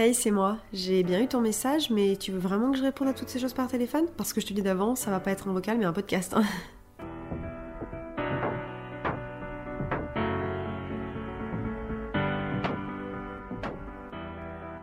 Hey, 0.00 0.14
c'est 0.14 0.30
moi. 0.30 0.56
J'ai 0.72 1.02
bien 1.02 1.20
eu 1.20 1.28
ton 1.28 1.42
message, 1.42 1.90
mais 1.90 2.16
tu 2.16 2.32
veux 2.32 2.38
vraiment 2.38 2.72
que 2.72 2.78
je 2.78 2.82
réponde 2.82 3.08
à 3.08 3.12
toutes 3.12 3.28
ces 3.28 3.38
choses 3.38 3.52
par 3.52 3.68
téléphone? 3.68 4.06
Parce 4.16 4.32
que 4.32 4.40
je 4.40 4.46
te 4.46 4.54
dis 4.54 4.62
d'avance, 4.62 5.00
ça 5.00 5.10
va 5.10 5.20
pas 5.20 5.30
être 5.30 5.46
un 5.46 5.52
vocal, 5.52 5.76
mais 5.76 5.84
un 5.84 5.92
podcast. 5.92 6.32
hein. 6.34 6.42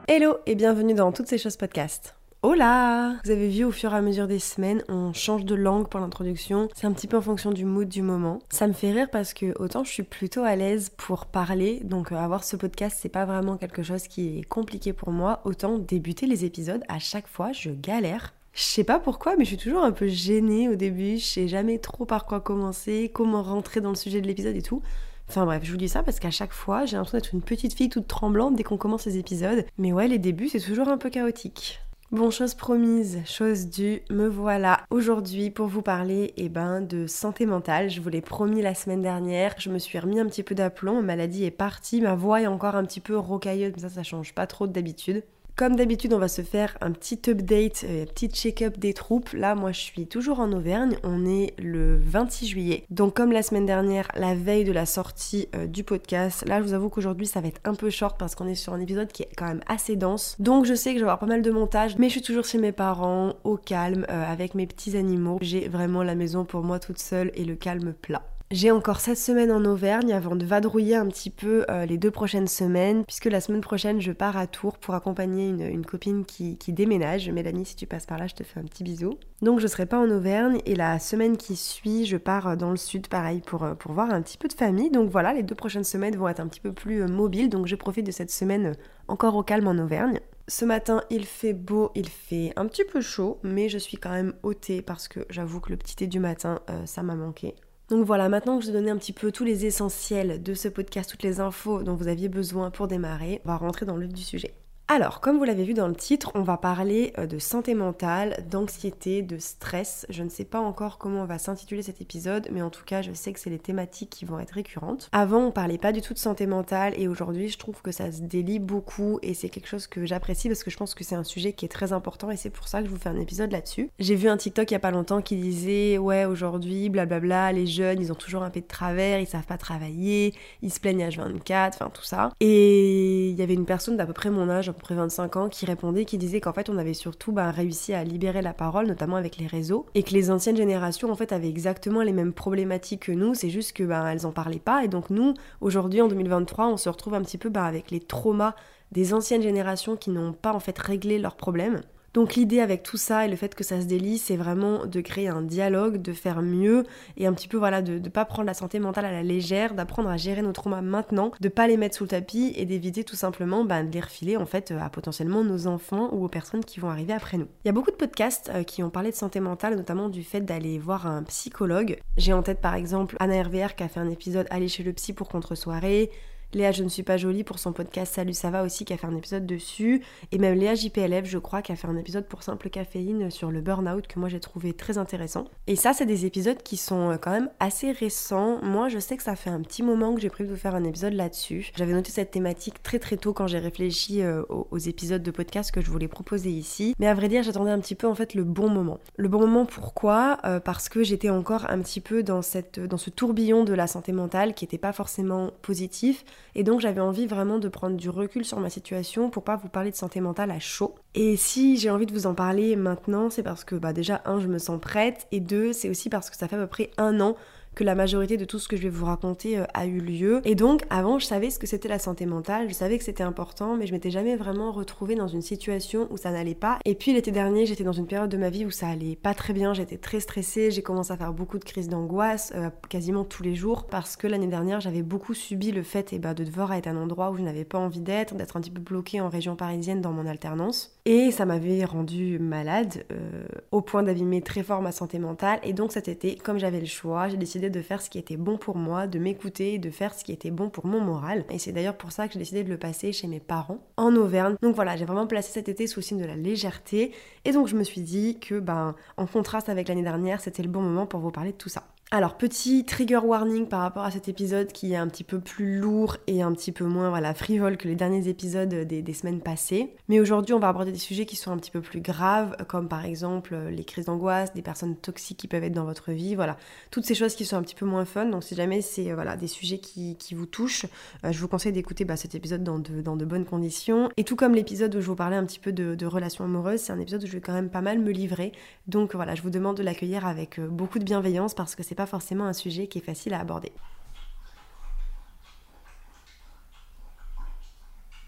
Hello 0.07 0.38
et 0.45 0.54
bienvenue 0.54 0.93
dans 0.93 1.11
Toutes 1.11 1.25
ces 1.25 1.39
choses 1.39 1.57
podcast. 1.57 2.16
Hola 2.44 3.16
Vous 3.26 3.32
avez 3.32 3.50
vu 3.50 3.64
au 3.64 3.72
fur 3.72 3.92
et 3.94 3.98
à 3.98 4.02
mesure 4.02 4.28
des 4.28 4.38
semaines, 4.38 4.84
on 4.90 5.12
change 5.12 5.44
de 5.44 5.56
langue 5.56 5.88
pour 5.88 6.00
l'introduction. 6.00 6.68
C'est 6.76 6.86
un 6.86 6.92
petit 6.92 7.08
peu 7.08 7.18
en 7.18 7.22
fonction 7.22 7.50
du 7.50 7.66
mood 7.66 7.90
du 7.90 8.04
moment. 8.04 8.38
Ça 8.52 8.68
me 8.68 8.74
fait 8.74 8.92
rire 8.92 9.10
parce 9.12 9.34
que 9.34 9.60
autant 9.60 9.84
je 9.84 9.90
suis 9.90 10.04
plutôt 10.04 10.44
à 10.44 10.55
l'aise 10.55 10.92
pour 10.96 11.26
parler, 11.26 11.82
donc 11.84 12.12
euh, 12.12 12.16
avoir 12.16 12.44
ce 12.44 12.55
podcast 12.55 13.00
c'est 13.02 13.10
pas 13.10 13.26
vraiment 13.26 13.58
quelque 13.58 13.81
chose 13.81 14.08
qui 14.08 14.38
est 14.38 14.44
compliqué 14.44 14.94
pour 14.94 15.09
moi. 15.09 15.42
Autant 15.45 15.80
débuter 15.80 16.28
les 16.28 16.45
épisodes, 16.45 16.84
à 16.88 17.00
chaque 17.00 17.28
fois 17.28 17.54
je 17.54 17.72
galère. 17.72 18.36
Je 18.54 18.62
sais 18.62 18.84
pas 18.84 19.00
pourquoi, 19.00 19.36
mais 19.36 19.44
je 19.44 19.50
suis 19.50 19.58
toujours 19.58 19.84
un 19.84 19.92
peu 19.92 20.08
gênée 20.08 20.70
au 20.70 20.76
début. 20.76 21.17
Je 21.17 21.26
sais 21.26 21.48
jamais 21.48 21.80
trop 21.80 22.06
par 22.06 22.26
quoi 22.26 22.40
commencer, 22.40 23.09
comment 23.12 23.42
rentrer 23.42 23.81
dans 23.81 23.90
le 23.90 23.95
sujet 23.95 24.22
de 24.22 24.28
l'épisode 24.28 24.56
et 24.56 24.62
tout. 24.62 24.84
Enfin 25.28 25.45
bref, 25.45 25.64
je 25.64 25.72
vous 25.72 25.78
dis 25.78 25.90
ça 25.90 26.04
parce 26.04 26.20
qu'à 26.20 26.31
chaque 26.31 26.54
fois, 26.54 26.86
j'ai 26.86 26.98
l'impression 26.98 27.17
d'être 27.17 27.34
une 27.34 27.42
petite 27.42 27.73
fille 27.73 27.90
toute 27.90 28.08
tremblante 28.08 28.56
dès 28.56 28.64
qu'on 28.64 28.78
commence 28.78 29.08
les 29.08 29.17
épisodes. 29.17 29.66
Mais 29.80 29.92
ouais, 29.92 30.08
les 30.08 30.20
débuts, 30.20 30.50
c'est 30.50 30.59
toujours 30.59 30.88
un 30.88 31.00
peu 31.00 31.09
chaotique. 31.09 31.81
Bon, 32.09 32.31
chose 32.31 32.53
promise, 32.53 33.20
chose 33.25 33.67
due, 33.67 34.02
me 34.09 34.29
voilà 34.29 34.79
aujourd'hui 34.89 35.49
pour 35.52 35.67
vous 35.67 35.81
parler 35.81 36.33
eh 36.38 36.47
ben, 36.47 36.80
de 36.80 37.05
santé 37.05 37.45
mentale. 37.45 37.89
Je 37.89 37.99
vous 37.99 38.07
l'ai 38.07 38.21
promis 38.21 38.61
la 38.61 38.75
semaine 38.75 39.02
dernière, 39.02 39.55
je 39.57 39.70
me 39.70 39.77
suis 39.77 39.99
remis 39.99 40.17
un 40.17 40.25
petit 40.25 40.41
peu 40.41 40.55
d'aplomb, 40.55 40.95
ma 40.95 41.02
maladie 41.02 41.43
est 41.43 41.52
partie, 41.52 41.99
ma 41.99 42.16
voix 42.16 42.41
est 42.41 42.47
encore 42.47 42.75
un 42.75 42.85
petit 42.85 43.02
peu 43.02 43.17
rocailleuse, 43.17 43.73
mais 43.75 43.81
ça, 43.81 43.89
ça 43.89 44.03
change 44.03 44.33
pas 44.33 44.47
trop 44.47 44.67
d'habitude. 44.67 45.21
Comme 45.57 45.75
d'habitude, 45.75 46.13
on 46.13 46.19
va 46.19 46.27
se 46.27 46.44
faire 46.44 46.77
un 46.81 46.91
petit 46.91 47.19
update, 47.31 47.83
un 47.83 48.05
petit 48.05 48.27
check-up 48.27 48.77
des 48.77 48.94
troupes. 48.94 49.33
Là, 49.33 49.55
moi, 49.55 49.72
je 49.72 49.80
suis 49.80 50.05
toujours 50.05 50.39
en 50.39 50.52
Auvergne. 50.52 50.97
On 51.03 51.25
est 51.25 51.55
le 51.58 51.97
26 51.97 52.45
juillet. 52.45 52.83
Donc, 52.91 53.16
comme 53.16 53.31
la 53.31 53.41
semaine 53.41 53.66
dernière, 53.66 54.08
la 54.14 54.36
veille 54.36 54.66
de 54.66 54.72
la 54.72 54.86
sortie 54.86 55.49
euh, 55.55 55.66
du 55.66 55.83
podcast, 55.83 56.47
là, 56.47 56.59
je 56.61 56.67
vous 56.67 56.73
avoue 56.73 56.89
qu'aujourd'hui, 56.89 57.25
ça 57.25 57.41
va 57.41 57.47
être 57.47 57.59
un 57.64 57.73
peu 57.73 57.89
short 57.89 58.19
parce 58.19 58.36
qu'on 58.36 58.47
est 58.47 58.53
sur 58.53 58.73
un 58.73 58.80
épisode 58.80 59.11
qui 59.11 59.23
est 59.23 59.31
quand 59.36 59.47
même 59.47 59.61
assez 59.66 59.95
dense. 59.95 60.36
Donc, 60.38 60.66
je 60.66 60.75
sais 60.75 60.91
que 60.91 60.99
je 60.99 61.03
vais 61.03 61.09
avoir 61.09 61.17
pas 61.17 61.25
mal 61.25 61.41
de 61.41 61.49
montage, 61.49 61.97
mais 61.97 62.09
je 62.09 62.11
suis 62.11 62.21
toujours 62.21 62.45
chez 62.45 62.59
mes 62.59 62.71
parents, 62.71 63.33
au 63.44 63.58
calme, 63.58 64.05
euh, 64.11 64.31
avec 64.31 64.53
mes 64.53 64.67
petits 64.67 64.95
animaux. 64.95 65.39
J'ai 65.42 65.69
vraiment 65.69 66.03
la 66.03 66.14
maison 66.14 66.45
pour 66.45 66.61
moi 66.61 66.77
toute 66.77 66.99
seule 66.99 67.31
et 67.33 67.45
le 67.45 67.55
calme 67.55 67.94
plat. 67.99 68.21
J'ai 68.50 68.72
encore 68.72 69.02
cette 69.02 69.17
semaine 69.17 69.52
en 69.52 69.66
Auvergne 69.66 70.14
avant 70.14 70.38
de 70.38 70.45
vadrouiller 70.45 70.95
un 70.95 71.08
petit 71.08 71.30
peu 71.30 71.66
euh, 71.70 71.86
les 71.86 71.98
deux 71.98 72.12
prochaines 72.12 72.48
semaines, 72.48 73.04
puisque 73.04 73.26
la 73.26 73.42
semaine 73.42 73.59
prochaine 73.59 74.00
je 74.00 74.14
pars 74.14 74.38
à 74.38 74.48
Tours 74.48 74.78
pour 74.78 74.95
accompagner 74.95 75.50
une, 75.50 75.86
copine 75.86 76.23
qui, 76.23 76.56
déménage. 76.70 77.30
Mélanie, 77.30 77.66
si 77.66 77.76
tu 77.76 77.88
passes 77.88 78.06
par 78.06 78.17
là, 78.17 78.26
je 78.28 78.36
te 78.36 78.44
fais 78.44 78.62
un 78.62 78.64
petit 78.64 78.86
bisou. 78.86 79.16
Donc 79.42 79.59
je 79.59 79.67
serai 79.67 79.86
pas 79.86 80.00
en 80.00 80.09
Auvergne 80.09 80.62
et 80.66 80.76
la 80.76 80.98
semaine 80.98 81.36
qui 81.36 81.58
suit, 81.58 82.06
je 82.06 82.16
pars 82.16 82.56
dans 82.56 82.72
le 82.72 82.78
sud, 82.78 83.09
pareil, 83.09 83.42
pour, 83.45 83.64
euh, 83.64 83.76
pour 83.76 83.92
voir 83.92 84.12
un 84.12 84.22
petit 84.22 84.38
peu 84.38 84.48
de 84.48 84.54
famille. 84.54 84.92
Donc 84.92 85.09
voilà, 85.09 85.34
les 85.34 85.44
deux 85.44 85.56
prochaines 85.56 85.84
semaines 85.84 86.16
vont 86.16 86.30
être 86.30 86.39
un 86.39 86.48
petit 86.48 86.61
peu 86.61 86.72
plus 86.72 87.04
euh, 87.04 87.08
mobiles, 87.09 87.50
donc 87.50 87.67
je 87.67 87.76
profite 87.76 88.06
de 88.06 88.11
cette 88.11 88.32
semaine 88.32 88.78
encore 89.09 89.36
au 89.36 89.44
calme 89.44 89.67
en 89.67 89.78
Auvergne. 89.78 90.22
Ce 90.48 90.64
matin, 90.64 91.02
il 91.09 91.26
fait 91.26 91.52
beau, 91.52 91.92
il 91.95 92.08
fait 92.08 92.54
un 92.56 92.66
petit 92.67 92.86
peu 92.86 93.02
chaud, 93.02 93.39
mais 93.44 93.67
je 93.67 93.78
suis 93.78 93.98
quand 93.98 94.11
même 94.11 94.36
ôtée 94.42 94.82
parce 94.82 95.09
que 95.09 95.26
j'avoue 95.30 95.59
que 95.59 95.72
le 95.72 95.76
petit 95.76 95.98
thé 95.98 96.08
du 96.08 96.22
matin, 96.22 96.61
euh, 96.70 96.86
ça 96.86 97.04
m'a 97.04 97.16
manqué. 97.16 97.54
Donc 97.89 98.05
voilà, 98.05 98.27
maintenant 98.27 98.57
que 98.57 98.66
je 98.66 98.69
vous 98.69 98.75
ai 98.75 98.80
donné 98.80 98.91
un 98.91 98.97
petit 98.97 99.13
peu 99.13 99.31
tous 99.31 99.45
les 99.45 99.66
essentiels 99.66 100.43
de 100.43 100.53
ce 100.53 100.67
podcast, 100.67 101.09
toutes 101.09 101.23
les 101.23 101.39
infos 101.39 101.83
dont 101.83 101.95
vous 101.95 102.09
aviez 102.09 102.27
besoin 102.27 102.69
pour 102.69 102.88
démarrer, 102.88 103.41
on 103.45 103.47
va 103.47 103.57
rentrer 103.57 103.85
dans 103.85 103.95
le 103.95 104.07
du 104.07 104.23
sujet. 104.23 104.53
Alors, 104.89 105.19
comme 105.19 105.38
vous 105.38 105.43
l'avez 105.43 105.66
vu 105.66 105.73
dans 105.73 105.89
le 105.89 105.95
titre, 105.95 106.31
on 106.33 106.43
va 106.43 106.55
parler 106.55 107.11
euh, 107.17 107.27
de 107.27 107.39
santé 107.39 107.73
mentale, 107.73 108.45
d'anxiété, 108.49 109.21
de 109.21 109.38
stress. 109.38 110.05
Je 110.08 110.23
ne 110.23 110.30
sais 110.30 110.45
pas 110.45 110.61
encore 110.61 110.98
comment 110.98 111.23
on 111.23 111.25
va 111.25 111.39
s'intituler 111.39 111.83
cet 111.83 111.99
épisode, 111.99 112.48
mais 112.53 112.61
en 112.61 112.70
tout 112.70 112.86
cas, 112.86 113.02
je 113.02 113.11
sais 113.11 113.33
que 113.33 113.39
c'est 113.42 113.49
les 113.49 113.59
thématiques 113.59 114.09
qui 114.09 114.23
vont 114.23 114.39
être 114.39 114.52
récurrentes. 114.52 115.09
Avant, 115.11 115.43
on 115.43 115.52
parlait 115.52 115.77
pas 115.77 115.92
du 115.92 115.99
tout 115.99 116.14
de 116.14 116.20
santé 116.20 116.47
mentale 116.47 116.93
et 116.95 117.09
aujourd'hui, 117.09 117.49
je 117.49 117.58
trouve 117.58 117.81
que 117.81 117.92
ça 117.92 118.14
se 118.14 118.21
délie 118.21 118.59
beaucoup 118.59 119.20
et 119.23 119.33
c'est 119.33 119.49
quelque 119.49 119.67
chose 119.67 119.87
que 119.87 120.05
j'apprécie 120.05 120.47
parce 120.47 120.64
que 120.64 120.71
je 120.71 120.77
pense 120.77 120.95
que 120.95 121.03
c'est 121.03 121.15
un 121.15 121.26
sujet 121.26 121.52
qui 121.52 121.65
est 121.65 121.70
très 121.70 121.92
important 121.92 122.31
et 122.31 122.37
c'est 122.37 122.49
pour 122.49 122.70
ça 122.70 122.80
que 122.80 122.86
je 122.86 122.89
vous 122.89 122.97
fais 122.97 123.09
un 123.09 123.20
épisode 123.20 123.52
là-dessus. 123.52 123.89
J'ai 123.99 124.15
vu 124.15 124.30
un 124.30 124.37
TikTok 124.37 124.71
il 124.71 124.73
y 124.73 124.77
a 124.77 124.80
pas 124.80 124.92
longtemps 124.92 125.21
qui 125.21 125.36
disait 125.36 125.97
"Ouais, 125.97 126.23
aujourd'hui, 126.23 126.87
blablabla, 126.87 127.52
les 127.52 127.67
jeunes, 127.67 127.99
ils 127.99 128.13
ont 128.13 128.15
toujours 128.15 128.44
un 128.44 128.50
peu 128.50 128.62
de 128.62 128.68
travers, 128.68 129.19
ils 129.19 129.27
savent 129.27 129.45
pas 129.45 129.57
travailler, 129.57 130.33
ils 130.62 130.71
se 130.71 130.80
plaignent 130.80 131.09
H24, 131.09 131.74
enfin 131.74 131.89
tout 131.94 132.06
ça." 132.06 132.31
Et 132.39 133.31
il 133.31 133.36
y 133.36 133.42
avait 133.42 133.53
une 133.53 133.65
personne 133.65 133.97
d'à 133.97 134.06
peu 134.06 134.13
près 134.13 134.30
mon 134.30 134.50
âge, 134.50 134.71
près 134.77 134.95
25 134.95 135.36
ans 135.36 135.50
qui 135.50 135.65
répondait, 135.65 136.06
qui 136.06 136.18
disait 136.18 136.42
qu'en 136.42 136.54
fait 136.54 136.69
on 136.69 136.77
avait 136.77 136.94
surtout 136.94 137.31
bah, 137.31 137.51
réussi 137.51 137.94
à 137.94 138.04
libérer 138.04 138.42
la 138.42 138.54
parole, 138.54 138.88
notamment 138.88 139.15
avec 139.15 139.38
les 139.38 139.48
réseaux, 139.48 139.86
et 139.95 140.04
que 140.04 140.13
les 140.13 140.31
anciennes 140.31 140.57
générations 140.57 141.12
en 141.12 141.15
fait 141.15 141.31
avaient 141.31 141.50
exactement 141.50 142.01
les 142.01 142.13
mêmes 142.13 142.33
problématiques 142.33 143.07
que 143.07 143.12
nous, 143.12 143.33
c'est 143.33 143.50
juste 143.50 143.74
que 143.74 143.83
bah, 143.83 144.12
elles 144.12 144.25
en 144.25 144.31
parlaient 144.31 144.60
pas, 144.60 144.83
et 144.83 144.88
donc 144.88 145.10
nous 145.10 145.33
aujourd'hui 145.62 146.01
en 146.01 146.07
2023 146.07 146.68
on 146.68 146.77
se 146.77 146.89
retrouve 146.89 147.13
un 147.15 147.21
petit 147.21 147.38
peu 147.38 147.50
bah, 147.50 147.65
avec 147.65 147.92
les 147.92 148.00
traumas 148.00 148.56
des 148.92 149.13
anciennes 149.13 149.42
générations 149.42 149.95
qui 149.95 150.10
n'ont 150.10 150.33
pas 150.33 150.54
en 150.54 150.60
fait 150.60 150.77
réglé 150.77 151.19
leurs 151.19 151.36
problèmes. 151.36 151.81
Donc 152.18 152.33
l'idée 152.33 152.62
avec 152.62 152.81
tout 152.81 152.98
ça 152.98 153.28
et 153.28 153.30
le 153.30 153.36
fait 153.36 153.54
que 153.54 153.63
ça 153.63 153.80
se 153.80 153.86
délie, 153.86 154.18
c'est 154.18 154.38
vraiment 154.38 154.88
de 154.88 155.01
créer 155.01 155.28
un 155.28 155.44
dialogue, 155.44 156.01
de 156.01 156.13
faire 156.13 156.42
mieux 156.42 156.83
et 157.16 157.28
un 157.28 157.33
petit 157.33 157.48
peu 157.48 157.57
voilà 157.57 157.83
de 157.83 158.00
ne 158.00 158.10
pas 158.10 158.25
prendre 158.25 158.48
la 158.48 158.56
santé 158.56 158.80
mentale 158.80 159.06
à 159.06 159.12
la 159.12 159.22
légère, 159.22 159.75
d'apprendre 159.75 160.10
à 160.10 160.18
gérer 160.18 160.42
nos 160.42 160.51
traumas 160.51 160.81
maintenant, 160.81 161.30
de 161.39 161.48
pas 161.48 161.68
les 161.68 161.77
mettre 161.77 161.95
sous 161.95 162.06
le 162.06 162.10
tapis 162.10 162.54
et 162.56 162.66
d'éviter 162.66 163.04
tout 163.04 163.16
simplement 163.16 163.66
bah, 163.66 163.83
de 163.83 163.92
les 163.92 164.00
refiler 164.00 164.36
en 164.36 164.48
fait 164.48 164.72
à 164.72 164.89
potentiellement 164.89 165.44
nos 165.44 165.68
enfants 165.68 166.10
ou 166.12 166.25
aux 166.25 166.27
personnes 166.27 166.66
qui 166.66 166.80
vont 166.80 166.89
arriver 166.89 167.13
après 167.13 167.38
nous. 167.38 167.50
Il 167.63 167.68
y 167.68 167.69
a 167.69 167.74
beaucoup 167.74 167.92
de 167.92 167.95
podcasts 167.95 168.50
euh, 168.51 168.63
qui 168.63 168.81
ont 168.81 168.89
parlé 168.89 169.12
de 169.12 169.16
santé 169.16 169.39
mentale, 169.39 169.75
notamment 169.75 170.10
du 170.10 170.24
fait 170.24 170.42
d'aller 170.42 170.80
voir 170.80 171.06
un 171.06 171.22
psychologue. 171.22 172.00
J'ai 172.18 172.33
en 172.33 172.42
tête 172.42 172.62
par 172.62 172.74
exemple 172.74 173.16
Anna 173.19 173.44
RVR 173.44 173.75
qui 173.75 173.83
a 173.83 173.89
fait 173.89 174.00
un 174.00 174.10
épisode 174.10 174.48
Aller 174.50 174.69
chez 174.69 174.81
le 174.81 174.92
psy 174.92 175.13
pour 175.13 175.30
contre-soirée. 175.30 176.10
Léa 176.53 176.71
Je 176.71 176.83
ne 176.83 176.89
suis 176.89 177.03
pas 177.03 177.18
jolie 177.18 177.44
pour 177.44 177.59
son 177.59 177.74
podcast 177.74 178.13
Salut 178.13 178.33
ça 178.33 178.50
va 178.50 178.63
aussi 178.63 178.85
qui 178.85 178.94
a 178.94 178.97
fait 178.97 179.06
un 179.06 179.15
épisode 179.18 179.45
dessus 179.45 180.01
et 180.31 180.38
même 180.38 180.57
Léa 180.57 180.75
JPLF 180.75 181.25
je 181.25 181.38
crois 181.38 181.62
qui 181.62 181.74
a 181.74 181.75
fait 181.75 181.89
un 181.89 181.97
épisode 181.97 182.25
pour 182.25 182.41
simple 182.41 182.69
caféine 182.69 183.30
sur 183.30 183.51
le 183.51 183.59
burn-out 183.59 184.07
que 184.07 184.18
moi 184.18 184.30
j'ai 184.30 184.39
trouvé 184.39 184.71
très 184.71 184.97
intéressant. 184.97 185.45
Et 185.68 185.75
ça 185.75 185.91
c'est 185.91 186.06
des 186.06 186.25
épisodes 186.25 186.63
qui 186.63 186.77
sont 186.77 187.12
euh, 187.12 187.18
quand 187.18 187.31
même 187.31 187.50
assez 187.59 187.91
récents. 187.91 188.59
Moi 188.63 188.88
je 188.88 188.97
sais 188.97 189.18
que 189.18 189.24
ça 189.24 189.35
fait 189.35 189.50
un 189.50 189.62
petit 189.62 189.83
moment 189.83 190.15
que 190.15 190.21
j'ai 190.21 190.30
prévu 190.30 190.50
de 190.50 190.53
vous 190.53 190.59
faire 190.59 190.74
un 190.74 190.85
épisode 190.85 191.13
là-dessus. 191.13 191.71
J'avais 191.75 191.91
noté 191.91 192.12
cette 192.12 192.31
thématique 192.31 192.81
très 192.81 193.00
très 193.00 193.18
tôt 193.18 193.33
quand 193.33 193.47
j'ai 193.47 193.59
réfléchi 193.59 194.21
euh, 194.21 194.44
aux, 194.47 194.77
épisodes 194.77 195.24
de 195.24 195.31
podcast 195.31 195.71
que 195.71 195.81
je 195.81 195.91
voulais 195.91 196.07
proposer 196.07 196.50
ici. 196.50 196.95
Mais 196.97 197.07
à 197.07 197.13
vrai 197.13 197.27
dire 197.27 197.44
j'attendais 197.44 197.71
un 197.71 197.79
petit 197.79 197.95
peu 197.95 198.07
en 198.07 198.15
fait 198.15 198.35
le 198.35 198.45
bon 198.45 198.69
moment. 198.69 199.00
Le 199.18 199.27
bon 199.27 199.41
moment 199.41 199.65
pourquoi? 199.65 200.38
Euh, 200.45 200.62
Parce 200.62 200.88
que 200.88 201.03
j'étais 201.03 201.29
encore 201.29 201.69
un 201.69 201.81
petit 201.81 202.00
peu 202.00 202.24
dans, 202.24 202.41
cette, 202.41 202.79
dans 202.79 202.97
ce 202.97 203.09
tourbillon 203.09 203.65
de 203.65 203.74
la 203.74 203.88
santé 203.88 204.13
mentale 204.13 204.53
qui 204.53 204.63
n'était 204.63 204.77
pas 204.77 204.94
forcément 204.94 205.51
positif 205.62 206.24
et 206.56 206.63
donc 206.63 206.81
j'avais 206.81 207.01
envie 207.01 207.27
vraiment 207.27 207.59
de 207.59 207.68
prendre 207.68 207.98
du 207.98 208.09
recul 208.09 208.45
sur 208.45 208.59
ma 208.59 208.69
situation 208.69 209.30
pour 209.30 209.44
pas 209.44 209.56
vous 209.56 209.69
parler 209.69 209.92
de 209.92 209.95
santé 209.95 210.21
mentale 210.21 210.51
à 210.51 210.59
chaud. 210.59 210.95
Et 211.15 211.36
si 211.38 211.77
j'ai 211.77 211.89
envie 211.89 212.06
de 212.06 212.13
vous 212.13 212.27
en 212.27 212.33
parler 212.33 212.75
maintenant, 212.75 213.30
c'est 213.30 213.44
parce 213.44 213.63
que 213.63 213.75
bah 213.75 213.94
déjà 213.94 214.21
un, 214.25 214.39
je 214.39 214.47
me 214.47 214.57
sens 214.57 214.80
prête 214.80 215.27
et 215.31 215.39
deux, 215.39 215.74
c'est 215.74 215.89
aussi 215.89 216.09
parce 216.09 216.30
que 216.30 216.36
ça 216.36 216.47
fait 216.47 216.56
à 216.56 216.59
peu 216.59 216.68
près 216.68 216.92
un 216.97 217.19
an 217.21 217.36
que 217.77 217.83
la 217.83 217.94
majorité 217.94 218.38
de 218.38 218.45
tout 218.45 218.57
ce 218.57 218.68
que 218.68 218.75
je 218.75 218.81
vais 218.81 218.89
vous 218.89 219.06
raconter 219.06 219.60
euh, 219.60 219.65
a 219.75 219.86
eu 219.86 220.00
lieu. 220.00 220.42
Et 220.45 220.56
donc, 220.56 220.81
avant, 220.89 221.19
je 221.19 221.27
savais 221.27 221.51
ce 221.51 221.60
que 221.60 221.68
c'était 221.68 221.88
la 221.88 222.00
santé 222.00 222.25
mentale, 222.25 222.68
je 222.69 222.74
savais 222.74 222.98
que 222.98 223.04
c'était 223.04 223.24
important, 223.24 223.77
mais 223.77 223.86
je 223.86 223.94
m'étais 223.94 224.10
jamais 224.10 224.36
vraiment 224.36 224.71
retrouvée 224.71 225.13
dans 225.13 225.27
une 225.27 225.44
situation 225.44 226.07
où 226.10 226.18
ça 226.18 226.31
n'allait 226.31 226.56
pas. 226.56 226.80
Et 226.86 226.95
puis, 226.95 227.13
l'été 227.13 227.30
dernier, 227.30 227.68
j'étais 227.68 227.83
dans 227.83 227.92
une 227.92 228.07
période 228.07 228.31
de 228.31 228.38
ma 228.38 228.50
vie 228.50 228.65
où 228.65 228.71
ça 228.71 228.88
allait 228.88 229.15
pas 229.15 229.36
très 229.36 229.54
bien, 229.54 229.75
j'étais 229.75 229.98
très 229.98 230.19
stressée, 230.19 230.71
j'ai 230.71 230.81
commencé 230.81 231.13
à 231.13 231.18
faire 231.18 231.33
beaucoup 231.33 231.60
de 231.60 231.63
crises 231.63 231.88
d'angoisse, 231.88 232.51
euh, 232.56 232.71
quasiment 232.89 233.24
tous 233.24 233.44
les 233.44 233.54
jours, 233.54 233.86
parce 233.86 234.18
que 234.18 234.25
l'année 234.25 234.48
dernière, 234.48 234.81
j'avais 234.81 235.04
beaucoup 235.04 235.36
subi 235.36 235.71
le 235.71 235.83
fait 235.83 236.13
et 236.13 236.19
bah, 236.19 236.33
de 236.33 236.44
devoir 236.44 236.74
être 236.74 236.88
un 236.88 236.98
endroit 236.98 237.30
où 237.30 237.38
je 237.38 237.44
n'avais 237.44 237.63
pas 237.63 237.77
envie 237.77 238.01
d'être, 238.01 238.33
d'être 238.33 238.57
un 238.57 238.62
petit 238.62 238.71
peu 238.71 238.81
bloquée 238.81 239.21
en 239.21 239.29
région 239.29 239.56
parisienne 239.56 240.01
dans 240.01 240.13
mon 240.13 240.25
alternance. 240.25 240.97
Et 241.06 241.29
ça 241.29 241.45
m'avait 241.45 241.85
rendu 241.85 242.39
malade, 242.39 243.06
euh, 243.12 243.45
au 243.71 243.81
point 243.81 244.01
d'abîmer 244.01 244.41
très 244.41 244.63
fort 244.63 244.81
ma 244.81 244.91
santé 244.91 245.19
mentale. 245.19 245.59
Et 245.62 245.74
donc, 245.74 245.91
cet 245.91 246.07
été, 246.07 246.35
comme 246.35 246.57
j'avais 246.57 246.79
le 246.79 246.88
choix, 246.88 247.29
j'ai 247.29 247.38
décidé 247.38 247.66
de 247.69 247.81
faire 247.81 248.01
ce 248.01 248.09
qui 248.09 248.17
était 248.17 248.37
bon 248.37 248.57
pour 248.57 248.75
moi, 248.75 249.07
de 249.07 249.19
m'écouter, 249.19 249.77
de 249.79 249.89
faire 249.89 250.13
ce 250.13 250.23
qui 250.23 250.31
était 250.31 250.51
bon 250.51 250.69
pour 250.69 250.85
mon 250.85 250.99
moral. 250.99 251.45
Et 251.49 251.59
c'est 251.59 251.71
d'ailleurs 251.71 251.97
pour 251.97 252.11
ça 252.11 252.27
que 252.27 252.33
j'ai 252.33 252.39
décidé 252.39 252.63
de 252.63 252.69
le 252.69 252.77
passer 252.77 253.11
chez 253.11 253.27
mes 253.27 253.39
parents 253.39 253.79
en 253.97 254.15
Auvergne. 254.15 254.55
Donc 254.61 254.75
voilà, 254.75 254.95
j'ai 254.95 255.05
vraiment 255.05 255.27
placé 255.27 255.51
cet 255.51 255.69
été 255.69 255.87
sous 255.87 255.99
le 255.99 256.03
signe 256.03 256.21
de 256.21 256.25
la 256.25 256.35
légèreté. 256.35 257.11
Et 257.45 257.51
donc 257.51 257.67
je 257.67 257.75
me 257.75 257.83
suis 257.83 258.01
dit 258.01 258.39
que, 258.39 258.59
ben, 258.59 258.95
en 259.17 259.25
contraste 259.25 259.69
avec 259.69 259.87
l'année 259.87 260.03
dernière, 260.03 260.41
c'était 260.41 260.63
le 260.63 260.69
bon 260.69 260.81
moment 260.81 261.05
pour 261.05 261.19
vous 261.19 261.31
parler 261.31 261.51
de 261.51 261.57
tout 261.57 261.69
ça. 261.69 261.83
Alors, 262.09 262.38
petit 262.38 262.86
trigger 262.86 263.18
warning 263.18 263.68
par 263.68 263.81
rapport 263.81 264.06
à 264.06 264.12
cet 264.12 264.30
épisode 264.30 264.71
qui 264.71 264.94
est 264.94 264.95
un 264.95 265.09
petit 265.09 265.25
peu 265.25 265.42
plus 265.42 265.77
lourd 265.77 266.15
et 266.27 266.42
un 266.42 266.54
petit 266.54 266.71
peu 266.71 266.86
moins 266.86 267.09
voilà, 267.09 267.33
frivole 267.33 267.75
que 267.75 267.89
les 267.89 267.95
derniers 267.95 268.30
épisodes 268.30 268.69
des, 268.69 269.13
semaines 269.13 269.42
passées. 269.42 269.94
Mais 270.07 270.21
aujourd'hui, 270.21 270.54
on 270.54 270.59
va 270.59 270.69
aborder 270.69 270.94
des 270.94 271.00
sujets 271.00 271.25
qui 271.25 271.36
sont 271.36 271.51
un 271.51 271.57
petit 271.57 271.69
peu 271.69 271.81
plus 271.81 272.00
graves, 272.00 272.56
comme 272.69 272.88
par 272.88 273.04
exemple 273.04 273.57
les 273.57 273.83
crises 273.83 274.06
d'angoisse, 274.06 274.54
des 274.54 274.62
personnes 274.62 274.95
toxiques 274.95 275.36
qui 275.38 275.50
peuvent 275.50 275.65
être 275.65 275.74
dans 275.74 275.83
votre 275.83 276.13
vie, 276.13 276.36
voilà. 276.36 276.56
Toutes 276.92 277.06
ces 277.06 277.13
choses 277.13 277.36
qui 277.36 277.44
sont 277.44 277.57
un 277.57 277.62
petit 277.62 277.75
peu 277.75 277.86
moins 277.86 278.06
fun. 278.06 278.27
Donc, 278.27 278.45
si 278.45 278.56
jamais 278.56 278.80
c'est 278.80 279.12
voilà, 279.12 279.36
des 279.36 279.48
sujets 279.48 279.80
qui, 279.80 280.15
vous 280.31 280.45
touchent, 280.45 280.86
euh, 281.25 281.33
je 281.33 281.39
vous 281.42 281.50
conseille 281.50 281.74
d'écouter 281.74 282.06
bah, 282.06 282.15
cet 282.15 282.36
épisode 282.36 282.63
dans 282.63 282.80
de, 282.80 283.25
bonnes 283.25 283.45
conditions. 283.45 284.10
Et 284.15 284.24
tout 284.24 284.38
comme 284.38 284.56
l'épisode 284.56 284.95
où 284.95 285.01
je 285.01 285.07
vous 285.07 285.15
parlais 285.15 285.36
un 285.36 285.45
petit 285.45 285.60
peu 285.60 285.74
de, 285.74 285.94
de 285.94 286.06
relations 286.06 286.45
amoureuses, 286.45 286.80
c'est 286.80 286.94
un 286.94 287.00
épisode 287.00 287.21
où 287.25 287.27
je 287.27 287.33
vais 287.33 287.42
quand 287.42 287.53
même 287.53 287.69
pas 287.69 287.81
mal 287.81 288.00
me 288.00 288.12
livrer. 288.12 288.53
Donc 288.88 289.13
voilà, 289.13 289.36
je 289.36 289.42
vous 289.42 289.50
demande 289.50 289.75
de 289.75 289.83
l'accueillir 289.83 290.25
avec 290.25 290.57
euh, 290.57 290.68
beaucoup 290.68 291.00
de 291.00 291.03
bienveillance 291.03 291.53
parce 291.53 291.75
que 291.75 291.83
c'est 291.83 291.96
pas 291.97 292.05
forcément 292.05 292.45
un 292.45 292.53
sujet 292.53 292.88
qui 292.88 292.99
est 292.99 293.01
facile 293.01 293.33
à 293.33 293.41
aborder. 293.41 293.73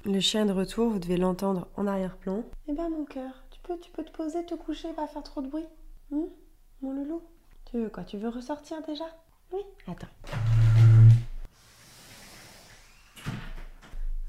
Le 0.03 0.19
chien 0.19 0.45
de 0.45 0.51
retour, 0.51 0.89
vous 0.89 0.99
devez 0.99 1.17
l'entendre 1.17 1.67
en 1.77 1.85
arrière-plan. 1.85 2.43
Eh 2.67 2.73
ben 2.73 2.89
mon 2.89 3.05
cœur, 3.05 3.31
tu 3.51 3.59
peux, 3.61 3.79
tu 3.79 3.91
peux 3.91 4.03
te 4.03 4.11
poser, 4.11 4.45
te 4.45 4.55
coucher, 4.55 4.91
pas 4.93 5.07
faire 5.07 5.23
trop 5.23 5.41
de 5.41 5.47
bruit. 5.47 5.67
Hmm? 6.09 6.25
Mon 6.81 6.93
loulou? 6.93 7.21
Tu 7.65 7.77
veux 7.77 7.89
quoi? 7.89 8.03
Tu 8.03 8.17
veux 8.17 8.29
ressortir 8.29 8.81
déjà? 8.81 9.05
Oui 9.53 9.61
Attends. 9.87 10.07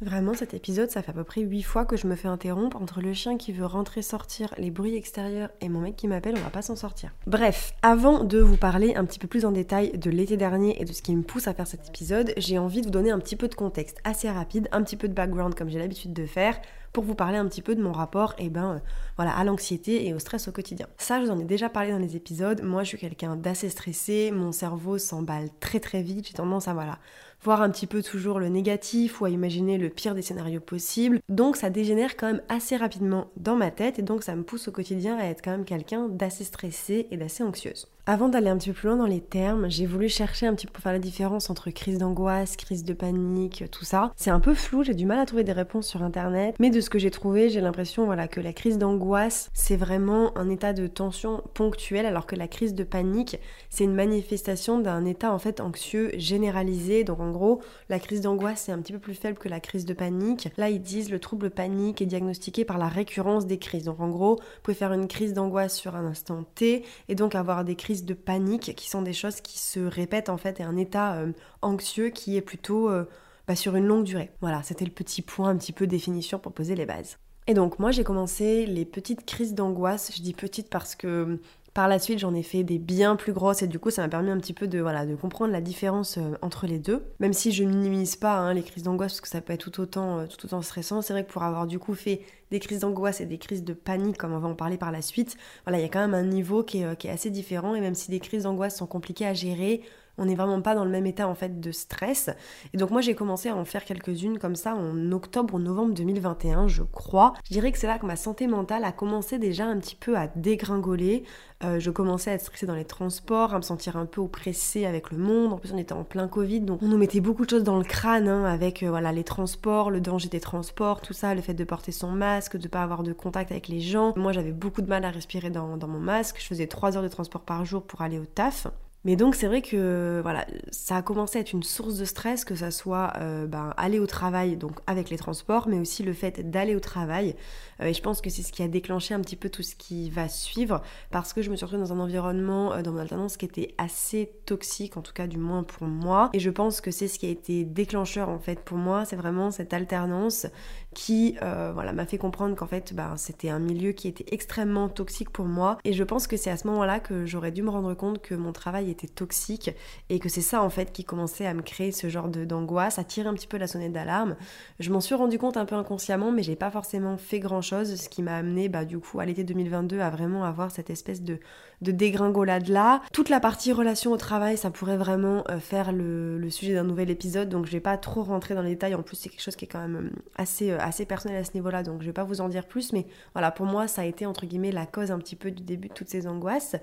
Vraiment, 0.02 0.32
cet 0.32 0.54
épisode, 0.54 0.90
ça 0.90 1.02
fait 1.02 1.10
à 1.10 1.12
peu 1.12 1.24
près 1.24 1.42
8 1.42 1.62
fois 1.62 1.84
que 1.84 1.98
je 1.98 2.06
me 2.06 2.16
fais 2.16 2.28
interrompre 2.28 2.80
entre 2.80 3.02
le 3.02 3.12
chien 3.12 3.36
qui 3.36 3.52
veut 3.52 3.66
rentrer, 3.66 4.00
sortir, 4.00 4.54
les 4.56 4.70
bruits 4.70 4.96
extérieurs 4.96 5.50
et 5.60 5.68
mon 5.68 5.80
mec 5.80 5.94
qui 5.96 6.08
m'appelle, 6.08 6.36
on 6.38 6.42
va 6.42 6.48
pas 6.48 6.62
s'en 6.62 6.74
sortir. 6.74 7.10
Bref, 7.26 7.74
avant 7.82 8.24
de 8.24 8.38
vous 8.38 8.56
parler 8.56 8.94
un 8.94 9.04
petit 9.04 9.18
peu 9.18 9.28
plus 9.28 9.44
en 9.44 9.52
détail 9.52 9.98
de 9.98 10.10
l'été 10.10 10.38
dernier 10.38 10.80
et 10.80 10.86
de 10.86 10.92
ce 10.94 11.02
qui 11.02 11.14
me 11.14 11.22
pousse 11.22 11.48
à 11.48 11.54
faire 11.54 11.66
cet 11.66 11.86
épisode, 11.88 12.32
j'ai 12.38 12.56
envie 12.56 12.80
de 12.80 12.86
vous 12.86 12.92
donner 12.92 13.10
un 13.10 13.18
petit 13.18 13.36
peu 13.36 13.46
de 13.46 13.54
contexte 13.54 13.98
assez 14.04 14.30
rapide, 14.30 14.68
un 14.72 14.82
petit 14.82 14.96
peu 14.96 15.06
de 15.06 15.12
background 15.12 15.54
comme 15.54 15.68
j'ai 15.68 15.78
l'habitude 15.78 16.14
de 16.14 16.24
faire, 16.24 16.58
pour 16.94 17.04
vous 17.04 17.14
parler 17.14 17.36
un 17.36 17.46
petit 17.46 17.62
peu 17.62 17.74
de 17.74 17.82
mon 17.82 17.92
rapport 17.92 18.34
eh 18.38 18.48
ben, 18.48 18.76
euh, 18.76 18.78
voilà, 19.16 19.36
à 19.36 19.44
l'anxiété 19.44 20.06
et 20.06 20.14
au 20.14 20.18
stress 20.18 20.48
au 20.48 20.52
quotidien. 20.52 20.86
Ça, 20.96 21.20
je 21.20 21.26
vous 21.26 21.30
en 21.30 21.38
ai 21.38 21.44
déjà 21.44 21.68
parlé 21.68 21.92
dans 21.92 21.98
les 21.98 22.16
épisodes. 22.16 22.62
Moi, 22.62 22.82
je 22.82 22.88
suis 22.88 22.98
quelqu'un 22.98 23.36
d'assez 23.36 23.68
stressé, 23.68 24.30
mon 24.32 24.50
cerveau 24.50 24.98
s'emballe 24.98 25.50
très 25.60 25.78
très 25.78 26.02
vite, 26.02 26.26
j'ai 26.26 26.34
tendance 26.34 26.68
à 26.68 26.74
voilà 26.74 26.98
voir 27.42 27.62
un 27.62 27.70
petit 27.70 27.86
peu 27.86 28.02
toujours 28.02 28.38
le 28.38 28.48
négatif 28.48 29.20
ou 29.20 29.24
à 29.24 29.30
imaginer 29.30 29.78
le 29.78 29.88
pire 29.88 30.14
des 30.14 30.22
scénarios 30.22 30.60
possibles. 30.60 31.20
Donc 31.28 31.56
ça 31.56 31.70
dégénère 31.70 32.16
quand 32.16 32.26
même 32.26 32.42
assez 32.48 32.76
rapidement 32.76 33.30
dans 33.36 33.56
ma 33.56 33.70
tête 33.70 33.98
et 33.98 34.02
donc 34.02 34.22
ça 34.22 34.36
me 34.36 34.42
pousse 34.42 34.68
au 34.68 34.72
quotidien 34.72 35.16
à 35.18 35.24
être 35.24 35.42
quand 35.42 35.52
même 35.52 35.64
quelqu'un 35.64 36.08
d'assez 36.08 36.44
stressé 36.44 37.08
et 37.10 37.16
d'assez 37.16 37.42
anxieuse. 37.42 37.88
Avant 38.06 38.30
d'aller 38.30 38.48
un 38.48 38.56
petit 38.56 38.70
peu 38.70 38.74
plus 38.74 38.88
loin 38.88 38.96
dans 38.96 39.06
les 39.06 39.20
termes, 39.20 39.70
j'ai 39.70 39.84
voulu 39.84 40.08
chercher 40.08 40.46
un 40.46 40.54
petit 40.54 40.66
peu 40.66 40.72
pour 40.72 40.82
faire 40.82 40.92
la 40.92 40.98
différence 40.98 41.50
entre 41.50 41.70
crise 41.70 41.98
d'angoisse, 41.98 42.56
crise 42.56 42.82
de 42.82 42.94
panique, 42.94 43.64
tout 43.70 43.84
ça. 43.84 44.12
C'est 44.16 44.30
un 44.30 44.40
peu 44.40 44.54
flou, 44.54 44.82
j'ai 44.82 44.94
du 44.94 45.04
mal 45.04 45.18
à 45.18 45.26
trouver 45.26 45.44
des 45.44 45.52
réponses 45.52 45.86
sur 45.86 46.02
internet, 46.02 46.56
mais 46.58 46.70
de 46.70 46.80
ce 46.80 46.88
que 46.88 46.98
j'ai 46.98 47.10
trouvé, 47.10 47.50
j'ai 47.50 47.60
l'impression 47.60 48.06
voilà 48.06 48.26
que 48.26 48.40
la 48.40 48.54
crise 48.54 48.78
d'angoisse, 48.78 49.50
c'est 49.52 49.76
vraiment 49.76 50.36
un 50.38 50.48
état 50.48 50.72
de 50.72 50.86
tension 50.86 51.42
ponctuel 51.52 52.06
alors 52.06 52.24
que 52.24 52.34
la 52.36 52.48
crise 52.48 52.74
de 52.74 52.84
panique, 52.84 53.38
c'est 53.68 53.84
une 53.84 53.94
manifestation 53.94 54.78
d'un 54.78 55.04
état 55.04 55.32
en 55.32 55.38
fait 55.38 55.60
anxieux 55.60 56.10
généralisé. 56.16 57.04
Donc 57.04 57.20
en 57.20 57.30
gros, 57.30 57.60
la 57.90 57.98
crise 57.98 58.22
d'angoisse 58.22 58.62
c'est 58.64 58.72
un 58.72 58.78
petit 58.78 58.94
peu 58.94 58.98
plus 58.98 59.14
faible 59.14 59.38
que 59.38 59.48
la 59.48 59.60
crise 59.60 59.84
de 59.84 59.92
panique. 59.92 60.48
Là, 60.56 60.70
ils 60.70 60.80
disent 60.80 61.10
le 61.10 61.18
trouble 61.18 61.50
panique 61.50 62.00
est 62.00 62.06
diagnostiqué 62.06 62.64
par 62.64 62.78
la 62.78 62.88
récurrence 62.88 63.46
des 63.46 63.58
crises. 63.58 63.84
Donc 63.84 64.00
en 64.00 64.08
gros, 64.08 64.36
vous 64.36 64.62
pouvez 64.62 64.74
faire 64.74 64.94
une 64.94 65.06
crise 65.06 65.34
d'angoisse 65.34 65.76
sur 65.76 65.96
un 65.96 66.06
instant 66.06 66.44
T 66.54 66.82
et 67.08 67.14
donc 67.14 67.34
avoir 67.34 67.64
des 67.64 67.76
crises 67.76 67.89
de 67.98 68.14
panique 68.14 68.74
qui 68.76 68.88
sont 68.88 69.02
des 69.02 69.12
choses 69.12 69.40
qui 69.40 69.58
se 69.58 69.80
répètent 69.80 70.28
en 70.28 70.36
fait 70.36 70.60
et 70.60 70.62
un 70.62 70.76
état 70.76 71.16
euh, 71.16 71.32
anxieux 71.62 72.10
qui 72.10 72.36
est 72.36 72.40
plutôt 72.40 72.88
euh, 72.88 73.04
bah, 73.46 73.56
sur 73.56 73.76
une 73.76 73.86
longue 73.86 74.04
durée. 74.04 74.30
Voilà, 74.40 74.62
c'était 74.62 74.84
le 74.84 74.90
petit 74.90 75.22
point, 75.22 75.50
un 75.50 75.56
petit 75.56 75.72
peu 75.72 75.86
définition 75.86 76.38
pour 76.38 76.52
poser 76.52 76.74
les 76.74 76.86
bases. 76.86 77.18
Et 77.46 77.54
donc 77.54 77.78
moi 77.78 77.90
j'ai 77.90 78.04
commencé 78.04 78.64
les 78.66 78.84
petites 78.84 79.26
crises 79.26 79.54
d'angoisse, 79.54 80.12
je 80.14 80.22
dis 80.22 80.34
petites 80.34 80.70
parce 80.70 80.94
que 80.94 81.40
par 81.72 81.86
la 81.86 82.00
suite, 82.00 82.18
j'en 82.18 82.34
ai 82.34 82.42
fait 82.42 82.64
des 82.64 82.78
bien 82.78 83.14
plus 83.14 83.32
grosses 83.32 83.62
et 83.62 83.68
du 83.68 83.78
coup, 83.78 83.90
ça 83.90 84.02
m'a 84.02 84.08
permis 84.08 84.30
un 84.30 84.38
petit 84.38 84.52
peu 84.52 84.66
de, 84.66 84.80
voilà, 84.80 85.06
de 85.06 85.14
comprendre 85.14 85.52
la 85.52 85.60
différence 85.60 86.18
euh, 86.18 86.32
entre 86.42 86.66
les 86.66 86.78
deux. 86.78 87.04
Même 87.20 87.32
si 87.32 87.52
je 87.52 87.62
minimise 87.62 88.16
pas 88.16 88.38
hein, 88.38 88.54
les 88.54 88.62
crises 88.62 88.82
d'angoisse 88.82 89.12
parce 89.12 89.20
que 89.20 89.28
ça 89.28 89.40
peut 89.40 89.52
être 89.52 89.70
tout 89.70 89.80
autant, 89.80 90.18
euh, 90.18 90.26
tout 90.26 90.44
autant 90.44 90.62
stressant, 90.62 91.00
c'est 91.00 91.12
vrai 91.12 91.24
que 91.24 91.30
pour 91.30 91.44
avoir 91.44 91.66
du 91.66 91.78
coup 91.78 91.94
fait 91.94 92.22
des 92.50 92.58
crises 92.58 92.80
d'angoisse 92.80 93.20
et 93.20 93.26
des 93.26 93.38
crises 93.38 93.62
de 93.62 93.72
panique, 93.72 94.18
comme 94.18 94.32
on 94.32 94.40
va 94.40 94.48
en 94.48 94.56
parler 94.56 94.78
par 94.78 94.90
la 94.90 95.00
suite, 95.00 95.36
voilà, 95.64 95.78
il 95.78 95.82
y 95.82 95.84
a 95.84 95.88
quand 95.88 96.00
même 96.00 96.14
un 96.14 96.24
niveau 96.24 96.64
qui 96.64 96.78
est, 96.80 96.84
euh, 96.84 96.94
qui 96.96 97.06
est 97.06 97.10
assez 97.10 97.30
différent 97.30 97.76
et 97.76 97.80
même 97.80 97.94
si 97.94 98.10
des 98.10 98.18
crises 98.18 98.42
d'angoisse 98.42 98.76
sont 98.76 98.86
compliquées 98.86 99.26
à 99.26 99.34
gérer, 99.34 99.82
on 100.18 100.26
n'est 100.26 100.34
vraiment 100.34 100.60
pas 100.60 100.74
dans 100.74 100.84
le 100.84 100.90
même 100.90 101.06
état 101.06 101.28
en 101.28 101.34
fait 101.34 101.60
de 101.60 101.72
stress. 101.72 102.30
Et 102.72 102.76
donc 102.76 102.90
moi 102.90 103.00
j'ai 103.00 103.14
commencé 103.14 103.48
à 103.48 103.56
en 103.56 103.64
faire 103.64 103.84
quelques-unes 103.84 104.38
comme 104.38 104.56
ça 104.56 104.74
en 104.74 105.12
octobre 105.12 105.54
ou 105.54 105.58
novembre 105.58 105.94
2021, 105.94 106.68
je 106.68 106.82
crois. 106.82 107.32
Je 107.44 107.52
dirais 107.52 107.72
que 107.72 107.78
c'est 107.78 107.86
là 107.86 107.98
que 107.98 108.06
ma 108.06 108.16
santé 108.16 108.46
mentale 108.46 108.84
a 108.84 108.92
commencé 108.92 109.38
déjà 109.38 109.66
un 109.66 109.78
petit 109.78 109.96
peu 109.96 110.16
à 110.16 110.28
dégringoler. 110.28 111.24
Euh, 111.62 111.78
je 111.78 111.90
commençais 111.90 112.30
à 112.30 112.34
être 112.34 112.42
stressée 112.42 112.66
dans 112.66 112.74
les 112.74 112.86
transports, 112.86 113.52
à 113.52 113.58
me 113.58 113.62
sentir 113.62 113.96
un 113.96 114.06
peu 114.06 114.20
oppressée 114.22 114.86
avec 114.86 115.10
le 115.10 115.18
monde. 115.18 115.52
En 115.52 115.58
plus 115.58 115.72
on 115.72 115.78
était 115.78 115.92
en 115.92 116.04
plein 116.04 116.28
Covid, 116.28 116.60
donc 116.60 116.82
on 116.82 116.88
nous 116.88 116.96
mettait 116.96 117.20
beaucoup 117.20 117.44
de 117.44 117.50
choses 117.50 117.64
dans 117.64 117.78
le 117.78 117.84
crâne 117.84 118.28
hein, 118.28 118.44
avec 118.44 118.82
euh, 118.82 118.88
voilà 118.88 119.12
les 119.12 119.24
transports, 119.24 119.90
le 119.90 120.00
danger 120.00 120.28
des 120.28 120.40
transports, 120.40 121.00
tout 121.00 121.12
ça, 121.12 121.34
le 121.34 121.42
fait 121.42 121.54
de 121.54 121.64
porter 121.64 121.92
son 121.92 122.10
masque, 122.10 122.56
de 122.56 122.68
pas 122.68 122.82
avoir 122.82 123.02
de 123.02 123.12
contact 123.12 123.50
avec 123.52 123.68
les 123.68 123.80
gens. 123.80 124.14
Moi 124.16 124.32
j'avais 124.32 124.52
beaucoup 124.52 124.82
de 124.82 124.88
mal 124.88 125.04
à 125.04 125.10
respirer 125.10 125.50
dans, 125.50 125.76
dans 125.76 125.88
mon 125.88 126.00
masque. 126.00 126.36
Je 126.40 126.46
faisais 126.46 126.66
3 126.66 126.96
heures 126.96 127.02
de 127.02 127.08
transport 127.08 127.42
par 127.42 127.64
jour 127.64 127.82
pour 127.82 128.00
aller 128.02 128.18
au 128.18 128.24
taf. 128.24 128.66
Mais 129.04 129.16
donc 129.16 129.34
c'est 129.34 129.46
vrai 129.46 129.62
que 129.62 130.20
voilà, 130.22 130.46
ça 130.70 130.96
a 130.96 131.02
commencé 131.02 131.38
à 131.38 131.40
être 131.40 131.52
une 131.52 131.62
source 131.62 131.96
de 131.96 132.04
stress, 132.04 132.44
que 132.44 132.54
ça 132.54 132.70
soit 132.70 133.14
euh, 133.18 133.46
ben, 133.46 133.72
aller 133.78 133.98
au 133.98 134.06
travail, 134.06 134.56
donc 134.56 134.72
avec 134.86 135.08
les 135.08 135.16
transports, 135.16 135.68
mais 135.68 135.78
aussi 135.78 136.02
le 136.02 136.12
fait 136.12 136.50
d'aller 136.50 136.76
au 136.76 136.80
travail. 136.80 137.34
Euh, 137.80 137.86
et 137.86 137.94
je 137.94 138.02
pense 138.02 138.20
que 138.20 138.30
c'est 138.30 138.42
ce 138.42 138.52
qui 138.52 138.62
a 138.62 138.68
déclenché 138.68 139.14
un 139.14 139.20
petit 139.20 139.36
peu 139.36 139.48
tout 139.48 139.62
ce 139.62 139.74
qui 139.74 140.10
va 140.10 140.28
suivre, 140.28 140.82
parce 141.10 141.32
que 141.32 141.42
je 141.42 141.50
me 141.50 141.56
suis 141.56 141.64
retrouvée 141.64 141.82
dans 141.82 141.92
un 141.92 142.00
environnement, 142.00 142.72
euh, 142.72 142.82
dans 142.82 142.92
mon 142.92 142.98
alternance, 142.98 143.36
qui 143.36 143.44
était 143.44 143.74
assez 143.78 144.32
toxique, 144.46 144.96
en 144.96 145.02
tout 145.02 145.12
cas 145.12 145.26
du 145.26 145.38
moins 145.38 145.62
pour 145.62 145.86
moi. 145.86 146.30
Et 146.32 146.40
je 146.40 146.50
pense 146.50 146.80
que 146.80 146.90
c'est 146.90 147.08
ce 147.08 147.18
qui 147.18 147.26
a 147.26 147.30
été 147.30 147.64
déclencheur 147.64 148.28
en 148.28 148.38
fait 148.38 148.60
pour 148.60 148.78
moi, 148.78 149.04
c'est 149.04 149.16
vraiment 149.16 149.50
cette 149.50 149.72
alternance 149.72 150.46
qui 150.94 151.36
voilà, 151.40 151.92
m'a 151.92 152.04
fait 152.04 152.18
comprendre 152.18 152.56
qu'en 152.56 152.66
fait 152.66 152.92
ben, 152.94 153.16
c'était 153.16 153.48
un 153.48 153.60
milieu 153.60 153.92
qui 153.92 154.08
était 154.08 154.24
extrêmement 154.32 154.88
toxique 154.88 155.30
pour 155.30 155.44
moi. 155.44 155.78
Et 155.84 155.92
je 155.92 156.02
pense 156.02 156.26
que 156.26 156.36
c'est 156.36 156.50
à 156.50 156.56
ce 156.56 156.66
moment-là 156.66 157.00
que 157.00 157.26
j'aurais 157.26 157.52
dû 157.52 157.62
me 157.62 157.70
rendre 157.70 157.94
compte 157.94 158.20
que 158.20 158.34
mon 158.34 158.52
travail 158.52 158.90
était 158.90 159.06
toxique 159.06 159.70
et 160.08 160.18
que 160.18 160.28
c'est 160.28 160.40
ça 160.40 160.62
en 160.62 160.70
fait 160.70 160.92
qui 160.92 161.04
commençait 161.04 161.46
à 161.46 161.54
me 161.54 161.62
créer 161.62 161.92
ce 161.92 162.08
genre 162.08 162.28
d'angoisse, 162.28 162.98
à 162.98 163.04
tirer 163.04 163.28
un 163.28 163.34
petit 163.34 163.46
peu 163.46 163.56
la 163.56 163.66
sonnette 163.66 163.92
d'alarme. 163.92 164.36
Je 164.78 164.90
m'en 164.90 165.00
suis 165.00 165.14
rendu 165.14 165.38
compte 165.38 165.56
un 165.56 165.64
peu 165.64 165.76
inconsciemment, 165.76 166.32
mais 166.32 166.42
j'ai 166.42 166.56
pas 166.56 166.70
forcément 166.70 167.16
fait 167.16 167.40
grand 167.40 167.62
ce 167.84 168.08
qui 168.08 168.22
m'a 168.22 168.36
amené 168.36 168.68
bah, 168.68 168.84
du 168.84 168.98
coup 168.98 169.20
à 169.20 169.24
l'été 169.24 169.44
2022 169.44 170.00
à 170.00 170.10
vraiment 170.10 170.44
avoir 170.44 170.70
cette 170.70 170.90
espèce 170.90 171.22
de, 171.22 171.38
de 171.80 171.92
dégringolade 171.92 172.68
là. 172.68 173.00
Toute 173.12 173.28
la 173.28 173.40
partie 173.40 173.72
relation 173.72 174.12
au 174.12 174.16
travail, 174.16 174.56
ça 174.56 174.70
pourrait 174.70 174.96
vraiment 174.96 175.44
euh, 175.50 175.58
faire 175.58 175.92
le, 175.92 176.38
le 176.38 176.50
sujet 176.50 176.74
d'un 176.74 176.84
nouvel 176.84 177.10
épisode, 177.10 177.48
donc 177.48 177.66
je 177.66 177.72
vais 177.72 177.80
pas 177.80 177.96
trop 177.96 178.22
rentrer 178.22 178.54
dans 178.54 178.62
les 178.62 178.70
détails. 178.70 178.94
En 178.94 179.02
plus, 179.02 179.16
c'est 179.16 179.28
quelque 179.28 179.42
chose 179.42 179.56
qui 179.56 179.64
est 179.64 179.68
quand 179.68 179.80
même 179.80 179.96
euh, 179.96 180.22
assez, 180.36 180.70
euh, 180.70 180.78
assez 180.80 181.06
personnel 181.06 181.38
à 181.38 181.44
ce 181.44 181.52
niveau-là, 181.54 181.82
donc 181.82 182.02
je 182.02 182.06
vais 182.06 182.12
pas 182.12 182.24
vous 182.24 182.40
en 182.40 182.48
dire 182.48 182.66
plus, 182.66 182.92
mais 182.92 183.06
voilà, 183.34 183.50
pour 183.50 183.66
moi, 183.66 183.88
ça 183.88 184.02
a 184.02 184.04
été 184.04 184.26
entre 184.26 184.46
guillemets 184.46 184.72
la 184.72 184.86
cause 184.86 185.10
un 185.10 185.18
petit 185.18 185.36
peu 185.36 185.50
du 185.50 185.62
début 185.62 185.88
de 185.88 185.94
toutes 185.94 186.10
ces 186.10 186.26
angoisses. 186.26 186.76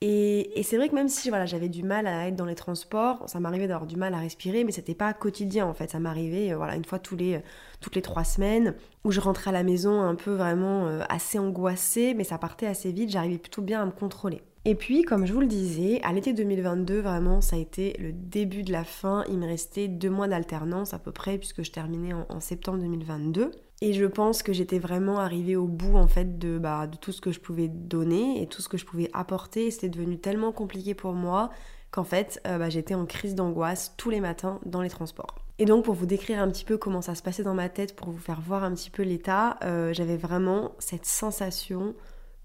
Et, 0.00 0.62
c'est 0.62 0.76
vrai 0.76 0.88
que 0.88 0.94
même 0.94 1.08
si 1.08 1.28
voilà, 1.28 1.44
j'avais 1.44 1.68
du 1.68 1.82
mal 1.82 2.06
à 2.06 2.28
être 2.28 2.36
dans 2.36 2.44
les 2.44 2.54
transports, 2.54 3.28
ça 3.28 3.40
m'arrivait 3.40 3.66
d'avoir 3.66 3.86
du 3.86 3.96
mal 3.96 4.14
à 4.14 4.18
respirer, 4.18 4.62
mais 4.62 4.70
c'était 4.70 4.94
pas 4.94 5.12
quotidien 5.12 5.66
en 5.66 5.74
fait. 5.74 5.90
Ça 5.90 5.98
m'arrivait 5.98 6.52
euh, 6.52 6.56
voilà, 6.56 6.76
une 6.76 6.84
fois 6.84 7.00
les, 7.16 7.36
euh, 7.36 7.40
toutes 7.80 7.96
les 7.96 8.02
trois 8.02 8.24
semaines, 8.24 8.74
où 9.04 9.10
je 9.10 9.20
rentrais 9.20 9.50
à 9.50 9.52
la 9.52 9.64
maison 9.64 10.00
un 10.00 10.14
peu 10.14 10.32
vraiment 10.32 10.86
euh, 10.86 11.02
assez 11.08 11.38
angoissée, 11.38 12.14
mais 12.14 12.24
ça 12.24 12.38
partait 12.38 12.66
assez 12.66 12.92
vite, 12.92 13.10
j'arrivais 13.10 13.38
plutôt 13.38 13.62
bien 13.62 13.82
à 13.82 13.86
me 13.86 13.90
contrôler. 13.90 14.42
Et 14.64 14.74
puis, 14.74 15.02
comme 15.02 15.26
je 15.26 15.32
vous 15.32 15.40
le 15.40 15.46
disais, 15.46 16.00
à 16.02 16.12
l'été 16.12 16.32
2022, 16.32 17.00
vraiment, 17.00 17.40
ça 17.40 17.56
a 17.56 17.58
été 17.58 17.96
le 17.98 18.12
début 18.12 18.64
de 18.64 18.72
la 18.72 18.84
fin. 18.84 19.24
Il 19.28 19.38
me 19.38 19.46
restait 19.46 19.88
deux 19.88 20.10
mois 20.10 20.28
d'alternance 20.28 20.92
à 20.92 20.98
peu 20.98 21.10
près, 21.10 21.38
puisque 21.38 21.62
je 21.62 21.70
terminais 21.70 22.12
en 22.12 22.40
septembre 22.40 22.78
2022. 22.80 23.52
Et 23.80 23.92
je 23.92 24.04
pense 24.06 24.42
que 24.42 24.52
j'étais 24.52 24.78
vraiment 24.78 25.18
arrivée 25.18 25.54
au 25.54 25.66
bout 25.66 25.96
en 25.96 26.08
fait 26.08 26.38
de, 26.38 26.58
bah, 26.58 26.86
de 26.86 26.96
tout 26.96 27.12
ce 27.12 27.20
que 27.20 27.30
je 27.30 27.38
pouvais 27.38 27.68
donner 27.68 28.42
et 28.42 28.46
tout 28.46 28.60
ce 28.60 28.68
que 28.68 28.76
je 28.76 28.84
pouvais 28.84 29.08
apporter. 29.12 29.70
C'était 29.70 29.88
devenu 29.88 30.18
tellement 30.18 30.50
compliqué 30.50 30.94
pour 30.94 31.12
moi 31.12 31.50
qu'en 31.90 32.04
fait 32.04 32.40
euh, 32.46 32.58
bah, 32.58 32.70
j'étais 32.70 32.94
en 32.94 33.06
crise 33.06 33.34
d'angoisse 33.36 33.94
tous 33.96 34.10
les 34.10 34.20
matins 34.20 34.58
dans 34.66 34.82
les 34.82 34.90
transports. 34.90 35.36
Et 35.60 35.64
donc 35.64 35.84
pour 35.84 35.94
vous 35.94 36.06
décrire 36.06 36.40
un 36.40 36.48
petit 36.48 36.64
peu 36.64 36.76
comment 36.76 37.02
ça 37.02 37.14
se 37.14 37.22
passait 37.22 37.42
dans 37.42 37.54
ma 37.54 37.68
tête, 37.68 37.94
pour 37.94 38.10
vous 38.10 38.18
faire 38.18 38.40
voir 38.40 38.64
un 38.64 38.74
petit 38.74 38.90
peu 38.90 39.02
l'état, 39.02 39.58
euh, 39.64 39.92
j'avais 39.92 40.16
vraiment 40.16 40.72
cette 40.78 41.06
sensation 41.06 41.94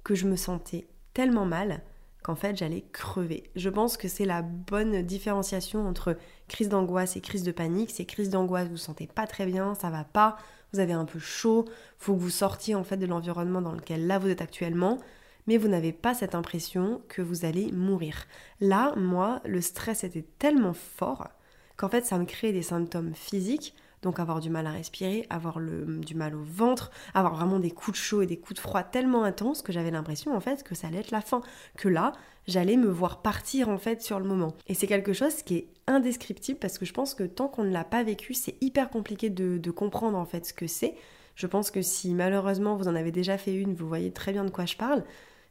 que 0.04 0.16
je 0.16 0.28
me 0.28 0.36
sentais 0.36 0.88
tellement 1.14 1.46
mal 1.46 1.82
qu'en 2.24 2.36
fait 2.36 2.56
j'allais 2.56 2.86
crever. 2.92 3.52
Je 3.56 3.70
pense 3.70 3.98
que 3.98 4.08
c'est 4.08 4.26
la 4.26 4.42
bonne 4.42 5.02
différenciation 5.02 5.88
entre 5.88 6.18
crise 6.48 6.70
d'angoisse 6.70 7.16
et 7.16 7.22
crise 7.22 7.44
de 7.44 7.52
panique. 7.52 7.92
C'est 7.92 8.06
crise 8.06 8.30
d'angoisse, 8.30 8.66
vous 8.66 8.72
vous 8.72 8.78
sentez 8.78 9.08
pas 9.08 9.28
très 9.28 9.46
bien, 9.46 9.76
ça 9.76 9.90
va 9.90 10.04
pas, 10.04 10.38
vous 10.74 10.80
avez 10.80 10.94
un 10.94 11.06
peu 11.06 11.20
chaud, 11.20 11.66
faut 11.98 12.16
que 12.16 12.20
vous 12.20 12.30
sortiez 12.30 12.76
en 12.76 12.84
fait 12.84 12.98
de 12.98 13.06
l'environnement 13.06 13.62
dans 13.62 13.74
lequel 13.74 14.08
là 14.08 14.20
vous 14.20 14.30
êtes 14.30 14.42
actuellement. 14.42 14.98
mais 15.46 15.58
vous 15.58 15.68
n'avez 15.68 15.92
pas 15.92 16.14
cette 16.14 16.36
impression 16.36 17.02
que 17.10 17.22
vous 17.22 17.44
allez 17.46 17.72
mourir. 17.74 18.26
Là, 18.62 18.94
moi, 18.96 19.42
le 19.46 19.60
stress 19.62 20.06
était 20.06 20.26
tellement 20.40 20.74
fort 20.74 21.28
qu'en 21.76 21.90
fait, 21.90 22.06
ça 22.06 22.18
me 22.18 22.26
créait 22.26 22.54
des 22.54 22.62
symptômes 22.62 23.14
physiques, 23.14 23.76
donc 24.04 24.20
avoir 24.20 24.40
du 24.40 24.50
mal 24.50 24.68
à 24.68 24.72
respirer, 24.72 25.26
avoir 25.30 25.60
du 25.60 26.14
mal 26.16 26.36
au 26.36 26.44
ventre, 26.44 26.92
avoir 27.14 27.36
vraiment 27.36 27.60
des 27.60 27.72
coups 27.72 27.98
de 27.98 28.04
chaud 28.04 28.22
et 28.22 28.28
des 28.28 28.38
coups 28.38 28.56
de 28.56 28.60
froid 28.60 28.84
tellement 28.84 29.24
intenses 29.24 29.62
que 29.62 29.72
j'avais 29.72 29.92
l'impression 29.92 30.36
en 30.36 30.40
fait 30.40 30.64
que 30.64 30.76
ça 30.76 30.88
allait 30.88 31.00
être 31.00 31.12
la 31.12 31.22
fin, 31.22 31.42
que 31.78 31.90
là, 31.90 32.12
j'allais 32.48 32.78
me 32.78 32.90
voir 32.90 33.22
partir 33.22 33.70
en 33.70 33.78
fait 33.78 34.02
sur 34.02 34.20
le 34.20 34.26
moment. 34.26 34.54
Et 34.68 34.74
c'est 34.76 34.88
quelque 34.88 35.14
chose 35.14 35.42
qui 35.42 35.56
est 35.56 35.68
indescriptible 35.88 36.60
parce 36.60 36.78
que 36.78 36.86
je 36.86 36.94
pense 36.94 37.14
que 37.16 37.24
tant 37.24 37.48
qu'on 37.48 37.64
ne 37.64 37.72
l'a 37.72 37.84
pas 37.84 38.04
vécu, 38.04 38.34
c'est 38.34 38.56
hyper 38.62 38.90
compliqué 38.90 39.30
de 39.30 39.72
comprendre 39.72 40.18
en 40.18 40.26
fait 40.26 40.46
ce 40.46 40.54
que 40.54 40.68
c'est. 40.68 40.96
Je 41.36 41.48
pense 41.48 41.72
que 41.72 41.82
si 41.82 42.14
malheureusement 42.14 42.76
vous 42.76 42.88
en 42.88 42.96
avez 42.96 43.12
déjà 43.12 43.38
fait 43.38 43.56
une, 43.56 43.74
vous 43.74 43.88
voyez 43.88 44.12
très 44.12 44.34
bien 44.34 44.46
de 44.46 44.52
quoi 44.52 44.66
je 44.66 44.76
parle 44.76 45.04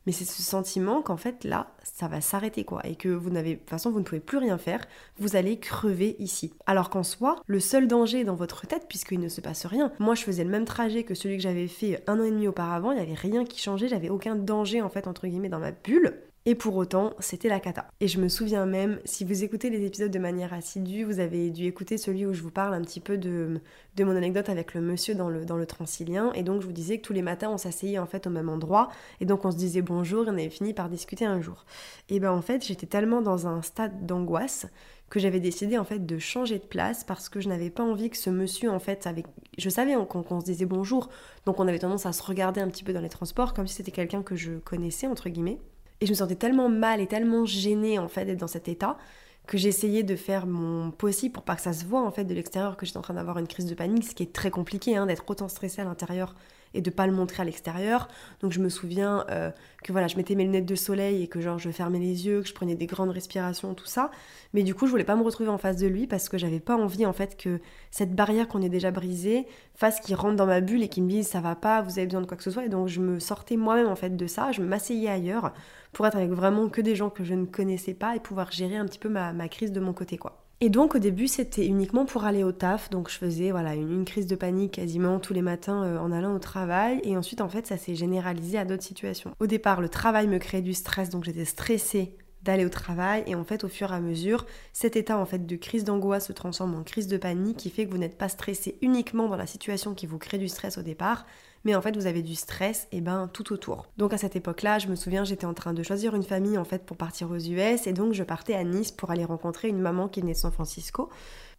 mais 0.06 0.12
c'est 0.12 0.24
ce 0.24 0.42
sentiment 0.42 1.02
qu'en 1.02 1.16
fait 1.16 1.44
là, 1.44 1.68
ça 1.82 2.08
va 2.08 2.20
s'arrêter 2.20 2.64
quoi, 2.64 2.80
et 2.84 2.96
que 2.96 3.08
vous 3.08 3.30
n'avez, 3.30 3.54
de 3.54 3.60
toute 3.60 3.70
façon, 3.70 3.90
vous 3.90 4.00
ne 4.00 4.04
pouvez 4.04 4.20
plus 4.20 4.38
rien 4.38 4.58
faire, 4.58 4.84
vous 5.18 5.36
allez 5.36 5.58
crever 5.58 6.16
ici. 6.18 6.52
Alors 6.66 6.90
qu'en 6.90 7.02
soi, 7.02 7.36
le 7.46 7.60
seul 7.60 7.86
danger 7.86 8.24
dans 8.24 8.34
votre 8.34 8.66
tête, 8.66 8.86
puisqu'il 8.88 9.20
ne 9.20 9.28
se 9.28 9.40
passe 9.40 9.66
rien, 9.66 9.92
moi 9.98 10.14
je 10.14 10.22
faisais 10.22 10.44
le 10.44 10.50
même 10.50 10.64
trajet 10.64 11.04
que 11.04 11.14
celui 11.14 11.36
que 11.36 11.42
j'avais 11.42 11.68
fait 11.68 12.02
un 12.06 12.18
an 12.18 12.24
et 12.24 12.30
demi 12.30 12.48
auparavant, 12.48 12.92
il 12.92 12.96
n'y 12.96 13.02
avait 13.02 13.14
rien 13.14 13.44
qui 13.44 13.60
changeait, 13.60 13.88
j'avais 13.88 14.10
aucun 14.10 14.36
danger 14.36 14.82
en 14.82 14.88
fait 14.88 15.06
entre 15.06 15.26
guillemets 15.26 15.48
dans 15.48 15.58
ma 15.58 15.72
bulle, 15.72 16.22
et 16.44 16.56
pour 16.56 16.74
autant, 16.74 17.12
c'était 17.20 17.48
la 17.48 17.60
cata. 17.60 17.86
Et 18.00 18.08
je 18.08 18.20
me 18.20 18.28
souviens 18.28 18.66
même, 18.66 18.98
si 19.04 19.24
vous 19.24 19.44
écoutez 19.44 19.70
les 19.70 19.86
épisodes 19.86 20.10
de 20.10 20.18
manière 20.18 20.52
assidue, 20.52 21.04
vous 21.04 21.20
avez 21.20 21.50
dû 21.50 21.66
écouter 21.66 21.98
celui 21.98 22.26
où 22.26 22.32
je 22.32 22.42
vous 22.42 22.50
parle 22.50 22.74
un 22.74 22.82
petit 22.82 22.98
peu 22.98 23.16
de, 23.16 23.60
de 23.94 24.04
mon 24.04 24.16
anecdote 24.16 24.48
avec 24.48 24.74
le 24.74 24.80
monsieur 24.80 25.14
dans 25.14 25.28
le, 25.28 25.44
dans 25.44 25.56
le 25.56 25.66
Transilien. 25.66 26.32
Et 26.32 26.42
donc, 26.42 26.60
je 26.60 26.66
vous 26.66 26.72
disais 26.72 26.98
que 26.98 27.02
tous 27.02 27.12
les 27.12 27.22
matins, 27.22 27.48
on 27.48 27.58
s'asseyait 27.58 28.00
en 28.00 28.06
fait 28.06 28.26
au 28.26 28.30
même 28.30 28.48
endroit. 28.48 28.88
Et 29.20 29.24
donc, 29.24 29.44
on 29.44 29.52
se 29.52 29.56
disait 29.56 29.82
bonjour 29.82 30.26
et 30.26 30.30
on 30.30 30.34
avait 30.34 30.50
fini 30.50 30.74
par 30.74 30.88
discuter 30.88 31.24
un 31.24 31.40
jour. 31.40 31.64
Et 32.08 32.18
ben 32.18 32.32
en 32.32 32.42
fait, 32.42 32.66
j'étais 32.66 32.86
tellement 32.86 33.22
dans 33.22 33.46
un 33.46 33.62
stade 33.62 34.04
d'angoisse 34.04 34.66
que 35.10 35.20
j'avais 35.20 35.40
décidé 35.40 35.76
en 35.76 35.84
fait 35.84 36.06
de 36.06 36.18
changer 36.18 36.58
de 36.58 36.64
place 36.64 37.04
parce 37.04 37.28
que 37.28 37.38
je 37.38 37.48
n'avais 37.48 37.68
pas 37.68 37.84
envie 37.84 38.08
que 38.08 38.16
ce 38.16 38.30
monsieur 38.30 38.70
en 38.70 38.78
fait 38.78 39.06
avec 39.06 39.26
je 39.58 39.68
savais 39.68 39.94
qu'on 39.94 40.40
se 40.40 40.46
disait 40.46 40.64
bonjour 40.64 41.10
donc 41.44 41.60
on 41.60 41.68
avait 41.68 41.80
tendance 41.80 42.06
à 42.06 42.14
se 42.14 42.22
regarder 42.22 42.62
un 42.62 42.68
petit 42.68 42.82
peu 42.82 42.94
dans 42.94 43.00
les 43.02 43.10
transports 43.10 43.52
comme 43.52 43.66
si 43.66 43.74
c'était 43.74 43.90
quelqu'un 43.90 44.22
que 44.22 44.36
je 44.36 44.52
connaissais 44.52 45.06
entre 45.06 45.28
guillemets 45.28 45.58
et 46.02 46.06
je 46.06 46.10
me 46.10 46.16
sentais 46.16 46.34
tellement 46.34 46.68
mal 46.68 47.00
et 47.00 47.06
tellement 47.06 47.44
gênée 47.44 47.98
en 48.00 48.08
fait 48.08 48.24
d'être 48.24 48.40
dans 48.40 48.48
cet 48.48 48.66
état 48.66 48.98
que 49.46 49.56
j'essayais 49.56 50.02
de 50.02 50.16
faire 50.16 50.46
mon 50.46 50.90
possible 50.90 51.32
pour 51.32 51.44
pas 51.44 51.54
que 51.54 51.62
ça 51.62 51.72
se 51.72 51.84
voit 51.84 52.02
en 52.02 52.10
de 52.24 52.34
l'extérieur 52.34 52.76
que 52.76 52.84
j'étais 52.84 52.98
en 52.98 53.02
train 53.02 53.14
d'avoir 53.14 53.38
une 53.38 53.46
crise 53.46 53.66
de 53.66 53.74
panique, 53.74 54.04
ce 54.04 54.14
qui 54.14 54.24
est 54.24 54.32
très 54.32 54.50
compliqué 54.50 54.96
hein, 54.96 55.06
d'être 55.06 55.24
autant 55.28 55.48
stressée 55.48 55.80
à 55.80 55.84
l'intérieur 55.84 56.34
et 56.74 56.80
de 56.80 56.90
pas 56.90 57.06
le 57.06 57.12
montrer 57.12 57.42
à 57.42 57.44
l'extérieur. 57.44 58.08
Donc 58.40 58.52
je 58.52 58.60
me 58.60 58.68
souviens 58.68 59.24
euh, 59.30 59.50
que 59.82 59.92
voilà, 59.92 60.08
je 60.08 60.16
mettais 60.16 60.34
mes 60.34 60.44
lunettes 60.44 60.66
de 60.66 60.74
soleil 60.74 61.22
et 61.22 61.28
que 61.28 61.40
genre 61.40 61.58
je 61.58 61.70
fermais 61.70 61.98
les 61.98 62.26
yeux, 62.26 62.42
que 62.42 62.48
je 62.48 62.54
prenais 62.54 62.74
des 62.74 62.86
grandes 62.86 63.10
respirations, 63.10 63.74
tout 63.74 63.86
ça. 63.86 64.10
Mais 64.54 64.62
du 64.62 64.74
coup, 64.74 64.86
je 64.86 64.90
voulais 64.90 65.04
pas 65.04 65.16
me 65.16 65.22
retrouver 65.22 65.48
en 65.48 65.58
face 65.58 65.76
de 65.76 65.86
lui 65.86 66.06
parce 66.06 66.28
que 66.28 66.38
j'avais 66.38 66.60
pas 66.60 66.76
envie 66.76 67.06
en 67.06 67.12
fait 67.12 67.36
que 67.36 67.60
cette 67.90 68.14
barrière 68.14 68.48
qu'on 68.48 68.62
est 68.62 68.68
déjà 68.68 68.90
brisée 68.90 69.46
fasse 69.74 70.00
qu'il 70.00 70.14
rentre 70.14 70.36
dans 70.36 70.46
ma 70.46 70.60
bulle 70.60 70.82
et 70.82 70.88
qu'il 70.88 71.04
me 71.04 71.10
dise 71.10 71.26
ça 71.26 71.40
va 71.40 71.54
pas, 71.54 71.82
vous 71.82 71.98
avez 71.98 72.06
besoin 72.06 72.20
de 72.20 72.26
quoi 72.26 72.36
que 72.36 72.42
ce 72.44 72.50
soit. 72.50 72.64
Et 72.64 72.68
donc 72.68 72.88
je 72.88 73.00
me 73.00 73.18
sortais 73.18 73.56
moi-même 73.56 73.88
en 73.88 73.96
fait 73.96 74.16
de 74.16 74.26
ça, 74.26 74.52
je 74.52 74.62
m'asseyais 74.62 75.08
ailleurs 75.08 75.52
pour 75.92 76.06
être 76.06 76.16
avec 76.16 76.30
vraiment 76.30 76.68
que 76.68 76.80
des 76.80 76.96
gens 76.96 77.10
que 77.10 77.24
je 77.24 77.34
ne 77.34 77.46
connaissais 77.46 77.94
pas 77.94 78.16
et 78.16 78.20
pouvoir 78.20 78.50
gérer 78.50 78.76
un 78.76 78.86
petit 78.86 78.98
peu 78.98 79.08
ma, 79.08 79.32
ma 79.32 79.48
crise 79.48 79.72
de 79.72 79.80
mon 79.80 79.92
côté 79.92 80.18
quoi. 80.18 80.41
Et 80.64 80.70
donc 80.70 80.94
au 80.94 81.00
début 81.00 81.26
c'était 81.26 81.66
uniquement 81.66 82.04
pour 82.04 82.22
aller 82.22 82.44
au 82.44 82.52
taf, 82.52 82.88
donc 82.88 83.10
je 83.10 83.16
faisais 83.16 83.50
voilà 83.50 83.74
une, 83.74 84.04
crise 84.04 84.28
de 84.28 84.36
panique 84.36 84.74
quasiment 84.74 85.18
tous 85.18 85.34
les 85.34 85.42
matins 85.42 85.82
euh, 85.82 85.98
en 85.98 86.12
allant 86.12 86.36
au 86.36 86.38
travail. 86.38 87.00
Et 87.02 87.16
ensuite 87.16 87.40
en 87.40 87.48
fait 87.48 87.66
ça 87.66 87.76
s'est 87.76 87.96
généralisé 87.96 88.58
à 88.58 88.64
d'autres 88.64 88.84
situations. 88.84 89.34
Au 89.40 89.48
départ 89.48 89.80
le 89.80 89.88
travail 89.88 90.28
me 90.28 90.38
créait 90.38 90.62
du 90.62 90.72
stress. 90.72 91.10
Donc 91.10 91.24
j'étais 91.24 91.46
stressée 91.46 92.14
d'aller 92.44 92.64
au 92.64 92.68
travail. 92.68 93.24
Et 93.26 93.34
en 93.34 93.42
fait 93.42 93.64
au 93.64 93.68
fur 93.68 93.90
et 93.90 93.96
à 93.96 94.00
mesure 94.00 94.46
cet 94.72 94.94
état 94.94 95.18
en 95.18 95.26
fait 95.26 95.44
de 95.44 95.56
crise 95.56 95.82
d'angoisse 95.82 96.28
se 96.28 96.32
transforme 96.32 96.76
en 96.76 96.84
crise 96.84 97.08
de 97.08 97.16
panique 97.16 97.56
qui 97.56 97.68
fait 97.68 97.84
que 97.84 97.90
vous 97.90 97.98
n'êtes 97.98 98.16
pas 98.16 98.28
stressé 98.28 98.78
uniquement 98.82 99.26
dans 99.26 99.36
la 99.36 99.48
situation 99.48 99.94
qui 99.94 100.06
vous 100.06 100.18
crée 100.18 100.38
du 100.38 100.46
stress 100.46 100.78
au 100.78 100.82
départ 100.82 101.26
mais 101.64 101.74
en 101.74 101.82
fait 101.82 101.96
vous 101.96 102.06
avez 102.06 102.22
du 102.22 102.34
stress 102.34 102.88
et 102.92 103.00
ben 103.00 103.28
tout 103.32 103.52
autour. 103.52 103.86
Donc 103.96 104.12
à 104.12 104.18
cette 104.18 104.36
époque-là, 104.36 104.78
je 104.78 104.88
me 104.88 104.94
souviens, 104.94 105.24
j'étais 105.24 105.46
en 105.46 105.54
train 105.54 105.72
de 105.72 105.82
choisir 105.82 106.14
une 106.14 106.22
famille 106.22 106.58
en 106.58 106.64
fait 106.64 106.84
pour 106.84 106.96
partir 106.96 107.30
aux 107.30 107.38
US 107.38 107.86
et 107.86 107.92
donc 107.92 108.12
je 108.12 108.22
partais 108.22 108.54
à 108.54 108.64
Nice 108.64 108.92
pour 108.92 109.10
aller 109.10 109.24
rencontrer 109.24 109.68
une 109.68 109.80
maman 109.80 110.08
qui 110.08 110.20
est 110.20 110.22
née 110.22 110.32
de 110.32 110.38
San 110.38 110.52
Francisco 110.52 111.08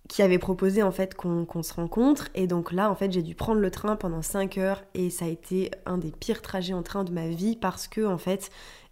qui 0.09 0.21
avait 0.21 0.37
proposé 0.37 0.83
en 0.83 0.91
fait 0.91 1.15
qu'on 1.15 1.63
se 1.63 1.73
rencontre. 1.73 2.29
Et 2.35 2.47
donc 2.47 2.71
là 2.71 2.89
en 2.89 2.95
fait 2.95 3.11
j'ai 3.11 3.21
dû 3.21 3.35
prendre 3.35 3.61
le 3.61 3.71
train 3.71 3.95
pendant 3.95 4.21
5 4.21 4.57
heures. 4.57 4.83
Et 4.93 5.09
ça 5.09 5.25
a 5.25 5.27
été 5.27 5.71
un 5.85 5.97
des 5.97 6.11
pires 6.11 6.41
trajets 6.41 6.73
en 6.73 6.83
train 6.83 7.03
de 7.03 7.11
ma 7.11 7.27
vie 7.27 7.55
parce 7.55 7.87
que 7.87 8.05
en 8.05 8.17
fait 8.17 8.49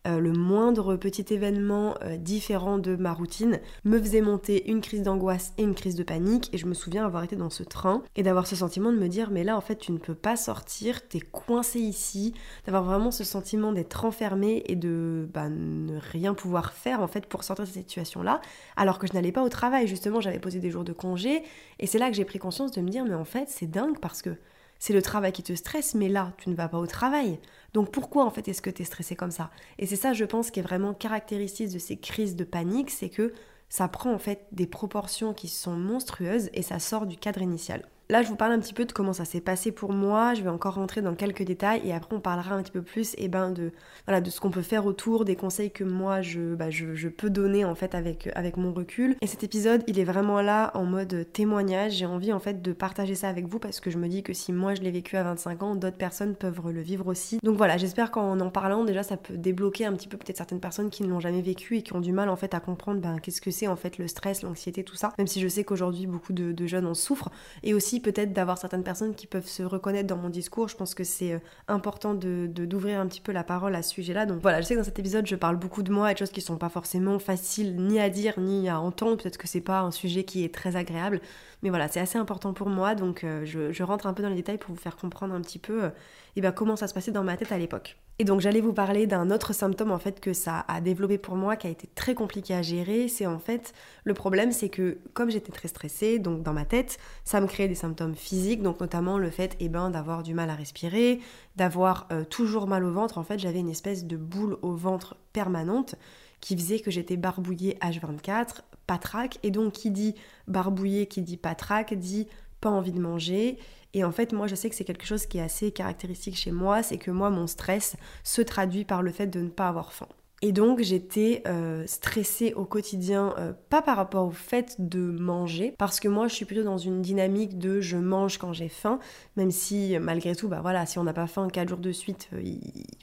euh, 0.07 0.19
le 0.19 0.31
moindre 0.31 0.95
petit 0.95 1.31
événement 1.31 1.93
euh, 2.01 2.17
différent 2.17 2.79
de 2.79 2.95
ma 2.95 3.13
routine 3.13 3.59
me 3.83 3.99
faisait 3.99 4.21
monter 4.21 4.69
une 4.69 4.81
crise 4.81 5.03
d'angoisse 5.03 5.53
et 5.59 5.63
une 5.63 5.75
crise 5.75 5.93
de 5.93 6.01
panique. 6.01 6.49
Et 6.53 6.57
je 6.57 6.65
me 6.65 6.73
souviens 6.73 7.05
avoir 7.05 7.23
été 7.23 7.35
dans 7.35 7.51
ce 7.51 7.61
train 7.61 8.01
et 8.15 8.23
d'avoir 8.23 8.47
ce 8.47 8.55
sentiment 8.55 8.91
de 8.91 8.97
me 8.97 9.07
dire 9.07 9.29
mais 9.29 9.43
là 9.43 9.55
en 9.55 9.61
fait 9.61 9.75
tu 9.75 9.91
ne 9.91 9.99
peux 9.99 10.15
pas 10.15 10.35
sortir, 10.35 11.07
t'es 11.07 11.19
coincé 11.19 11.79
ici, 11.79 12.33
d'avoir 12.65 12.83
vraiment 12.83 13.11
ce 13.11 13.23
sentiment 13.23 13.73
d'être 13.73 14.03
enfermé 14.03 14.63
et 14.65 14.75
de 14.75 15.29
bah, 15.33 15.49
ne 15.49 15.99
rien 15.99 16.33
pouvoir 16.33 16.73
faire 16.73 17.01
en 17.01 17.07
fait 17.07 17.27
pour 17.27 17.43
sortir 17.43 17.65
de 17.65 17.69
cette 17.69 17.87
situation-là. 17.87 18.41
Alors 18.77 18.97
que 18.97 19.05
je 19.05 19.13
n'allais 19.13 19.31
pas 19.31 19.43
au 19.43 19.49
travail, 19.49 19.87
justement 19.87 20.19
j'avais 20.19 20.39
posé 20.39 20.59
des 20.59 20.71
jours 20.71 20.83
de 20.83 20.93
congé 20.93 21.43
et 21.79 21.85
c'est 21.85 21.99
là 21.99 22.09
que 22.09 22.15
j'ai 22.15 22.25
pris 22.25 22.39
conscience 22.39 22.71
de 22.71 22.81
me 22.81 22.89
dire 22.89 23.05
mais 23.05 23.13
en 23.13 23.25
fait 23.25 23.49
c'est 23.49 23.69
dingue 23.69 23.99
parce 23.99 24.23
que 24.23 24.35
c'est 24.81 24.93
le 24.93 25.03
travail 25.03 25.31
qui 25.31 25.43
te 25.43 25.53
stresse, 25.53 25.93
mais 25.93 26.09
là, 26.09 26.33
tu 26.39 26.49
ne 26.49 26.55
vas 26.55 26.67
pas 26.67 26.79
au 26.79 26.87
travail. 26.87 27.39
Donc 27.73 27.91
pourquoi 27.91 28.25
en 28.25 28.31
fait 28.31 28.47
est-ce 28.47 28.63
que 28.63 28.71
tu 28.71 28.81
es 28.81 28.85
stressé 28.85 29.15
comme 29.15 29.29
ça? 29.29 29.51
Et 29.77 29.85
c'est 29.85 29.95
ça, 29.95 30.13
je 30.13 30.25
pense, 30.25 30.49
qui 30.49 30.59
est 30.59 30.63
vraiment 30.63 30.95
caractéristique 30.95 31.71
de 31.71 31.77
ces 31.77 31.97
crises 31.97 32.35
de 32.35 32.43
panique, 32.43 32.89
c'est 32.89 33.09
que 33.09 33.31
ça 33.69 33.87
prend 33.87 34.11
en 34.11 34.17
fait 34.17 34.47
des 34.51 34.65
proportions 34.65 35.35
qui 35.35 35.49
sont 35.49 35.75
monstrueuses 35.75 36.49
et 36.55 36.63
ça 36.63 36.79
sort 36.79 37.05
du 37.05 37.15
cadre 37.15 37.43
initial. 37.43 37.87
Là, 38.11 38.21
je 38.23 38.27
vous 38.27 38.35
parle 38.35 38.51
un 38.51 38.59
petit 38.59 38.73
peu 38.73 38.83
de 38.83 38.91
comment 38.91 39.13
ça 39.13 39.23
s'est 39.23 39.39
passé 39.39 39.71
pour 39.71 39.93
moi. 39.93 40.33
Je 40.33 40.41
vais 40.41 40.49
encore 40.49 40.73
rentrer 40.73 41.01
dans 41.01 41.15
quelques 41.15 41.43
détails 41.43 41.79
et 41.85 41.93
après 41.93 42.13
on 42.13 42.19
parlera 42.19 42.55
un 42.55 42.61
petit 42.61 42.73
peu 42.73 42.81
plus 42.81 43.15
eh 43.17 43.29
ben, 43.29 43.51
de, 43.51 43.71
voilà, 44.05 44.19
de 44.19 44.29
ce 44.29 44.41
qu'on 44.41 44.51
peut 44.51 44.63
faire 44.63 44.85
autour, 44.85 45.23
des 45.23 45.37
conseils 45.37 45.71
que 45.71 45.85
moi 45.85 46.21
je, 46.21 46.53
bah, 46.53 46.69
je, 46.69 47.07
peux 47.07 47.29
donner 47.29 47.63
en 47.63 47.73
fait 47.73 47.95
avec, 47.95 48.29
avec 48.35 48.57
mon 48.57 48.73
recul. 48.73 49.15
Et 49.21 49.27
cet 49.27 49.45
épisode, 49.45 49.81
il 49.87 49.97
est 49.97 50.03
vraiment 50.03 50.41
là 50.41 50.71
en 50.73 50.83
mode 50.83 51.25
témoignage. 51.31 51.93
J'ai 51.93 52.05
envie 52.05 52.33
en 52.33 52.39
fait 52.39 52.61
de 52.61 52.73
partager 52.73 53.15
ça 53.15 53.29
avec 53.29 53.47
vous 53.47 53.59
parce 53.59 53.79
que 53.79 53.89
je 53.89 53.97
me 53.97 54.09
dis 54.09 54.23
que 54.23 54.33
si 54.33 54.51
moi 54.51 54.75
je 54.75 54.81
l'ai 54.81 54.91
vécu 54.91 55.15
à 55.15 55.23
25 55.23 55.63
ans, 55.63 55.75
d'autres 55.75 55.95
personnes 55.95 56.35
peuvent 56.35 56.59
le 56.69 56.81
vivre 56.81 57.07
aussi. 57.07 57.39
Donc 57.43 57.55
voilà, 57.55 57.77
j'espère 57.77 58.11
qu'en 58.11 58.37
en 58.41 58.49
parlant 58.49 58.83
déjà 58.83 59.03
ça 59.03 59.15
peut 59.15 59.37
débloquer 59.37 59.85
un 59.85 59.93
petit 59.93 60.09
peu 60.09 60.17
peut-être 60.17 60.35
certaines 60.35 60.59
personnes 60.59 60.89
qui 60.89 61.03
ne 61.03 61.07
l'ont 61.07 61.21
jamais 61.21 61.41
vécu 61.41 61.77
et 61.77 61.81
qui 61.81 61.93
ont 61.93 62.01
du 62.01 62.11
mal 62.11 62.27
en 62.27 62.35
fait 62.35 62.53
à 62.55 62.59
comprendre 62.59 62.99
ben, 62.99 63.19
qu'est-ce 63.19 63.39
que 63.39 63.51
c'est 63.51 63.67
en 63.67 63.77
fait 63.77 63.97
le 63.97 64.09
stress, 64.09 64.43
l'anxiété, 64.43 64.83
tout 64.83 64.97
ça. 64.97 65.13
Même 65.17 65.27
si 65.27 65.39
je 65.39 65.47
sais 65.47 65.63
qu'aujourd'hui 65.63 66.07
beaucoup 66.07 66.33
de, 66.33 66.51
de 66.51 66.67
jeunes 66.67 66.87
en 66.87 66.93
souffrent. 66.93 67.31
Et 67.63 67.73
aussi 67.73 68.00
peut-être 68.01 68.33
d'avoir 68.33 68.57
certaines 68.57 68.83
personnes 68.83 69.15
qui 69.15 69.27
peuvent 69.27 69.47
se 69.47 69.63
reconnaître 69.63 70.07
dans 70.07 70.17
mon 70.17 70.29
discours. 70.29 70.67
Je 70.67 70.75
pense 70.75 70.93
que 70.93 71.03
c'est 71.03 71.33
euh, 71.33 71.39
important 71.67 72.13
d'ouvrir 72.13 72.99
un 72.99 73.07
petit 73.07 73.21
peu 73.21 73.31
la 73.31 73.43
parole 73.43 73.75
à 73.75 73.81
ce 73.81 73.91
sujet-là. 73.91 74.25
Donc 74.25 74.41
voilà, 74.41 74.61
je 74.61 74.67
sais 74.67 74.73
que 74.73 74.79
dans 74.79 74.85
cet 74.85 74.99
épisode, 74.99 75.25
je 75.27 75.35
parle 75.35 75.57
beaucoup 75.57 75.83
de 75.83 75.91
moi 75.91 76.11
et 76.11 76.13
de 76.13 76.19
choses 76.19 76.31
qui 76.31 76.41
sont 76.41 76.57
pas 76.57 76.69
forcément 76.69 77.19
faciles 77.19 77.75
ni 77.75 77.99
à 77.99 78.09
dire 78.09 78.39
ni 78.39 78.67
à 78.69 78.79
entendre. 78.79 79.17
Peut-être 79.17 79.37
que 79.37 79.47
c'est 79.47 79.61
pas 79.61 79.81
un 79.81 79.91
sujet 79.91 80.23
qui 80.23 80.43
est 80.43 80.53
très 80.53 80.75
agréable, 80.75 81.21
mais 81.63 81.69
voilà, 81.69 81.87
c'est 81.87 81.99
assez 81.99 82.17
important 82.17 82.53
pour 82.53 82.69
moi. 82.69 82.95
Donc 82.95 83.23
euh, 83.23 83.45
je, 83.45 83.83
rentre 83.83 84.07
un 84.07 84.13
peu 84.13 84.23
dans 84.23 84.29
les 84.29 84.35
détails 84.35 84.57
pour 84.57 84.73
vous 84.73 84.81
faire 84.81 84.97
comprendre 84.97 85.33
un 85.33 85.41
petit 85.41 85.59
peu 85.59 85.85
euh, 85.85 85.89
et 86.35 86.41
ben, 86.41 86.51
comment 86.51 86.75
ça 86.75 86.87
se 86.87 86.93
passait 86.93 87.11
dans 87.11 87.23
ma 87.23 87.37
tête 87.37 87.51
à 87.51 87.57
l'époque. 87.57 87.97
Et 88.21 88.23
donc 88.23 88.39
j'allais 88.39 88.61
vous 88.61 88.71
parler 88.71 89.07
d'un 89.07 89.31
autre 89.31 89.51
symptôme 89.51 89.91
en 89.91 89.97
fait 89.97 90.19
que 90.19 90.31
ça 90.31 90.63
a 90.67 90.79
développé 90.79 91.17
pour 91.17 91.35
moi 91.35 91.55
qui 91.55 91.65
a 91.65 91.71
été 91.71 91.89
très 91.95 92.13
compliqué 92.13 92.53
à 92.53 92.61
gérer. 92.61 93.07
C'est 93.07 93.25
en 93.25 93.39
fait 93.39 93.73
le 94.03 94.13
problème 94.13 94.51
c'est 94.51 94.69
que 94.69 94.99
comme 95.13 95.31
j'étais 95.31 95.51
très 95.51 95.67
stressée, 95.67 96.19
donc 96.19 96.43
dans 96.43 96.53
ma 96.53 96.63
tête, 96.63 96.99
ça 97.23 97.41
me 97.41 97.47
créait 97.47 97.67
des 97.67 97.73
symptômes 97.73 98.13
physiques, 98.13 98.61
donc 98.61 98.79
notamment 98.79 99.17
le 99.17 99.31
fait 99.31 99.57
eh 99.59 99.69
ben, 99.69 99.89
d'avoir 99.89 100.21
du 100.21 100.35
mal 100.35 100.51
à 100.51 100.53
respirer, 100.53 101.19
d'avoir 101.55 102.05
euh, 102.11 102.23
toujours 102.23 102.67
mal 102.67 102.85
au 102.85 102.91
ventre. 102.91 103.17
En 103.17 103.23
fait 103.23 103.39
j'avais 103.39 103.57
une 103.57 103.71
espèce 103.71 104.05
de 104.05 104.17
boule 104.17 104.59
au 104.61 104.73
ventre 104.73 105.15
permanente 105.33 105.95
qui 106.41 106.55
faisait 106.55 106.79
que 106.79 106.91
j'étais 106.91 107.17
barbouillée 107.17 107.79
H24, 107.81 108.61
patraque, 108.85 109.39
et 109.41 109.49
donc 109.49 109.73
qui 109.73 109.89
dit 109.89 110.13
barbouillée, 110.47 111.07
qui 111.07 111.23
dit 111.23 111.37
patraque, 111.37 111.95
dit 111.95 112.27
pas 112.59 112.69
envie 112.69 112.91
de 112.91 113.01
manger. 113.01 113.57
Et 113.93 114.03
en 114.03 114.11
fait, 114.11 114.33
moi, 114.33 114.47
je 114.47 114.55
sais 114.55 114.69
que 114.69 114.75
c'est 114.75 114.85
quelque 114.85 115.05
chose 115.05 115.25
qui 115.25 115.37
est 115.37 115.41
assez 115.41 115.71
caractéristique 115.71 116.37
chez 116.37 116.51
moi, 116.51 116.81
c'est 116.83 116.97
que 116.97 117.11
moi, 117.11 117.29
mon 117.29 117.47
stress 117.47 117.95
se 118.23 118.41
traduit 118.41 118.85
par 118.85 119.01
le 119.01 119.11
fait 119.11 119.27
de 119.27 119.41
ne 119.41 119.49
pas 119.49 119.67
avoir 119.67 119.91
faim. 119.93 120.07
Et 120.43 120.53
donc 120.53 120.81
j'étais 120.81 121.43
euh, 121.45 121.83
stressée 121.85 122.53
au 122.55 122.65
quotidien, 122.65 123.35
euh, 123.37 123.53
pas 123.69 123.83
par 123.83 123.95
rapport 123.95 124.25
au 124.25 124.31
fait 124.31 124.75
de 124.79 124.99
manger, 124.99 125.75
parce 125.77 125.99
que 125.99 126.07
moi 126.07 126.27
je 126.27 126.33
suis 126.33 126.45
plutôt 126.45 126.63
dans 126.63 126.79
une 126.79 127.03
dynamique 127.03 127.59
de 127.59 127.79
je 127.79 127.97
mange 127.97 128.39
quand 128.39 128.51
j'ai 128.51 128.67
faim, 128.67 128.97
même 129.37 129.51
si 129.51 129.99
malgré 129.99 130.35
tout, 130.35 130.47
bah 130.47 130.61
voilà, 130.63 130.87
si 130.87 130.97
on 130.97 131.03
n'a 131.03 131.13
pas 131.13 131.27
faim 131.27 131.47
4 131.47 131.69
jours 131.69 131.77
de 131.77 131.91
suite, 131.91 132.27
euh, 132.33 132.41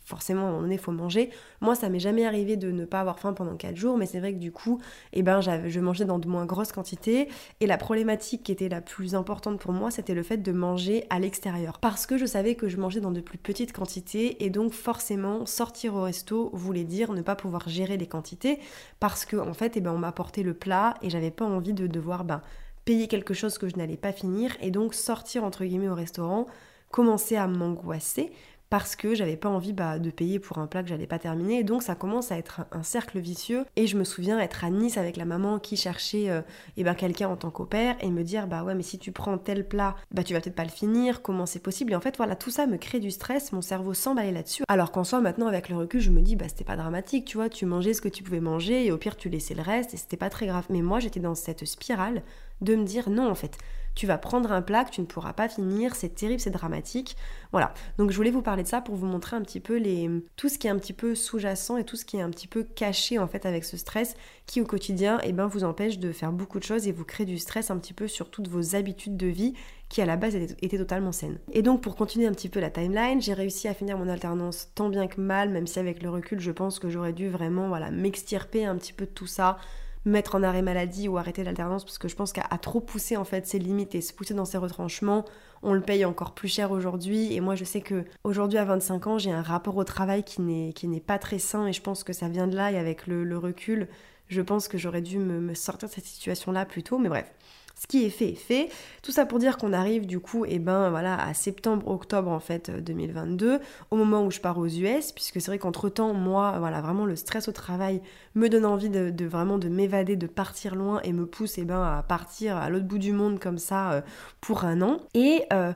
forcément 0.05 0.41
à 0.41 0.45
un 0.45 0.49
moment 0.49 0.63
donné 0.63 0.75
il 0.75 0.81
faut 0.81 0.91
manger. 0.91 1.31
Moi 1.61 1.77
ça 1.77 1.89
m'est 1.89 2.01
jamais 2.01 2.27
arrivé 2.27 2.57
de 2.57 2.73
ne 2.73 2.85
pas 2.85 2.99
avoir 2.99 3.21
faim 3.21 3.33
pendant 3.33 3.55
4 3.55 3.77
jours, 3.77 3.99
mais 3.99 4.07
c'est 4.07 4.19
vrai 4.19 4.33
que 4.33 4.39
du 4.39 4.51
coup, 4.51 4.81
eh 5.13 5.23
ben, 5.23 5.41
je 5.41 5.79
mangeais 5.81 6.07
dans 6.07 6.19
de 6.19 6.27
moins 6.27 6.45
grosses 6.45 6.73
quantités. 6.73 7.29
Et 7.61 7.67
la 7.67 7.79
problématique 7.79 8.43
qui 8.43 8.51
était 8.51 8.69
la 8.69 8.81
plus 8.81 9.15
importante 9.15 9.61
pour 9.61 9.73
moi, 9.73 9.93
c'était 9.93 10.15
le 10.15 10.25
fait 10.25 10.39
de 10.39 10.51
manger 10.51 11.05
à 11.09 11.21
l'extérieur. 11.21 11.79
Parce 11.79 12.05
que 12.05 12.19
je 12.19 12.27
savais 12.27 12.57
que 12.57 12.69
je 12.69 12.79
mangeais 12.79 13.01
dans 13.01 13.13
de 13.13 13.21
plus 13.21 13.39
petites 13.39 13.73
quantités, 13.73 14.45
et 14.45 14.51
donc 14.51 14.73
forcément 14.73 15.47
sortir 15.47 15.95
au 15.95 16.03
resto 16.03 16.51
voulait 16.53 16.83
dire 16.83 17.13
ne 17.13 17.28
pouvoir 17.37 17.69
gérer 17.69 17.97
les 17.97 18.07
quantités, 18.07 18.59
parce 19.01 19.25
que 19.25 19.37
en 19.37 19.55
fait, 19.55 19.77
eh 19.77 19.81
ben, 19.81 19.93
on 19.93 19.99
m'a 19.99 20.09
apporté 20.09 20.43
le 20.43 20.55
plat 20.55 20.95
et 21.03 21.11
j'avais 21.11 21.31
pas 21.31 21.45
envie 21.45 21.75
de 21.75 21.87
devoir 21.87 22.25
ben, 22.25 22.43
payer 22.85 23.09
quelque 23.09 23.35
chose 23.35 23.59
que 23.59 23.69
je 23.69 23.77
n'allais 23.77 23.97
pas 23.97 24.13
finir, 24.13 24.57
et 24.61 24.71
donc 24.71 24.95
sortir 24.95 25.45
entre 25.45 25.65
guillemets 25.65 25.89
au 25.89 25.95
restaurant 25.95 26.47
commencer 26.91 27.37
à 27.37 27.47
m'angoisser 27.47 28.33
parce 28.71 28.97
que 28.97 29.15
j'avais 29.15 29.37
pas 29.37 29.49
envie 29.49 29.73
bah, 29.73 29.99
de 29.99 30.11
payer 30.11 30.39
pour 30.39 30.59
un 30.59 30.67
plat 30.67 30.83
que 30.83 30.89
j'allais 30.89 31.07
pas 31.07 31.19
terminer. 31.19 31.65
Donc 31.65 31.83
ça 31.83 31.95
commence 31.95 32.31
à 32.33 32.39
être 32.39 32.63
un, 32.73 32.83
cercle 32.83 33.19
vicieux. 33.19 33.65
Et 33.77 33.87
je 33.87 33.97
me 33.97 34.05
souviens 34.05 34.39
être 34.39 34.65
à 34.65 34.71
Nice 34.71 34.99
avec 34.99 35.17
la 35.17 35.25
maman 35.25 35.59
qui 35.59 35.77
cherchait 35.77 36.31
euh, 36.31 36.43
eh 36.77 36.85
ben, 36.85 36.95
quelqu'un 36.95 37.29
en 37.29 37.37
tant 37.37 37.51
qu'opère 37.51 37.97
et 38.01 38.11
me 38.11 38.23
dire 38.23 38.47
bah 38.47 38.63
ouais 38.63 38.75
mais 38.75 38.83
si 38.83 38.99
tu 38.99 39.13
prends 39.13 39.39
tel 39.39 39.67
plat, 39.67 39.97
bah 40.11 40.23
tu 40.23 40.35
vas 40.35 40.41
peut-être 40.41 40.55
pas 40.55 40.65
le 40.65 40.71
finir, 40.71 41.23
comment 41.23 41.47
c'est 41.47 41.59
possible? 41.63 41.93
Et 41.93 41.97
en 41.97 42.01
fait 42.01 42.17
voilà, 42.17 42.37
tout 42.37 42.51
ça 42.51 42.67
me 42.67 42.77
crée 42.77 43.01
du 43.01 43.11
stress, 43.11 43.53
mon 43.53 43.63
cerveau 43.63 43.95
s'emballer 43.95 44.33
là-dessus. 44.33 44.65
Alors 44.69 44.93
qu'en 44.93 45.05
soi 45.05 45.21
maintenant 45.21 45.47
avec 45.47 45.69
le 45.69 45.77
recul 45.77 46.01
je 46.01 46.11
me 46.11 46.21
dis 46.21 46.37
bah 46.37 46.49
c'était 46.49 46.65
pas 46.65 46.77
dramatique, 46.77 47.25
tu 47.25 47.37
vois, 47.37 47.49
tu 47.49 47.67
mangeais 47.67 47.95
ce 47.95 48.01
que 48.01 48.09
tu 48.09 48.23
pouvais 48.23 48.41
manger 48.41 48.87
et 48.87 48.93
au 48.93 48.99
pire 48.99 49.17
tu 49.17 49.29
laissais 49.29 49.55
le 49.55 49.63
reste 49.63 49.95
et 49.95 49.97
c'était 49.97 50.17
pas 50.17 50.31
très 50.31 50.47
grave. 50.47 50.67
Mais 50.71 50.83
moi 50.83 51.01
j'étais 51.01 51.21
dans 51.21 51.35
cette 51.35 51.65
spirale 51.65 52.23
de 52.61 52.75
me 52.75 52.85
dire 52.85 53.09
non 53.09 53.29
en 53.31 53.35
fait 53.35 53.57
tu 53.99 54.07
vas 54.07 54.17
prendre 54.17 54.53
un 54.53 54.63
plat 54.63 54.85
que 54.85 54.93
tu 54.93 55.01
ne 55.01 55.07
pourras 55.07 55.33
pas 55.33 55.49
finir, 55.49 55.97
c'est 55.97 56.15
terrible, 56.15 56.39
c'est 56.39 56.53
dramatique. 56.53 57.17
Voilà. 57.51 57.75
Donc 57.99 58.13
je 58.13 58.17
voulais 58.17 58.31
vous 58.31 58.43
parler 58.43 58.63
de 58.63 58.69
ça 58.69 58.81
pour 58.81 58.95
vous 58.95 59.07
montrer 59.07 59.35
un 59.35 59.43
petit 59.43 59.59
peu 59.59 59.77
les 59.77 60.09
tout 60.37 60.49
ce 60.49 60.57
qui 60.57 60.69
est 60.69 60.71
un 60.71 60.79
petit 60.79 60.93
peu 60.93 61.17
sous-jacent 61.17 61.77
et 61.79 61.83
tout 61.83 61.97
ce 61.97 62.05
qui 62.05 62.17
est 62.17 62.21
un 62.21 62.31
petit 62.31 62.47
peu 62.47 62.63
caché 62.63 63.19
en 63.19 63.27
fait 63.27 63.45
avec 63.45 63.65
ce 63.65 63.77
stress 63.77 64.15
qui 64.47 64.61
au 64.61 64.65
quotidien 64.65 65.19
eh 65.25 65.33
ben, 65.33 65.49
vous 65.49 65.65
empêche 65.65 65.99
de 65.99 66.13
faire 66.13 66.31
beaucoup 66.31 66.61
de 66.61 66.65
choses 66.65 66.87
et 66.87 66.93
vous 66.93 67.05
crée 67.05 67.25
du 67.25 67.39
stress 67.39 67.73
un 67.73 67.79
petit 67.79 67.93
peu 67.93 68.07
sur 68.07 68.31
toutes 68.31 68.47
vos 68.47 68.77
habitudes 68.77 69.17
de 69.17 69.27
vie 69.27 69.55
qui 69.89 70.01
à 70.01 70.07
la 70.07 70.17
base 70.17 70.37
étaient, 70.37 70.79
totalement 70.79 71.11
saines. 71.11 71.41
Et 71.51 71.63
donc 71.63 71.83
pour 71.83 71.97
continuer 71.97 72.29
un 72.29 72.33
petit 72.33 72.49
peu 72.49 72.61
la 72.61 72.71
timeline, 72.71 73.21
j'ai 73.21 73.35
réussi 73.35 73.67
à 73.67 73.75
finir 73.75 73.99
mon 73.99 74.09
alternance 74.09 74.69
tant 74.77 74.91
bien 74.91 75.09
que 75.09 75.21
mal, 75.21 75.49
même 75.49 75.67
si 75.67 75.81
avec 75.81 76.05
le 76.05 76.11
recul 76.11 76.39
je 76.39 76.53
pense 76.53 76.79
que 76.79 76.89
j'aurais 76.89 77.13
dû 77.13 77.29
vraiment 77.31 77.67
voilà 77.67 77.91
m'extirper 77.91 78.65
un 78.65 78.77
petit 78.77 78.93
peu 78.93 79.07
de 79.07 79.11
tout 79.11 79.27
ça 79.27 79.59
mettre 80.05 80.35
en 80.35 80.43
arrêt 80.43 80.63
maladie 80.63 81.09
ou 81.09 81.19
arrêter 81.19 81.45
l'alternance 81.45 81.85
parce 81.85 81.99
que 81.99 82.09
je 82.09 82.17
pense 82.17 82.33
qu'à 82.33 82.43
trop 82.59 82.81
pousser 82.81 83.17
en 83.17 83.25
fait 83.25 83.47
ses 83.47 83.59
limites 83.59 83.95
et 83.95 84.01
se 84.01 84.13
pousser 84.13 84.35
dans 84.35 84.45
ses 84.45 84.59
retranchements, 84.59 85.25
on 85.63 85.73
le 85.73 85.81
paye 85.81 86.05
encore 86.05 86.35
plus 86.35 86.49
cher 86.49 86.71
aujourd'hui. 86.71 87.33
Et 87.33 87.41
moi 87.41 87.55
je 87.55 87.65
sais 87.65 87.81
que 87.81 88.05
aujourd'hui 88.25 88.59
à 88.59 88.65
25 88.65 89.07
ans, 89.07 89.19
j'ai 89.19 89.33
un 89.33 89.43
rapport 89.43 89.77
au 89.77 89.85
travail 89.85 90.25
qui 90.25 90.41
n'est 90.41 91.01
pas 91.01 91.19
très 91.19 91.39
sain 91.39 91.67
et 91.67 91.73
je 91.73 91.83
pense 91.83 92.05
que 92.05 92.13
ça 92.13 92.29
vient 92.29 92.47
de 92.47 92.57
là. 92.57 92.73
Et 92.73 92.79
avec 92.79 93.07
le, 93.07 93.39
recul, 93.39 93.89
je 94.29 94.41
pense 94.41 94.69
que 94.69 94.79
j'aurais 94.79 95.03
dû 95.03 95.19
me, 95.19 95.41
me 95.41 95.55
sortir 95.55 95.89
de 95.89 95.95
cette 95.95 96.07
situation 96.07 96.53
là 96.53 96.65
plus 96.65 96.83
tôt. 96.83 96.99
Mais 96.99 97.09
bref. 97.09 97.33
Ce 97.79 97.87
qui 97.87 98.05
est 98.05 98.11
fait 98.11 98.31
est 98.31 98.35
fait. 98.35 98.69
Tout 99.03 99.13
ça 99.13 99.25
pour 99.25 99.39
dire 99.39 99.57
qu'on 99.57 99.73
arrive 99.73 100.07
du 100.07 100.19
coup 100.19 100.45
et 100.45 100.55
eh 100.55 100.59
ben, 100.59 100.91
voilà, 100.91 101.17
à 101.17 101.33
septembre-octobre 101.33 102.31
en 102.31 102.41
fait 102.41 102.71
2022, 102.71 103.47
euh, 103.47 103.59
au 103.91 103.97
moment 103.97 104.25
où 104.25 104.31
je 104.31 104.41
pars 104.41 104.59
aux 104.59 104.67
US, 104.67 105.13
puisque 105.13 105.41
c'est 105.41 105.47
vrai 105.47 105.59
qu'entre-temps, 105.59 106.13
moi, 106.13 106.57
voilà, 106.59 106.81
vraiment 106.81 107.07
le 107.07 107.15
stress 107.15 107.49
au 107.49 107.53
travail 107.53 108.03
me 108.35 108.49
donne 108.49 108.65
envie 108.65 108.91
de, 108.91 109.25
vraiment 109.25 109.59
de 109.59 109.69
m'évader, 109.69 110.17
de 110.17 110.27
partir 110.27 110.75
loin 110.75 111.01
et 111.05 111.13
me 111.13 111.25
pousse 111.25 111.57
et 111.59 111.63
eh 111.63 111.65
ben, 111.65 111.81
à 111.81 112.03
partir 112.03 112.57
à 112.57 112.69
l'autre 112.69 112.87
bout 112.87 112.99
du 112.99 113.13
monde 113.13 113.39
comme 113.39 113.59
ça 113.59 113.93
euh, 113.93 114.01
pour 114.41 114.65
un 114.65 114.83
an. 114.83 114.99
Et... 115.15 115.45
Euh, 115.53 115.73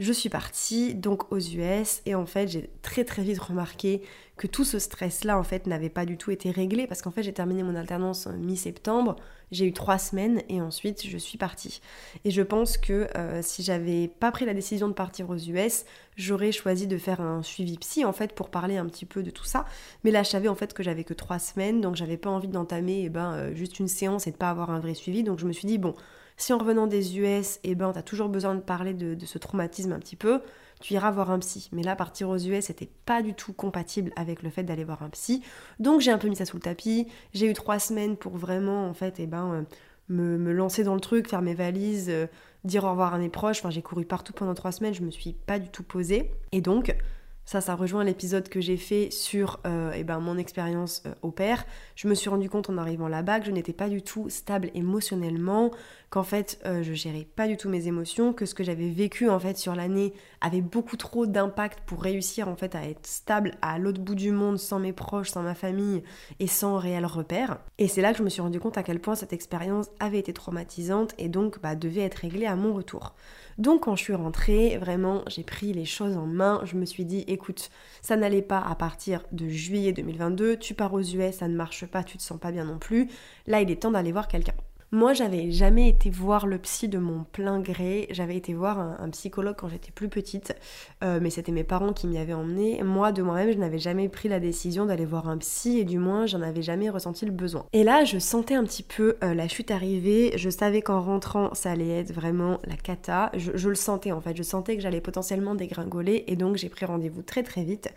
je 0.00 0.12
suis 0.14 0.30
partie 0.30 0.94
donc 0.94 1.30
aux 1.30 1.38
US 1.38 2.00
et 2.06 2.14
en 2.14 2.24
fait 2.24 2.48
j'ai 2.48 2.70
très 2.80 3.04
très 3.04 3.22
vite 3.22 3.38
remarqué 3.38 4.00
que 4.38 4.46
tout 4.46 4.64
ce 4.64 4.78
stress 4.78 5.24
là 5.24 5.38
en 5.38 5.42
fait 5.42 5.66
n'avait 5.66 5.90
pas 5.90 6.06
du 6.06 6.16
tout 6.16 6.30
été 6.30 6.50
réglé 6.50 6.86
parce 6.86 7.02
qu'en 7.02 7.10
fait 7.10 7.22
j'ai 7.22 7.34
terminé 7.34 7.62
mon 7.62 7.74
alternance 7.74 8.26
mi-septembre, 8.26 9.16
j'ai 9.52 9.66
eu 9.66 9.74
trois 9.74 9.98
semaines 9.98 10.42
et 10.48 10.62
ensuite 10.62 11.06
je 11.06 11.18
suis 11.18 11.36
partie. 11.36 11.82
Et 12.24 12.30
je 12.30 12.40
pense 12.40 12.78
que 12.78 13.08
euh, 13.14 13.42
si 13.42 13.62
j'avais 13.62 14.08
pas 14.08 14.32
pris 14.32 14.46
la 14.46 14.54
décision 14.54 14.88
de 14.88 14.94
partir 14.94 15.28
aux 15.28 15.36
US, 15.36 15.84
j'aurais 16.16 16.52
choisi 16.52 16.86
de 16.86 16.96
faire 16.96 17.20
un 17.20 17.42
suivi 17.42 17.76
psy 17.76 18.06
en 18.06 18.14
fait 18.14 18.34
pour 18.34 18.48
parler 18.48 18.78
un 18.78 18.86
petit 18.86 19.04
peu 19.04 19.22
de 19.22 19.30
tout 19.30 19.44
ça. 19.44 19.66
Mais 20.02 20.10
là 20.10 20.22
je 20.22 20.30
savais 20.30 20.48
en 20.48 20.54
fait 20.54 20.72
que 20.72 20.82
j'avais 20.82 21.04
que 21.04 21.12
trois 21.12 21.38
semaines 21.38 21.82
donc 21.82 21.96
j'avais 21.96 22.16
pas 22.16 22.30
envie 22.30 22.48
d'entamer 22.48 23.02
eh 23.04 23.10
ben, 23.10 23.34
euh, 23.34 23.54
juste 23.54 23.78
une 23.78 23.88
séance 23.88 24.26
et 24.26 24.30
de 24.30 24.36
pas 24.38 24.48
avoir 24.48 24.70
un 24.70 24.80
vrai 24.80 24.94
suivi 24.94 25.22
donc 25.22 25.38
je 25.38 25.46
me 25.46 25.52
suis 25.52 25.66
dit 25.66 25.76
bon 25.76 25.94
si 26.40 26.54
en 26.54 26.58
revenant 26.58 26.86
des 26.86 27.18
US, 27.18 27.60
eh 27.64 27.74
ben, 27.74 27.92
t'as 27.92 28.02
toujours 28.02 28.30
besoin 28.30 28.54
de 28.54 28.60
parler 28.60 28.94
de, 28.94 29.26
ce 29.26 29.36
traumatisme 29.36 29.92
un 29.92 29.98
petit 29.98 30.16
peu, 30.16 30.40
tu 30.80 30.94
iras 30.94 31.10
voir 31.10 31.30
un 31.30 31.38
psy. 31.38 31.68
Mais 31.72 31.82
là, 31.82 31.94
partir 31.96 32.30
aux 32.30 32.38
US, 32.38 32.64
c'était 32.64 32.88
pas 33.04 33.22
du 33.22 33.34
tout 33.34 33.52
compatible 33.52 34.10
avec 34.16 34.42
le 34.42 34.48
fait 34.48 34.62
d'aller 34.62 34.84
voir 34.84 35.02
un 35.02 35.10
psy. 35.10 35.42
Donc 35.80 36.00
j'ai 36.00 36.10
un 36.10 36.16
peu 36.16 36.28
mis 36.28 36.36
ça 36.36 36.46
sous 36.46 36.56
le 36.56 36.62
tapis. 36.62 37.06
J'ai 37.34 37.46
eu 37.46 37.52
trois 37.52 37.78
semaines 37.78 38.16
pour 38.16 38.38
vraiment, 38.38 38.88
en 38.88 38.94
fait, 38.94 39.16
eh 39.18 39.26
ben, 39.26 39.52
euh, 39.52 39.62
me, 40.08 40.52
lancer 40.52 40.82
dans 40.82 40.94
le 40.94 41.00
truc, 41.00 41.28
faire 41.28 41.42
mes 41.42 41.52
valises, 41.52 42.08
euh, 42.08 42.26
dire 42.64 42.84
au 42.84 42.90
revoir 42.90 43.12
à 43.12 43.18
mes 43.18 43.28
proches. 43.28 43.62
J'ai 43.68 43.82
couru 43.82 44.06
partout 44.06 44.32
pendant 44.32 44.54
trois 44.54 44.72
semaines, 44.72 44.94
je 44.94 45.02
me 45.02 45.10
suis 45.10 45.34
pas 45.34 45.58
du 45.58 45.68
tout 45.68 45.82
posée. 45.82 46.30
Et 46.52 46.62
donc, 46.62 46.96
ça, 47.44 47.60
ça 47.60 47.74
rejoint 47.74 48.04
l'épisode 48.04 48.48
que 48.48 48.60
j'ai 48.60 48.76
fait 48.76 49.10
sur 49.10 49.60
euh, 49.66 49.92
eh 49.94 50.04
ben, 50.04 50.20
mon 50.20 50.38
expérience 50.38 51.02
au 51.22 51.32
père. 51.32 51.66
Je 51.96 52.08
me 52.08 52.14
suis 52.14 52.30
rendu 52.30 52.48
compte 52.48 52.70
en 52.70 52.78
arrivant 52.78 53.08
là-bas 53.08 53.40
que 53.40 53.46
je 53.46 53.50
n'étais 53.50 53.72
pas 53.72 53.88
du 53.88 54.02
tout 54.02 54.30
stable 54.30 54.70
émotionnellement, 54.74 55.70
qu'en 56.10 56.24
fait 56.24 56.58
euh, 56.66 56.82
je 56.82 56.92
gérais 56.92 57.26
pas 57.36 57.46
du 57.46 57.56
tout 57.56 57.68
mes 57.68 57.86
émotions, 57.86 58.32
que 58.32 58.44
ce 58.44 58.54
que 58.54 58.64
j'avais 58.64 58.90
vécu 58.90 59.30
en 59.30 59.38
fait 59.38 59.56
sur 59.56 59.74
l'année 59.76 60.12
avait 60.40 60.60
beaucoup 60.60 60.96
trop 60.96 61.26
d'impact 61.26 61.80
pour 61.86 62.02
réussir 62.02 62.48
en 62.48 62.56
fait 62.56 62.74
à 62.74 62.84
être 62.84 63.06
stable 63.06 63.52
à 63.62 63.78
l'autre 63.78 64.00
bout 64.00 64.16
du 64.16 64.32
monde 64.32 64.58
sans 64.58 64.80
mes 64.80 64.92
proches, 64.92 65.30
sans 65.30 65.42
ma 65.42 65.54
famille 65.54 66.02
et 66.40 66.48
sans 66.48 66.78
réel 66.78 67.06
repère. 67.06 67.58
Et 67.78 67.86
c'est 67.86 68.02
là 68.02 68.12
que 68.12 68.18
je 68.18 68.24
me 68.24 68.28
suis 68.28 68.42
rendu 68.42 68.58
compte 68.58 68.76
à 68.76 68.82
quel 68.82 69.00
point 69.00 69.14
cette 69.14 69.32
expérience 69.32 69.86
avait 70.00 70.18
été 70.18 70.32
traumatisante 70.32 71.14
et 71.18 71.28
donc 71.28 71.60
bah, 71.60 71.76
devait 71.76 72.02
être 72.02 72.16
réglée 72.16 72.46
à 72.46 72.56
mon 72.56 72.74
retour. 72.74 73.14
Donc 73.58 73.84
quand 73.84 73.94
je 73.94 74.02
suis 74.02 74.14
rentrée, 74.14 74.78
vraiment, 74.78 75.22
j'ai 75.28 75.44
pris 75.44 75.72
les 75.72 75.84
choses 75.84 76.16
en 76.16 76.26
main. 76.26 76.60
Je 76.64 76.76
me 76.76 76.86
suis 76.86 77.04
dit, 77.04 77.24
écoute, 77.28 77.70
ça 78.02 78.16
n'allait 78.16 78.42
pas 78.42 78.60
à 78.60 78.74
partir 78.74 79.22
de 79.32 79.48
juillet 79.48 79.92
2022. 79.92 80.56
Tu 80.56 80.74
pars 80.74 80.92
aux 80.92 81.02
US, 81.02 81.36
ça 81.36 81.46
ne 81.46 81.54
marche 81.54 81.86
pas, 81.86 82.02
tu 82.02 82.16
te 82.16 82.22
sens 82.22 82.40
pas 82.40 82.52
bien 82.52 82.64
non 82.64 82.78
plus. 82.78 83.08
Là, 83.46 83.60
il 83.60 83.70
est 83.70 83.82
temps 83.82 83.90
d'aller 83.90 84.12
voir 84.12 84.28
quelqu'un. 84.28 84.54
Moi, 84.92 85.12
j'avais 85.12 85.52
jamais 85.52 85.88
été 85.88 86.10
voir 86.10 86.48
le 86.48 86.58
psy 86.58 86.88
de 86.88 86.98
mon 86.98 87.22
plein 87.22 87.60
gré. 87.60 88.08
J'avais 88.10 88.36
été 88.36 88.54
voir 88.54 88.80
un, 88.80 89.08
psychologue 89.10 89.54
quand 89.56 89.68
j'étais 89.68 89.92
plus 89.92 90.08
petite, 90.08 90.56
euh, 91.04 91.20
mais 91.22 91.30
c'était 91.30 91.52
mes 91.52 91.62
parents 91.62 91.92
qui 91.92 92.08
m'y 92.08 92.18
avaient 92.18 92.32
emmené. 92.32 92.82
Moi, 92.82 93.12
de 93.12 93.22
moi-même, 93.22 93.52
je 93.52 93.58
n'avais 93.58 93.78
jamais 93.78 94.08
pris 94.08 94.28
la 94.28 94.40
décision 94.40 94.86
d'aller 94.86 95.04
voir 95.04 95.28
un 95.28 95.38
psy, 95.38 95.78
et 95.78 95.84
du 95.84 95.98
moins, 95.98 96.26
j'en 96.26 96.42
avais 96.42 96.62
jamais 96.62 96.90
ressenti 96.90 97.24
le 97.24 97.30
besoin. 97.30 97.66
Et 97.72 97.84
là, 97.84 98.04
je 98.04 98.18
sentais 98.18 98.54
un 98.54 98.64
petit 98.64 98.82
peu 98.82 99.16
euh, 99.22 99.32
la 99.32 99.46
chute 99.46 99.70
arriver. 99.70 100.32
Je 100.36 100.50
savais 100.50 100.82
qu'en 100.82 101.00
rentrant, 101.00 101.54
ça 101.54 101.70
allait 101.70 102.00
être 102.00 102.12
vraiment 102.12 102.58
la 102.64 102.76
cata. 102.76 103.30
Je 103.34 103.68
le 103.68 103.76
sentais 103.76 104.10
en 104.10 104.20
fait. 104.20 104.36
Je 104.36 104.42
sentais 104.42 104.74
que 104.74 104.82
j'allais 104.82 105.00
potentiellement 105.00 105.54
dégringoler, 105.54 106.24
et 106.26 106.34
donc 106.34 106.56
j'ai 106.56 106.68
pris 106.68 106.84
rendez-vous 106.84 107.22
très 107.22 107.44
très 107.44 107.62
vite. 107.62 107.90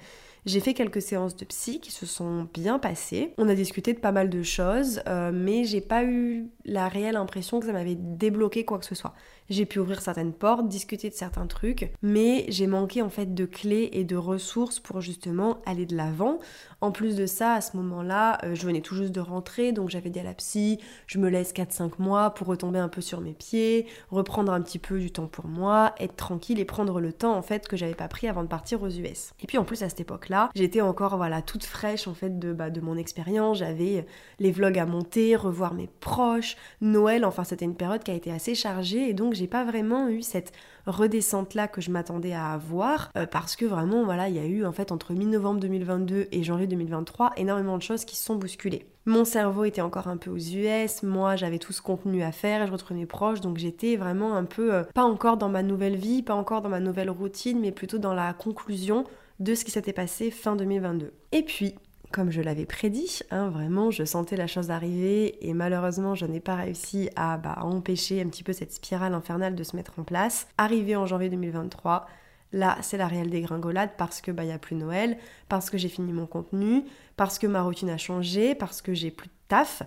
J'ai 0.45 0.59
fait 0.59 0.73
quelques 0.73 1.01
séances 1.01 1.37
de 1.37 1.45
psy 1.45 1.79
qui 1.79 1.91
se 1.91 2.05
sont 2.05 2.49
bien 2.53 2.77
passées. 2.77 3.33
On 3.37 3.47
a 3.47 3.55
discuté 3.55 3.93
de 3.93 3.99
pas 3.99 4.11
mal 4.11 4.29
de 4.29 4.43
choses, 4.43 5.01
euh, 5.07 5.31
mais 5.33 5.63
j'ai 5.63 5.79
pas 5.79 6.03
eu 6.03 6.49
la 6.65 6.89
réelle 6.89 7.15
impression 7.15 7.61
que 7.61 7.65
ça 7.65 7.71
m'avait 7.71 7.95
débloqué 7.95 8.65
quoi 8.65 8.77
que 8.77 8.85
ce 8.85 8.93
soit. 8.93 9.13
J'ai 9.49 9.65
pu 9.65 9.79
ouvrir 9.79 10.01
certaines 10.01 10.33
portes, 10.33 10.67
discuter 10.67 11.09
de 11.09 11.15
certains 11.15 11.47
trucs, 11.47 11.93
mais 12.01 12.45
j'ai 12.49 12.67
manqué 12.67 13.01
en 13.01 13.09
fait 13.09 13.33
de 13.33 13.45
clés 13.45 13.89
et 13.93 14.03
de 14.03 14.17
ressources 14.17 14.79
pour 14.81 14.99
justement 14.99 15.59
aller 15.65 15.85
de 15.85 15.95
l'avant. 15.95 16.39
En 16.81 16.91
plus 16.91 17.15
de 17.15 17.25
ça, 17.25 17.53
à 17.53 17.61
ce 17.61 17.77
moment-là, 17.77 18.39
euh, 18.43 18.55
je 18.55 18.65
venais 18.65 18.81
tout 18.81 18.95
juste 18.95 19.13
de 19.13 19.21
rentrer, 19.21 19.71
donc 19.71 19.89
j'avais 19.89 20.09
dit 20.09 20.19
à 20.19 20.23
la 20.23 20.33
psy, 20.33 20.79
je 21.07 21.19
me 21.19 21.29
laisse 21.29 21.53
4-5 21.53 21.93
mois 21.99 22.31
pour 22.31 22.47
retomber 22.47 22.79
un 22.79 22.89
peu 22.89 22.99
sur 22.99 23.21
mes 23.21 23.33
pieds, 23.33 23.87
reprendre 24.11 24.51
un 24.51 24.61
petit 24.61 24.79
peu 24.79 24.99
du 24.99 25.09
temps 25.11 25.27
pour 25.27 25.47
moi, 25.47 25.95
être 25.99 26.17
tranquille 26.17 26.59
et 26.59 26.65
prendre 26.65 26.99
le 26.99 27.13
temps 27.13 27.35
en 27.35 27.41
fait 27.41 27.69
que 27.69 27.77
j'avais 27.77 27.95
pas 27.95 28.09
pris 28.09 28.27
avant 28.27 28.43
de 28.43 28.49
partir 28.49 28.81
aux 28.83 28.89
US. 28.89 29.33
Et 29.41 29.47
puis 29.47 29.57
en 29.57 29.63
plus 29.63 29.83
à 29.83 29.89
cette 29.89 30.01
époque-là, 30.01 30.32
j'étais 30.55 30.81
encore 30.81 31.17
voilà 31.17 31.41
toute 31.41 31.63
fraîche 31.63 32.07
en 32.07 32.13
fait 32.13 32.39
de, 32.39 32.53
bah, 32.53 32.69
de 32.69 32.81
mon 32.81 32.97
expérience, 32.97 33.59
j'avais 33.59 34.05
les 34.39 34.51
vlogs 34.51 34.79
à 34.79 34.85
monter, 34.85 35.35
revoir 35.35 35.73
mes 35.73 35.89
proches, 35.99 36.55
Noël, 36.81 37.25
enfin 37.25 37.43
c'était 37.43 37.65
une 37.65 37.75
période 37.75 38.03
qui 38.03 38.11
a 38.11 38.15
été 38.15 38.31
assez 38.31 38.55
chargée. 38.55 39.09
Et 39.09 39.13
donc 39.13 39.33
j'ai 39.33 39.47
pas 39.47 39.63
vraiment 39.63 40.09
eu 40.09 40.21
cette 40.21 40.51
redescente 40.85 41.53
là 41.53 41.67
que 41.67 41.81
je 41.81 41.91
m'attendais 41.91 42.33
à 42.33 42.51
avoir 42.51 43.11
euh, 43.17 43.25
parce 43.25 43.55
que 43.55 43.65
vraiment 43.65 44.03
voilà 44.03 44.27
il 44.27 44.35
y 44.35 44.39
a 44.39 44.45
eu 44.45 44.65
en 44.65 44.71
fait 44.71 44.91
entre 44.91 45.13
mi-novembre 45.13 45.59
2022 45.61 46.27
et 46.31 46.43
janvier 46.43 46.67
2023 46.67 47.31
énormément 47.37 47.77
de 47.77 47.81
choses 47.81 48.05
qui 48.05 48.15
se 48.15 48.25
sont 48.25 48.35
bousculées. 48.35 48.85
Mon 49.05 49.25
cerveau 49.25 49.65
était 49.65 49.81
encore 49.81 50.07
un 50.07 50.15
peu 50.15 50.29
aux 50.29 50.37
US, 50.37 51.03
moi 51.03 51.35
j'avais 51.35 51.59
tout 51.59 51.73
ce 51.73 51.81
contenu 51.81 52.23
à 52.23 52.31
faire 52.31 52.61
et 52.61 52.67
je 52.67 52.71
retrouvais 52.71 52.99
mes 53.01 53.05
proches. 53.05 53.41
Donc 53.41 53.57
j'étais 53.57 53.97
vraiment 53.97 54.35
un 54.35 54.45
peu 54.45 54.73
euh, 54.73 54.83
pas 54.93 55.03
encore 55.03 55.37
dans 55.37 55.49
ma 55.49 55.63
nouvelle 55.63 55.95
vie, 55.95 56.21
pas 56.21 56.35
encore 56.35 56.61
dans 56.61 56.69
ma 56.69 56.79
nouvelle 56.79 57.09
routine 57.09 57.59
mais 57.59 57.71
plutôt 57.71 57.97
dans 57.97 58.13
la 58.13 58.33
conclusion 58.33 59.05
de 59.39 59.55
ce 59.55 59.65
qui 59.65 59.71
s'était 59.71 59.93
passé 59.93 60.31
fin 60.31 60.55
2022. 60.55 61.13
Et 61.31 61.43
puis 61.43 61.75
comme 62.13 62.31
je 62.31 62.41
l'avais 62.41 62.65
prédit. 62.65 63.21
Hein, 63.31 63.49
vraiment, 63.49 63.91
je 63.91 64.05
sentais 64.05 64.37
la 64.37 64.47
chose 64.47 64.71
arriver 64.71 65.45
et 65.45 65.53
malheureusement, 65.53 66.15
je 66.15 66.25
n'ai 66.25 66.39
pas 66.39 66.55
réussi 66.55 67.09
à, 67.15 67.37
bah, 67.37 67.57
empêcher 67.61 68.21
un 68.21 68.27
petit 68.27 68.43
peu 68.43 68.53
cette 68.53 68.71
spirale 68.71 69.13
infernale 69.13 69.55
de 69.55 69.63
se 69.63 69.75
mettre 69.75 69.99
en 69.99 70.03
place. 70.03 70.47
Arrivé 70.57 70.95
en 70.95 71.05
janvier 71.05 71.29
2023, 71.29 72.07
Là, 72.55 72.77
c'est 72.81 72.97
la 72.97 73.07
réelle 73.07 73.31
dégringolade 73.31 73.89
parce 73.97 74.21
que 74.21 74.29
bah, 74.29 74.43
a 74.43 74.59
plus 74.59 74.75
Noël, 74.75 75.17
parce 75.49 75.71
que 75.71 75.79
j'ai 75.79 75.89
fini 75.89 76.13
mon 76.13 76.27
contenu, 76.27 76.83
parce 77.17 77.39
que 77.39 77.47
ma 77.47 77.63
routine 77.63 77.89
a 77.89 77.97
changé, 77.97 78.53
parce 78.53 78.83
que 78.83 78.93
j'ai 78.93 79.09
plus 79.09 79.27
de 79.27 79.33
taf, 79.47 79.81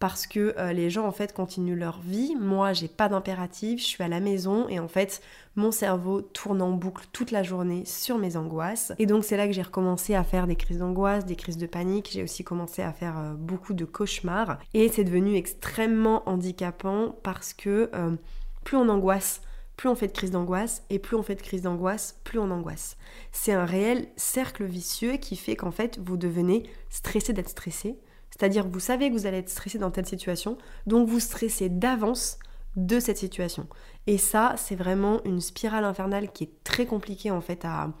parce 0.00 0.26
que 0.26 0.54
euh, 0.58 0.72
les 0.72 0.90
gens 0.90 1.06
en 1.06 1.12
fait 1.12 1.32
continuent 1.32 1.78
leur 1.78 2.00
vie. 2.00 2.34
Moi, 2.40 2.72
j'ai 2.72 2.88
pas 2.88 3.08
d'impératif, 3.08 3.80
je 3.80 3.84
suis 3.84 4.02
à 4.02 4.08
la 4.08 4.18
maison 4.18 4.66
et 4.68 4.80
en 4.80 4.88
fait, 4.88 5.20
mon 5.56 5.70
cerveau 5.70 6.22
tourne 6.22 6.62
en 6.62 6.72
boucle 6.72 7.04
toute 7.12 7.30
la 7.30 7.42
journée 7.42 7.84
sur 7.84 8.16
mes 8.18 8.36
angoisses. 8.36 8.92
Et 8.98 9.04
donc, 9.04 9.24
c'est 9.24 9.36
là 9.36 9.46
que 9.46 9.52
j'ai 9.52 9.62
recommencé 9.62 10.14
à 10.14 10.24
faire 10.24 10.46
des 10.46 10.56
crises 10.56 10.78
d'angoisse, 10.78 11.26
des 11.26 11.36
crises 11.36 11.58
de 11.58 11.66
panique. 11.66 12.08
J'ai 12.12 12.22
aussi 12.22 12.42
commencé 12.42 12.82
à 12.82 12.92
faire 12.92 13.18
euh, 13.18 13.34
beaucoup 13.34 13.74
de 13.74 13.84
cauchemars 13.84 14.58
et 14.72 14.88
c'est 14.88 15.04
devenu 15.04 15.36
extrêmement 15.36 16.26
handicapant 16.26 17.14
parce 17.22 17.52
que 17.52 17.90
euh, 17.94 18.16
plus 18.64 18.78
on 18.78 18.88
angoisse, 18.88 19.42
plus 19.76 19.90
on 19.90 19.94
fait 19.94 20.08
de 20.08 20.12
crise 20.12 20.30
d'angoisse, 20.30 20.82
et 20.88 20.98
plus 20.98 21.16
on 21.16 21.22
fait 21.22 21.34
de 21.34 21.42
crise 21.42 21.62
d'angoisse, 21.62 22.18
plus 22.24 22.38
on 22.38 22.50
angoisse. 22.50 22.96
C'est 23.32 23.52
un 23.52 23.64
réel 23.64 24.08
cercle 24.16 24.64
vicieux 24.64 25.16
qui 25.16 25.36
fait 25.36 25.56
qu'en 25.56 25.70
fait, 25.70 25.98
vous 25.98 26.16
devenez 26.16 26.64
stressé 26.90 27.32
d'être 27.32 27.48
stressé. 27.48 27.98
C'est-à-dire, 28.30 28.66
vous 28.66 28.80
savez 28.80 29.10
que 29.10 29.14
vous 29.14 29.26
allez 29.26 29.38
être 29.38 29.50
stressé 29.50 29.78
dans 29.78 29.90
telle 29.90 30.06
situation, 30.06 30.56
donc 30.86 31.08
vous 31.08 31.20
stressez 31.20 31.68
d'avance 31.68 32.38
de 32.76 33.00
cette 33.00 33.18
situation. 33.18 33.66
Et 34.06 34.18
ça, 34.18 34.54
c'est 34.56 34.76
vraiment 34.76 35.22
une 35.24 35.40
spirale 35.40 35.84
infernale 35.84 36.30
qui 36.32 36.44
est 36.44 36.64
très 36.64 36.86
compliquée 36.86 37.30
en 37.30 37.40
fait 37.40 37.64
à, 37.64 37.92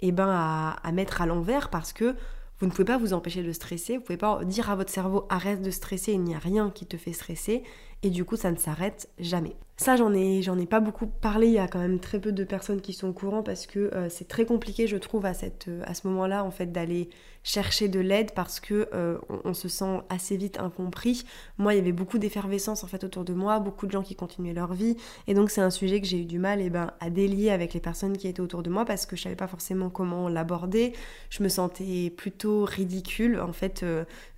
eh 0.00 0.12
ben, 0.12 0.76
mettre 0.92 1.20
à 1.20 1.26
l'envers 1.26 1.70
parce 1.70 1.92
que 1.92 2.14
vous 2.58 2.66
ne 2.66 2.70
pouvez 2.70 2.84
pas 2.84 2.98
vous 2.98 3.12
empêcher 3.12 3.42
de 3.42 3.52
stresser, 3.52 3.96
vous 3.96 4.04
pouvez 4.04 4.16
pas 4.16 4.44
dire 4.44 4.70
à 4.70 4.76
votre 4.76 4.90
cerveau 4.90 5.26
arrête 5.28 5.62
de 5.62 5.70
stresser, 5.70 6.12
il 6.12 6.22
n'y 6.22 6.34
a 6.34 6.38
rien 6.38 6.70
qui 6.70 6.86
te 6.86 6.96
fait 6.96 7.12
stresser 7.12 7.64
et 8.04 8.10
du 8.10 8.24
coup 8.24 8.36
ça 8.36 8.52
ne 8.52 8.56
s'arrête 8.56 9.08
jamais. 9.18 9.56
Ça 9.76 9.96
j'en 9.96 10.12
ai 10.12 10.42
j'en 10.42 10.58
ai 10.58 10.66
pas 10.66 10.80
beaucoup 10.80 11.06
parlé, 11.06 11.46
il 11.46 11.54
y 11.54 11.58
a 11.58 11.66
quand 11.66 11.78
même 11.78 11.98
très 11.98 12.20
peu 12.20 12.30
de 12.30 12.44
personnes 12.44 12.80
qui 12.80 12.92
sont 12.92 13.08
au 13.08 13.12
courant 13.12 13.42
parce 13.42 13.66
que 13.66 13.78
euh, 13.94 14.08
c'est 14.10 14.28
très 14.28 14.44
compliqué 14.44 14.86
je 14.86 14.98
trouve 14.98 15.24
à 15.24 15.32
cette 15.32 15.66
euh, 15.68 15.82
à 15.86 15.94
ce 15.94 16.06
moment-là 16.08 16.44
en 16.44 16.50
fait 16.50 16.70
d'aller 16.70 17.08
chercher 17.42 17.88
de 17.88 17.98
l'aide 17.98 18.32
parce 18.34 18.60
que 18.60 18.88
euh, 18.94 19.18
on, 19.44 19.52
se 19.52 19.66
sent 19.66 20.00
assez 20.08 20.36
vite 20.36 20.60
incompris. 20.60 21.24
Moi, 21.58 21.74
il 21.74 21.78
y 21.78 21.80
avait 21.80 21.90
beaucoup 21.90 22.18
d'effervescence 22.18 22.84
en 22.84 22.86
fait 22.86 23.02
autour 23.02 23.24
de 23.24 23.34
moi, 23.34 23.58
beaucoup 23.58 23.86
de 23.86 23.90
gens 23.90 24.02
qui 24.02 24.14
continuaient 24.14 24.52
leur 24.52 24.74
vie 24.74 24.96
et 25.26 25.34
donc 25.34 25.50
c'est 25.50 25.60
un 25.60 25.70
sujet 25.70 26.00
que 26.00 26.06
j'ai 26.06 26.20
eu 26.20 26.24
du 26.24 26.38
mal 26.38 26.60
et 26.60 26.66
eh 26.66 26.70
ben 26.70 26.92
à 27.00 27.10
délier 27.10 27.50
avec 27.50 27.74
les 27.74 27.80
personnes 27.80 28.16
qui 28.16 28.28
étaient 28.28 28.40
autour 28.40 28.62
de 28.62 28.70
moi 28.70 28.84
parce 28.84 29.06
que 29.06 29.16
je 29.16 29.22
savais 29.22 29.34
pas 29.34 29.48
forcément 29.48 29.90
comment 29.90 30.28
l'aborder. 30.28 30.92
Je 31.30 31.42
me 31.42 31.48
sentais 31.48 32.12
plutôt 32.16 32.64
ridicule 32.64 33.40
en 33.40 33.52
fait 33.52 33.84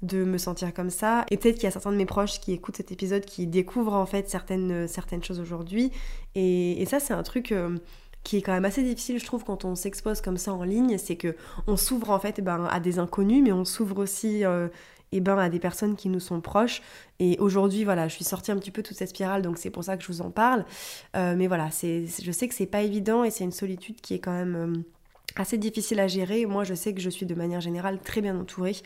de 0.01 0.25
me 0.25 0.39
sentir 0.39 0.73
comme 0.73 0.91
ça 0.91 1.27
et 1.31 1.37
peut-être 1.37 1.57
qu'il 1.57 1.65
y 1.65 1.67
a 1.67 1.73
certains 1.73 1.93
de 1.93 1.97
mes 1.97 2.07
proches 2.07 2.41
qui 2.41 2.53
écoutent 2.53 2.77
cet 2.77 2.93
épisode 2.93 3.27
qui 3.27 3.47
découvrent 3.47 3.95
en 3.95 4.07
fait 4.07 4.31
certaines, 4.31 4.89
certaines 4.89 5.24
choses 5.25 5.41
aujourd'hui. 5.41 5.91
Et, 6.35 6.85
ça, 6.87 7.01
c'est 7.01 7.15
un 7.15 7.23
truc 7.23 7.53
euh, 7.53 7.77
qui 8.23 8.39
est 8.39 8.43
quand 8.43 8.53
même 8.53 8.65
assez 8.65 8.83
difficile, 8.83 9.19
je 9.19 9.27
trouve, 9.27 9.45
quand 9.45 9.65
on 9.65 9.75
s'expose 9.75 10.21
comme 10.21 10.37
ça 10.37 10.53
en 10.53 10.65
ligne, 10.65 10.99
c'est 10.99 11.17
que 11.17 11.37
on 11.67 11.77
s'ouvre 11.77 12.11
en 12.11 12.19
fait 12.19 12.37
eh 12.39 12.43
ben, 12.43 12.67
à 12.71 12.81
des 12.81 12.99
inconnus, 12.99 13.43
mais 13.43 13.53
on 13.53 13.65
s'ouvre 13.65 13.99
aussi 13.99 14.45
euh, 14.45 14.69
eh 15.13 15.21
ben, 15.21 15.39
à 15.39 15.49
des 15.49 15.59
personnes 15.59 15.97
qui 15.97 16.09
nous 16.09 16.21
sont 16.21 16.41
proches. 16.41 16.83
Et 17.21 17.37
aujourd'hui, 17.39 17.85
voilà, 17.85 18.09
je 18.09 18.15
suis 18.15 18.25
sortie 18.25 18.51
un 18.51 18.57
petit 18.57 18.71
peu 18.71 18.83
toute 18.83 18.97
cette 18.97 19.11
spirale, 19.11 19.43
donc 19.43 19.59
c'est 19.59 19.71
pour 19.71 19.85
ça 19.85 19.97
que 19.97 20.03
je 20.03 20.09
vous 20.09 20.23
en 20.23 20.31
parle. 20.31 20.65
Euh, 21.17 21.35
mais 21.37 21.47
voilà, 21.47 21.71
c'est, 21.71 22.07
je 22.23 22.33
sais 22.33 22.49
que 22.49 22.55
c'est 22.55 22.67
pas 22.67 22.83
évident 22.83 23.25
et 23.25 23.31
c'est 23.31 23.45
une 23.45 23.53
solitude 23.53 24.01
qui 24.01 24.15
est 24.15 24.21
quand 24.21 24.33
même 24.33 24.85
assez 25.37 25.59
difficile 25.59 26.01
à 26.01 26.09
gérer. 26.09 26.47
Moi, 26.47 26.65
je 26.65 26.75
sais 26.75 26.95
que 26.95 27.01
je 27.01 27.11
suis 27.11 27.27
de 27.27 27.35
manière 27.35 27.61
générale 27.61 27.99
très 27.99 28.21
bien 28.21 28.39
entourée. 28.39 28.77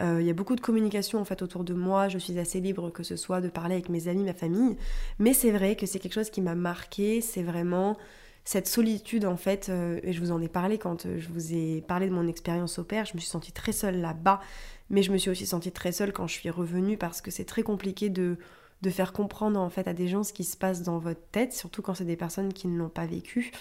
Euh, 0.00 0.20
il 0.20 0.26
y 0.26 0.30
a 0.30 0.34
beaucoup 0.34 0.56
de 0.56 0.60
communication 0.60 1.20
en 1.20 1.24
fait 1.24 1.42
autour 1.42 1.64
de 1.64 1.74
moi, 1.74 2.08
je 2.08 2.18
suis 2.18 2.38
assez 2.38 2.60
libre 2.60 2.90
que 2.90 3.02
ce 3.02 3.16
soit 3.16 3.40
de 3.40 3.48
parler 3.48 3.74
avec 3.74 3.88
mes 3.88 4.08
amis, 4.08 4.22
ma 4.22 4.32
famille, 4.32 4.76
mais 5.18 5.34
c'est 5.34 5.50
vrai 5.50 5.76
que 5.76 5.86
c'est 5.86 5.98
quelque 5.98 6.14
chose 6.14 6.30
qui 6.30 6.40
m'a 6.40 6.54
marqué, 6.54 7.20
c'est 7.20 7.42
vraiment 7.42 7.98
cette 8.44 8.66
solitude 8.66 9.26
en 9.26 9.36
fait, 9.36 9.68
euh, 9.68 10.00
et 10.02 10.12
je 10.12 10.20
vous 10.20 10.32
en 10.32 10.40
ai 10.40 10.48
parlé 10.48 10.78
quand 10.78 11.04
euh, 11.04 11.18
je 11.18 11.28
vous 11.28 11.52
ai 11.52 11.82
parlé 11.86 12.08
de 12.08 12.14
mon 12.14 12.26
expérience 12.28 12.78
au 12.78 12.84
père, 12.84 13.04
je 13.04 13.14
me 13.14 13.20
suis 13.20 13.28
sentie 13.28 13.52
très 13.52 13.72
seule 13.72 14.00
là-bas, 14.00 14.40
mais 14.88 15.02
je 15.02 15.12
me 15.12 15.18
suis 15.18 15.30
aussi 15.30 15.46
sentie 15.46 15.72
très 15.72 15.92
seule 15.92 16.12
quand 16.12 16.26
je 16.26 16.32
suis 16.34 16.50
revenue 16.50 16.96
parce 16.96 17.20
que 17.20 17.30
c'est 17.30 17.44
très 17.44 17.62
compliqué 17.62 18.08
de, 18.08 18.38
de 18.80 18.90
faire 18.90 19.12
comprendre 19.12 19.60
en 19.60 19.68
fait 19.68 19.86
à 19.86 19.92
des 19.92 20.08
gens 20.08 20.22
ce 20.22 20.32
qui 20.32 20.44
se 20.44 20.56
passe 20.56 20.82
dans 20.82 20.98
votre 20.98 21.20
tête, 21.30 21.52
surtout 21.52 21.82
quand 21.82 21.94
c'est 21.94 22.04
des 22.04 22.16
personnes 22.16 22.52
qui 22.52 22.68
ne 22.68 22.78
l'ont 22.78 22.88
pas 22.88 23.06
vécu. 23.06 23.52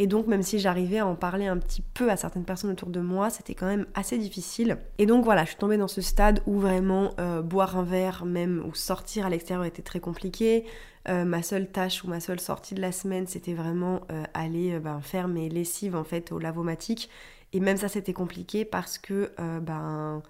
Et 0.00 0.06
donc, 0.06 0.26
même 0.28 0.42
si 0.42 0.58
j'arrivais 0.58 1.00
à 1.00 1.06
en 1.06 1.14
parler 1.14 1.46
un 1.46 1.58
petit 1.58 1.82
peu 1.82 2.10
à 2.10 2.16
certaines 2.16 2.46
personnes 2.46 2.70
autour 2.70 2.88
de 2.88 3.00
moi, 3.00 3.28
c'était 3.28 3.52
quand 3.52 3.66
même 3.66 3.84
assez 3.92 4.16
difficile. 4.16 4.78
Et 4.96 5.04
donc, 5.04 5.26
voilà, 5.26 5.44
je 5.44 5.50
suis 5.50 5.58
tombée 5.58 5.76
dans 5.76 5.88
ce 5.88 6.00
stade 6.00 6.40
où 6.46 6.58
vraiment 6.58 7.12
euh, 7.20 7.42
boire 7.42 7.76
un 7.76 7.82
verre, 7.82 8.24
même, 8.24 8.64
ou 8.66 8.74
sortir 8.74 9.26
à 9.26 9.28
l'extérieur 9.28 9.66
était 9.66 9.82
très 9.82 10.00
compliqué. 10.00 10.64
Euh, 11.10 11.26
ma 11.26 11.42
seule 11.42 11.70
tâche 11.70 12.02
ou 12.02 12.08
ma 12.08 12.18
seule 12.18 12.40
sortie 12.40 12.74
de 12.74 12.80
la 12.80 12.92
semaine, 12.92 13.26
c'était 13.26 13.52
vraiment 13.52 14.00
euh, 14.10 14.22
aller 14.32 14.78
ben, 14.78 15.02
faire 15.02 15.28
mes 15.28 15.50
lessives 15.50 15.94
en 15.94 16.04
fait 16.04 16.32
au 16.32 16.38
lavomatique. 16.38 17.10
Et 17.52 17.60
même 17.60 17.76
ça, 17.76 17.88
c'était 17.88 18.14
compliqué 18.14 18.64
parce 18.64 18.96
que 18.96 19.32
ben 19.60 20.22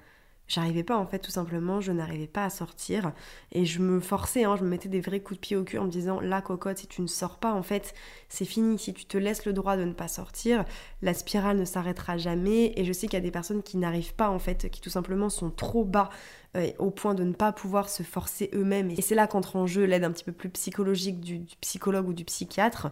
J'arrivais 0.51 0.83
pas 0.83 0.97
en 0.97 1.07
fait 1.07 1.21
tout 1.21 1.31
simplement, 1.31 1.81
je 1.81 1.93
n'arrivais 1.93 2.27
pas 2.27 2.45
à 2.45 2.51
sortir. 2.51 3.13
Et 3.53 3.65
je 3.65 3.79
me 3.79 4.01
forçais, 4.01 4.43
hein, 4.43 4.57
je 4.57 4.65
me 4.65 4.69
mettais 4.69 4.89
des 4.89 5.01
vrais 5.01 5.21
coups 5.21 5.39
de 5.39 5.41
pied 5.41 5.57
au 5.57 5.63
cul 5.63 5.79
en 5.79 5.85
me 5.85 5.91
disant 5.91 6.19
la 6.21 6.43
cocotte 6.43 6.79
si 6.79 6.89
tu 6.89 7.03
ne 7.03 7.07
sors 7.07 7.39
pas 7.39 7.53
en 7.53 7.63
fait 7.63 7.95
c'est 8.29 8.45
fini, 8.45 8.77
si 8.77 8.93
tu 8.93 9.05
te 9.05 9.17
laisses 9.17 9.45
le 9.45 9.53
droit 9.53 9.77
de 9.77 9.85
ne 9.85 9.93
pas 9.93 10.09
sortir, 10.09 10.65
la 11.03 11.15
spirale 11.15 11.57
ne 11.57 11.65
s'arrêtera 11.65 12.19
jamais. 12.19 12.73
Et 12.75 12.85
je 12.85 12.93
sais 12.93 13.07
qu'il 13.07 13.17
y 13.17 13.23
a 13.23 13.25
des 13.25 13.31
personnes 13.31 13.63
qui 13.63 13.77
n'arrivent 13.77 14.15
pas 14.15 14.29
en 14.29 14.41
fait, 14.41 14.69
qui 14.71 14.81
tout 14.81 14.91
simplement 14.91 15.29
sont 15.29 15.51
trop 15.51 15.85
bas 15.85 16.11
euh, 16.57 16.73
au 16.81 16.91
point 16.91 17.15
de 17.15 17.23
ne 17.23 17.33
pas 17.33 17.53
pouvoir 17.53 17.89
se 17.89 18.03
forcer 18.03 18.51
eux-mêmes. 18.53 18.91
Et 18.91 19.03
c'est 19.03 19.15
là 19.15 19.29
qu'entre 19.29 19.55
en 19.55 19.69
jeu 19.69 19.85
l'aide 19.85 20.03
un 20.03 20.11
petit 20.11 20.25
peu 20.25 20.33
plus 20.33 20.51
psychologique 20.51 21.21
du 21.21 21.43
psychologue 21.61 22.09
ou 22.09 22.13
du 22.13 22.25
psychiatre. 22.25 22.91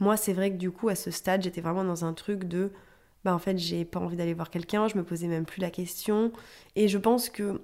Moi 0.00 0.16
c'est 0.16 0.32
vrai 0.32 0.50
que 0.52 0.56
du 0.56 0.70
coup 0.70 0.88
à 0.88 0.94
ce 0.94 1.10
stade 1.10 1.42
j'étais 1.42 1.60
vraiment 1.60 1.84
dans 1.84 2.06
un 2.06 2.14
truc 2.14 2.44
de 2.44 2.72
bah 3.24 3.34
en 3.34 3.38
fait 3.38 3.58
j'ai 3.58 3.84
pas 3.84 4.00
envie 4.00 4.16
d'aller 4.16 4.34
voir 4.34 4.50
quelqu'un, 4.50 4.88
je 4.88 4.96
me 4.96 5.04
posais 5.04 5.26
même 5.26 5.46
plus 5.46 5.60
la 5.60 5.70
question. 5.70 6.32
Et 6.76 6.88
je 6.88 6.98
pense 6.98 7.30
que 7.30 7.60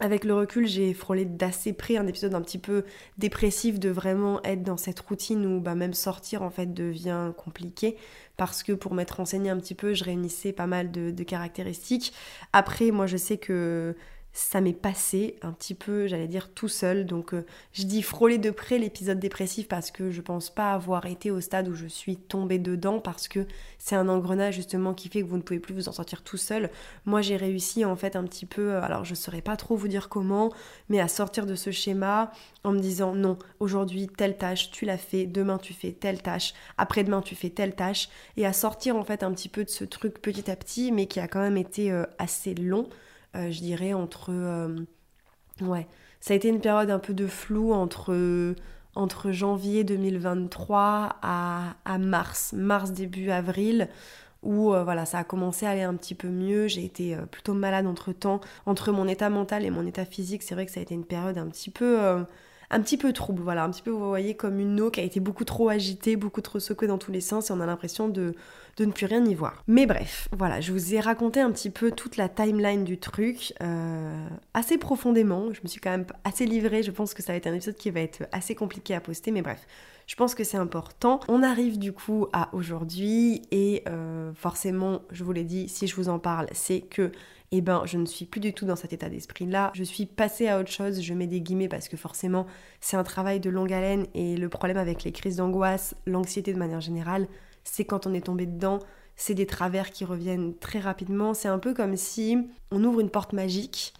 avec 0.00 0.24
le 0.24 0.34
recul, 0.34 0.66
j'ai 0.66 0.94
frôlé 0.94 1.24
d'assez 1.24 1.72
près 1.72 1.96
un 1.96 2.06
épisode 2.06 2.34
un 2.34 2.40
petit 2.40 2.58
peu 2.58 2.84
dépressif 3.18 3.78
de 3.78 3.90
vraiment 3.90 4.42
être 4.42 4.62
dans 4.62 4.76
cette 4.76 4.98
routine 5.00 5.46
où 5.46 5.60
bah, 5.60 5.74
même 5.74 5.94
sortir 5.94 6.42
en 6.42 6.50
fait 6.50 6.72
devient 6.72 7.32
compliqué 7.36 7.96
parce 8.36 8.62
que 8.62 8.72
pour 8.72 8.94
m'être 8.94 9.12
renseignée 9.12 9.50
un 9.50 9.58
petit 9.58 9.74
peu, 9.74 9.94
je 9.94 10.04
réunissais 10.04 10.52
pas 10.52 10.66
mal 10.66 10.90
de, 10.90 11.10
de 11.10 11.22
caractéristiques. 11.22 12.12
Après, 12.52 12.90
moi 12.90 13.06
je 13.06 13.16
sais 13.16 13.36
que 13.36 13.94
ça 14.32 14.60
m'est 14.62 14.72
passé 14.72 15.36
un 15.42 15.52
petit 15.52 15.74
peu, 15.74 16.06
j'allais 16.06 16.28
dire, 16.28 16.48
tout 16.54 16.68
seul. 16.68 17.04
Donc 17.04 17.34
euh, 17.34 17.44
je 17.72 17.84
dis 17.84 18.02
frôler 18.02 18.38
de 18.38 18.50
près 18.50 18.78
l'épisode 18.78 19.18
dépressif 19.18 19.68
parce 19.68 19.90
que 19.90 20.10
je 20.10 20.20
pense 20.22 20.48
pas 20.48 20.72
avoir 20.72 21.06
été 21.06 21.30
au 21.30 21.40
stade 21.40 21.68
où 21.68 21.74
je 21.74 21.86
suis 21.86 22.16
tombée 22.16 22.58
dedans 22.58 22.98
parce 22.98 23.28
que 23.28 23.46
c'est 23.78 23.96
un 23.96 24.08
engrenage 24.08 24.54
justement 24.54 24.94
qui 24.94 25.08
fait 25.08 25.22
que 25.22 25.26
vous 25.26 25.36
ne 25.36 25.42
pouvez 25.42 25.60
plus 25.60 25.74
vous 25.74 25.88
en 25.88 25.92
sortir 25.92 26.22
tout 26.22 26.38
seul. 26.38 26.70
Moi 27.04 27.20
j'ai 27.20 27.36
réussi 27.36 27.84
en 27.84 27.94
fait 27.94 28.16
un 28.16 28.24
petit 28.24 28.46
peu, 28.46 28.72
euh, 28.72 28.82
alors 28.82 29.04
je 29.04 29.14
saurais 29.14 29.42
pas 29.42 29.56
trop 29.56 29.76
vous 29.76 29.88
dire 29.88 30.08
comment, 30.08 30.50
mais 30.88 31.00
à 31.00 31.08
sortir 31.08 31.44
de 31.44 31.54
ce 31.54 31.70
schéma 31.70 32.32
en 32.64 32.72
me 32.72 32.80
disant 32.80 33.14
non, 33.14 33.38
aujourd'hui 33.60 34.08
telle 34.08 34.38
tâche, 34.38 34.70
tu 34.70 34.86
l'as 34.86 34.98
fait, 34.98 35.26
demain 35.26 35.58
tu 35.58 35.74
fais 35.74 35.92
telle 35.92 36.22
tâche, 36.22 36.54
après-demain 36.78 37.20
tu 37.20 37.34
fais 37.34 37.50
telle 37.50 37.74
tâche, 37.74 38.08
et 38.38 38.46
à 38.46 38.52
sortir 38.54 38.96
en 38.96 39.04
fait 39.04 39.22
un 39.22 39.32
petit 39.32 39.48
peu 39.50 39.64
de 39.64 39.70
ce 39.70 39.84
truc 39.84 40.20
petit 40.22 40.50
à 40.50 40.56
petit, 40.56 40.90
mais 40.90 41.06
qui 41.06 41.20
a 41.20 41.28
quand 41.28 41.40
même 41.40 41.58
été 41.58 41.92
euh, 41.92 42.04
assez 42.18 42.54
long. 42.54 42.88
Euh, 43.36 43.50
je 43.50 43.60
dirais 43.60 43.92
entre... 43.92 44.30
Euh, 44.30 44.76
ouais, 45.60 45.86
ça 46.20 46.34
a 46.34 46.36
été 46.36 46.48
une 46.48 46.60
période 46.60 46.90
un 46.90 46.98
peu 46.98 47.14
de 47.14 47.26
flou 47.26 47.72
entre, 47.72 48.54
entre 48.94 49.32
janvier 49.32 49.84
2023 49.84 51.16
à, 51.22 51.98
mars, 51.98 52.52
mars 52.52 52.92
début 52.92 53.30
avril 53.30 53.88
où 54.42 54.74
euh, 54.74 54.82
voilà, 54.82 55.06
ça 55.06 55.18
a 55.18 55.24
commencé 55.24 55.66
à 55.66 55.70
aller 55.70 55.82
un 55.82 55.94
petit 55.94 56.14
peu 56.14 56.28
mieux. 56.28 56.66
J'ai 56.66 56.84
été 56.84 57.16
plutôt 57.30 57.54
malade 57.54 57.86
entre 57.86 58.12
temps. 58.12 58.40
Entre 58.66 58.92
mon 58.92 59.06
état 59.06 59.30
mental 59.30 59.64
et 59.64 59.70
mon 59.70 59.86
état 59.86 60.04
physique, 60.04 60.42
c'est 60.42 60.54
vrai 60.54 60.66
que 60.66 60.72
ça 60.72 60.80
a 60.80 60.82
été 60.82 60.94
une 60.94 61.04
période 61.04 61.38
un 61.38 61.48
petit 61.48 61.70
peu 61.70 62.24
un 62.72 62.80
petit 62.80 62.96
peu 62.96 63.12
trouble, 63.12 63.42
voilà, 63.42 63.64
un 63.64 63.70
petit 63.70 63.82
peu, 63.82 63.90
vous 63.90 64.08
voyez, 64.08 64.34
comme 64.34 64.58
une 64.58 64.80
eau 64.80 64.90
qui 64.90 65.00
a 65.00 65.02
été 65.02 65.20
beaucoup 65.20 65.44
trop 65.44 65.68
agitée, 65.68 66.16
beaucoup 66.16 66.40
trop 66.40 66.58
secouée 66.58 66.88
dans 66.88 66.96
tous 66.96 67.12
les 67.12 67.20
sens 67.20 67.50
et 67.50 67.52
on 67.52 67.60
a 67.60 67.66
l'impression 67.66 68.08
de, 68.08 68.34
de 68.76 68.84
ne 68.84 68.92
plus 68.92 69.06
rien 69.06 69.24
y 69.24 69.34
voir. 69.34 69.62
Mais 69.66 69.86
bref, 69.86 70.28
voilà, 70.32 70.60
je 70.60 70.72
vous 70.72 70.94
ai 70.94 71.00
raconté 71.00 71.40
un 71.40 71.50
petit 71.50 71.70
peu 71.70 71.90
toute 71.90 72.16
la 72.16 72.28
timeline 72.28 72.84
du 72.84 72.98
truc, 72.98 73.52
euh, 73.62 74.26
assez 74.54 74.78
profondément, 74.78 75.52
je 75.52 75.60
me 75.62 75.68
suis 75.68 75.80
quand 75.80 75.90
même 75.90 76.06
assez 76.24 76.46
livrée, 76.46 76.82
je 76.82 76.90
pense 76.90 77.14
que 77.14 77.22
ça 77.22 77.32
va 77.32 77.36
être 77.36 77.46
un 77.46 77.54
épisode 77.54 77.76
qui 77.76 77.90
va 77.90 78.00
être 78.00 78.24
assez 78.32 78.54
compliqué 78.54 78.94
à 78.94 79.00
poster, 79.00 79.30
mais 79.30 79.42
bref. 79.42 79.66
Je 80.06 80.16
pense 80.16 80.34
que 80.34 80.42
c'est 80.42 80.56
important. 80.56 81.20
On 81.28 81.42
arrive 81.42 81.78
du 81.78 81.92
coup 81.92 82.26
à 82.32 82.50
aujourd'hui 82.52 83.42
et 83.50 83.82
euh, 83.88 84.32
forcément, 84.34 85.02
je 85.12 85.22
vous 85.22 85.32
l'ai 85.32 85.44
dit, 85.44 85.68
si 85.68 85.86
je 85.86 85.94
vous 85.94 86.08
en 86.08 86.18
parle, 86.18 86.48
c'est 86.52 86.80
que 86.80 87.12
eh 87.52 87.60
ben 87.60 87.82
je 87.84 87.98
ne 87.98 88.06
suis 88.06 88.24
plus 88.24 88.40
du 88.40 88.52
tout 88.52 88.64
dans 88.64 88.76
cet 88.76 88.92
état 88.92 89.08
d'esprit-là. 89.08 89.70
Je 89.74 89.84
suis 89.84 90.06
passée 90.06 90.48
à 90.48 90.58
autre 90.58 90.70
chose, 90.70 91.02
je 91.02 91.14
mets 91.14 91.26
des 91.26 91.40
guillemets 91.40 91.68
parce 91.68 91.88
que 91.88 91.96
forcément 91.96 92.46
c'est 92.80 92.96
un 92.96 93.04
travail 93.04 93.40
de 93.40 93.50
longue 93.50 93.72
haleine 93.72 94.06
et 94.14 94.36
le 94.36 94.48
problème 94.48 94.78
avec 94.78 95.04
les 95.04 95.12
crises 95.12 95.36
d'angoisse, 95.36 95.94
l'anxiété 96.06 96.52
de 96.52 96.58
manière 96.58 96.80
générale, 96.80 97.28
c'est 97.64 97.84
quand 97.84 98.06
on 98.06 98.14
est 98.14 98.26
tombé 98.26 98.46
dedans, 98.46 98.78
c'est 99.16 99.34
des 99.34 99.46
travers 99.46 99.90
qui 99.90 100.04
reviennent 100.04 100.56
très 100.56 100.80
rapidement. 100.80 101.34
C'est 101.34 101.48
un 101.48 101.58
peu 101.58 101.74
comme 101.74 101.96
si 101.96 102.38
on 102.70 102.82
ouvre 102.84 103.00
une 103.00 103.10
porte 103.10 103.32
magique 103.32 103.94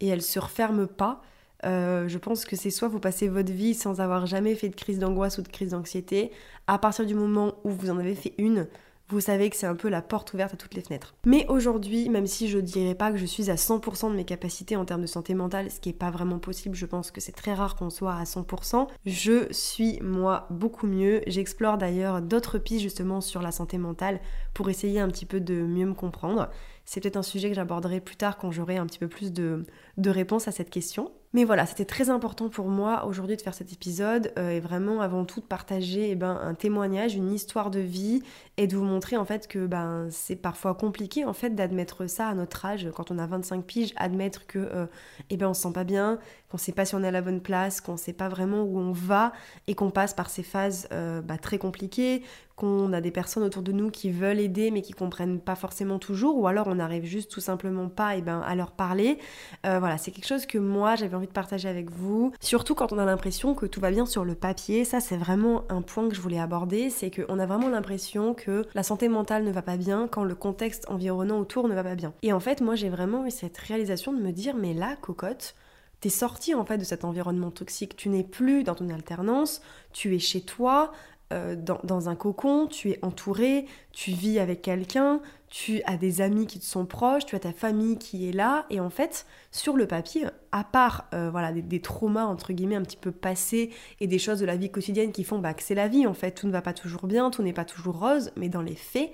et 0.00 0.08
elle 0.08 0.22
se 0.22 0.38
referme 0.38 0.86
pas. 0.86 1.22
Euh, 1.64 2.06
je 2.06 2.18
pense 2.18 2.44
que 2.44 2.54
c'est 2.54 2.70
soit 2.70 2.88
vous 2.88 3.00
passez 3.00 3.28
votre 3.28 3.52
vie 3.52 3.74
sans 3.74 4.00
avoir 4.00 4.26
jamais 4.26 4.54
fait 4.54 4.68
de 4.68 4.76
crise 4.76 4.98
d'angoisse 4.98 5.38
ou 5.38 5.42
de 5.42 5.48
crise 5.48 5.70
d'anxiété. 5.70 6.30
À 6.66 6.78
partir 6.78 7.06
du 7.06 7.14
moment 7.14 7.54
où 7.64 7.70
vous 7.70 7.90
en 7.90 7.98
avez 7.98 8.14
fait 8.14 8.34
une, 8.38 8.68
vous 9.10 9.20
savez 9.20 9.48
que 9.48 9.56
c'est 9.56 9.66
un 9.66 9.74
peu 9.74 9.88
la 9.88 10.02
porte 10.02 10.34
ouverte 10.34 10.54
à 10.54 10.56
toutes 10.56 10.74
les 10.74 10.82
fenêtres. 10.82 11.14
Mais 11.24 11.46
aujourd'hui, 11.48 12.08
même 12.08 12.26
si 12.26 12.48
je 12.48 12.58
dirais 12.58 12.94
pas 12.94 13.10
que 13.10 13.16
je 13.16 13.24
suis 13.24 13.50
à 13.50 13.54
100% 13.54 14.10
de 14.10 14.16
mes 14.16 14.24
capacités 14.24 14.76
en 14.76 14.84
termes 14.84 15.00
de 15.02 15.06
santé 15.06 15.34
mentale, 15.34 15.70
ce 15.70 15.80
qui 15.80 15.88
est 15.88 15.94
pas 15.94 16.10
vraiment 16.10 16.38
possible, 16.38 16.74
je 16.74 16.86
pense 16.86 17.10
que 17.10 17.20
c'est 17.20 17.32
très 17.32 17.54
rare 17.54 17.76
qu'on 17.76 17.90
soit 17.90 18.14
à 18.14 18.24
100%, 18.24 18.86
je 19.06 19.46
suis 19.50 19.98
moi 20.02 20.46
beaucoup 20.50 20.86
mieux. 20.86 21.22
J'explore 21.26 21.78
d'ailleurs 21.78 22.20
d'autres 22.20 22.58
pistes 22.58 22.82
justement 22.82 23.20
sur 23.20 23.40
la 23.40 23.52
santé 23.52 23.78
mentale 23.78 24.20
pour 24.52 24.68
essayer 24.68 25.00
un 25.00 25.08
petit 25.08 25.26
peu 25.26 25.40
de 25.40 25.54
mieux 25.54 25.86
me 25.86 25.94
comprendre. 25.94 26.50
C'est 26.84 27.00
peut-être 27.00 27.16
un 27.16 27.22
sujet 27.22 27.48
que 27.48 27.54
j'aborderai 27.54 28.00
plus 28.00 28.16
tard 28.16 28.38
quand 28.38 28.50
j'aurai 28.50 28.76
un 28.76 28.86
petit 28.86 28.98
peu 28.98 29.08
plus 29.08 29.32
de, 29.32 29.64
de 29.96 30.10
réponses 30.10 30.48
à 30.48 30.52
cette 30.52 30.70
question. 30.70 31.12
Mais 31.34 31.44
voilà, 31.44 31.66
c'était 31.66 31.84
très 31.84 32.08
important 32.08 32.48
pour 32.48 32.68
moi 32.68 33.04
aujourd'hui 33.04 33.36
de 33.36 33.42
faire 33.42 33.52
cet 33.52 33.70
épisode 33.72 34.32
euh, 34.38 34.50
et 34.50 34.60
vraiment 34.60 35.02
avant 35.02 35.26
tout 35.26 35.40
de 35.40 35.44
partager 35.44 36.10
eh 36.10 36.14
ben, 36.14 36.40
un 36.42 36.54
témoignage, 36.54 37.14
une 37.16 37.32
histoire 37.32 37.70
de 37.70 37.80
vie 37.80 38.22
et 38.56 38.66
de 38.66 38.74
vous 38.74 38.84
montrer 38.84 39.18
en 39.18 39.26
fait 39.26 39.46
que 39.46 39.66
ben, 39.66 40.08
c'est 40.10 40.36
parfois 40.36 40.74
compliqué 40.74 41.26
en 41.26 41.34
fait 41.34 41.50
d'admettre 41.54 42.06
ça 42.06 42.28
à 42.28 42.34
notre 42.34 42.64
âge. 42.64 42.88
Quand 42.94 43.10
on 43.10 43.18
a 43.18 43.26
25 43.26 43.62
piges, 43.62 43.92
admettre 43.96 44.46
que 44.46 44.58
euh, 44.58 44.86
eh 45.28 45.36
ben, 45.36 45.48
on 45.48 45.54
se 45.54 45.60
sent 45.60 45.72
pas 45.74 45.84
bien, 45.84 46.18
qu'on 46.50 46.58
sait 46.58 46.72
pas 46.72 46.84
si 46.84 46.94
on 46.94 47.02
est 47.02 47.08
à 47.08 47.12
la 47.12 47.22
bonne 47.22 47.40
place, 47.40 47.80
qu'on 47.80 47.96
sait 47.96 48.12
pas 48.12 48.28
vraiment 48.28 48.62
où 48.62 48.78
on 48.78 48.92
va 48.92 49.32
et 49.66 49.74
qu'on 49.74 49.90
passe 49.90 50.14
par 50.14 50.30
ces 50.30 50.42
phases 50.42 50.88
euh, 50.92 51.20
bah, 51.20 51.38
très 51.38 51.58
compliquées, 51.58 52.22
qu'on 52.56 52.92
a 52.92 53.00
des 53.00 53.12
personnes 53.12 53.44
autour 53.44 53.62
de 53.62 53.70
nous 53.70 53.90
qui 53.90 54.10
veulent 54.10 54.40
aider 54.40 54.72
mais 54.72 54.82
qui 54.82 54.92
comprennent 54.92 55.38
pas 55.38 55.54
forcément 55.54 56.00
toujours 56.00 56.36
ou 56.38 56.48
alors 56.48 56.66
on 56.66 56.74
n'arrive 56.76 57.04
juste 57.04 57.30
tout 57.30 57.40
simplement 57.40 57.88
pas 57.88 58.16
et 58.16 58.18
eh 58.18 58.22
ben, 58.22 58.40
à 58.40 58.56
leur 58.56 58.72
parler. 58.72 59.18
voilà, 59.62 59.96
c'est 59.96 60.10
quelque 60.10 60.26
chose 60.26 60.44
que 60.44 60.58
moi 60.58 60.96
j'avais 60.96 61.14
envie 61.14 61.28
de 61.28 61.32
partager 61.32 61.68
avec 61.68 61.90
vous. 61.90 62.32
Surtout 62.40 62.74
quand 62.74 62.92
on 62.92 62.98
a 62.98 63.04
l'impression 63.04 63.54
que 63.54 63.66
tout 63.66 63.80
va 63.80 63.90
bien 63.90 64.06
sur 64.06 64.24
le 64.24 64.34
papier. 64.34 64.84
Ça, 64.84 65.00
c'est 65.00 65.16
vraiment 65.16 65.64
un 65.68 65.82
point 65.82 66.08
que 66.08 66.14
je 66.14 66.20
voulais 66.20 66.40
aborder. 66.40 66.90
C'est 66.90 67.10
qu'on 67.10 67.38
a 67.38 67.46
vraiment 67.46 67.68
l'impression 67.68 68.34
que 68.34 68.66
la 68.74 68.82
santé 68.82 69.08
mentale 69.08 69.44
ne 69.44 69.52
va 69.52 69.62
pas 69.62 69.76
bien 69.76 70.08
quand 70.08 70.24
le 70.24 70.34
contexte 70.34 70.88
environnant 70.88 71.38
autour 71.38 71.68
ne 71.68 71.74
va 71.74 71.84
pas 71.84 71.94
bien. 71.94 72.12
Et 72.22 72.32
en 72.32 72.40
fait, 72.40 72.60
moi, 72.60 72.74
j'ai 72.74 72.88
vraiment 72.88 73.26
eu 73.26 73.30
cette 73.30 73.58
réalisation 73.58 74.12
de 74.12 74.20
me 74.20 74.32
dire, 74.32 74.54
mais 74.56 74.74
là, 74.74 74.96
cocotte, 75.00 75.54
T'es 76.00 76.10
sorti 76.10 76.54
en 76.54 76.64
fait 76.64 76.78
de 76.78 76.84
cet 76.84 77.04
environnement 77.04 77.50
toxique, 77.50 77.96
tu 77.96 78.08
n'es 78.08 78.22
plus 78.22 78.62
dans 78.62 78.74
ton 78.74 78.88
alternance, 78.88 79.60
tu 79.92 80.14
es 80.14 80.18
chez 80.18 80.42
toi, 80.42 80.92
euh, 81.30 81.56
dans, 81.56 82.08
un 82.08 82.16
cocon, 82.16 82.68
tu 82.68 82.90
es 82.90 82.98
entouré, 83.02 83.66
tu 83.92 84.12
vis 84.12 84.38
avec 84.38 84.62
quelqu'un, 84.62 85.20
tu 85.48 85.82
as 85.84 85.98
des 85.98 86.22
amis 86.22 86.46
qui 86.46 86.58
te 86.58 86.64
sont 86.64 86.86
proches, 86.86 87.26
tu 87.26 87.36
as 87.36 87.40
ta 87.40 87.52
famille 87.52 87.98
qui 87.98 88.26
est 88.26 88.32
là, 88.32 88.64
et 88.70 88.80
en 88.80 88.88
fait, 88.88 89.26
sur 89.52 89.76
le 89.76 89.86
papier, 89.86 90.24
à 90.52 90.64
part 90.64 91.06
euh, 91.12 91.28
voilà 91.30 91.52
des, 91.52 91.80
traumas 91.80 92.24
entre 92.24 92.54
guillemets 92.54 92.76
un 92.76 92.82
petit 92.82 92.96
peu 92.96 93.12
passés 93.12 93.70
et 94.00 94.06
des 94.06 94.18
choses 94.18 94.40
de 94.40 94.46
la 94.46 94.56
vie 94.56 94.70
quotidienne 94.70 95.12
qui 95.12 95.22
font 95.22 95.38
bah, 95.38 95.52
que 95.52 95.62
c'est 95.62 95.74
la 95.74 95.88
vie 95.88 96.06
en 96.06 96.14
fait, 96.14 96.30
tout 96.30 96.46
ne 96.46 96.52
va 96.52 96.62
pas 96.62 96.72
toujours 96.72 97.06
bien, 97.06 97.30
tout 97.30 97.42
n'est 97.42 97.52
pas 97.52 97.66
toujours 97.66 97.98
rose, 97.98 98.30
mais 98.36 98.48
dans 98.48 98.62
les 98.62 98.76
faits, 98.76 99.10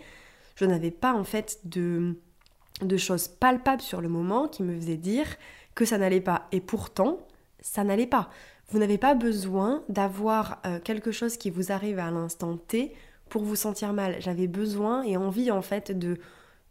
je 0.55 0.67
n'avais 0.67 0.93
pas 0.93 1.15
en 1.15 1.25
fait 1.25 1.59
de, 1.65 2.15
de 2.81 2.97
choses 2.97 3.27
palpables 3.27 3.83
sur 3.83 4.01
le 4.01 4.09
moment 4.09 4.47
qui 4.47 4.63
me 4.63 4.77
faisaient 4.77 4.97
dire 4.97 5.27
que 5.75 5.85
ça 5.85 5.99
n'allait 5.99 6.21
pas, 6.21 6.49
et 6.53 6.61
pourtant, 6.61 7.27
ça 7.61 7.85
n'allait 7.85 8.07
pas. 8.07 8.31
Vous 8.71 8.79
n'avez 8.79 8.99
pas 8.99 9.15
besoin 9.15 9.83
d'avoir 9.89 10.61
euh, 10.67 10.79
quelque 10.81 11.13
chose 11.13 11.37
qui 11.37 11.51
vous 11.51 11.73
arrive 11.73 11.99
à 11.99 12.11
l'instant 12.11 12.57
T 12.57 12.95
pour 13.29 13.43
vous 13.43 13.57
sentir 13.57 13.93
mal. 13.93 14.17
J'avais 14.21 14.47
besoin 14.47 15.03
et 15.03 15.17
envie 15.17 15.51
en 15.51 15.63
fait 15.63 15.97
de 15.97 16.19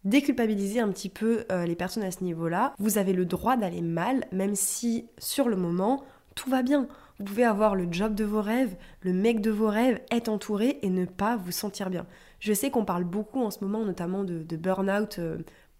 déculpabiliser 0.03 0.79
un 0.79 0.89
petit 0.89 1.09
peu 1.09 1.45
euh, 1.51 1.65
les 1.65 1.75
personnes 1.75 2.03
à 2.03 2.11
ce 2.11 2.23
niveau-là. 2.23 2.73
Vous 2.77 2.97
avez 2.97 3.13
le 3.13 3.25
droit 3.25 3.57
d'aller 3.57 3.81
mal, 3.81 4.25
même 4.31 4.55
si 4.55 5.07
sur 5.17 5.47
le 5.47 5.55
moment, 5.55 6.03
tout 6.35 6.49
va 6.49 6.61
bien. 6.61 6.87
Vous 7.19 7.25
pouvez 7.25 7.45
avoir 7.45 7.75
le 7.75 7.87
job 7.91 8.15
de 8.15 8.23
vos 8.23 8.41
rêves, 8.41 8.75
le 9.01 9.13
mec 9.13 9.39
de 9.39 9.51
vos 9.51 9.69
rêves, 9.69 10.01
être 10.11 10.29
entouré 10.29 10.79
et 10.81 10.89
ne 10.89 11.05
pas 11.05 11.37
vous 11.37 11.51
sentir 11.51 11.89
bien. 11.89 12.05
Je 12.39 12.53
sais 12.53 12.71
qu'on 12.71 12.85
parle 12.85 13.03
beaucoup 13.03 13.41
en 13.41 13.51
ce 13.51 13.63
moment 13.63 13.85
notamment 13.85 14.23
de, 14.23 14.57
burn-out 14.57 15.19
euh, 15.19 15.37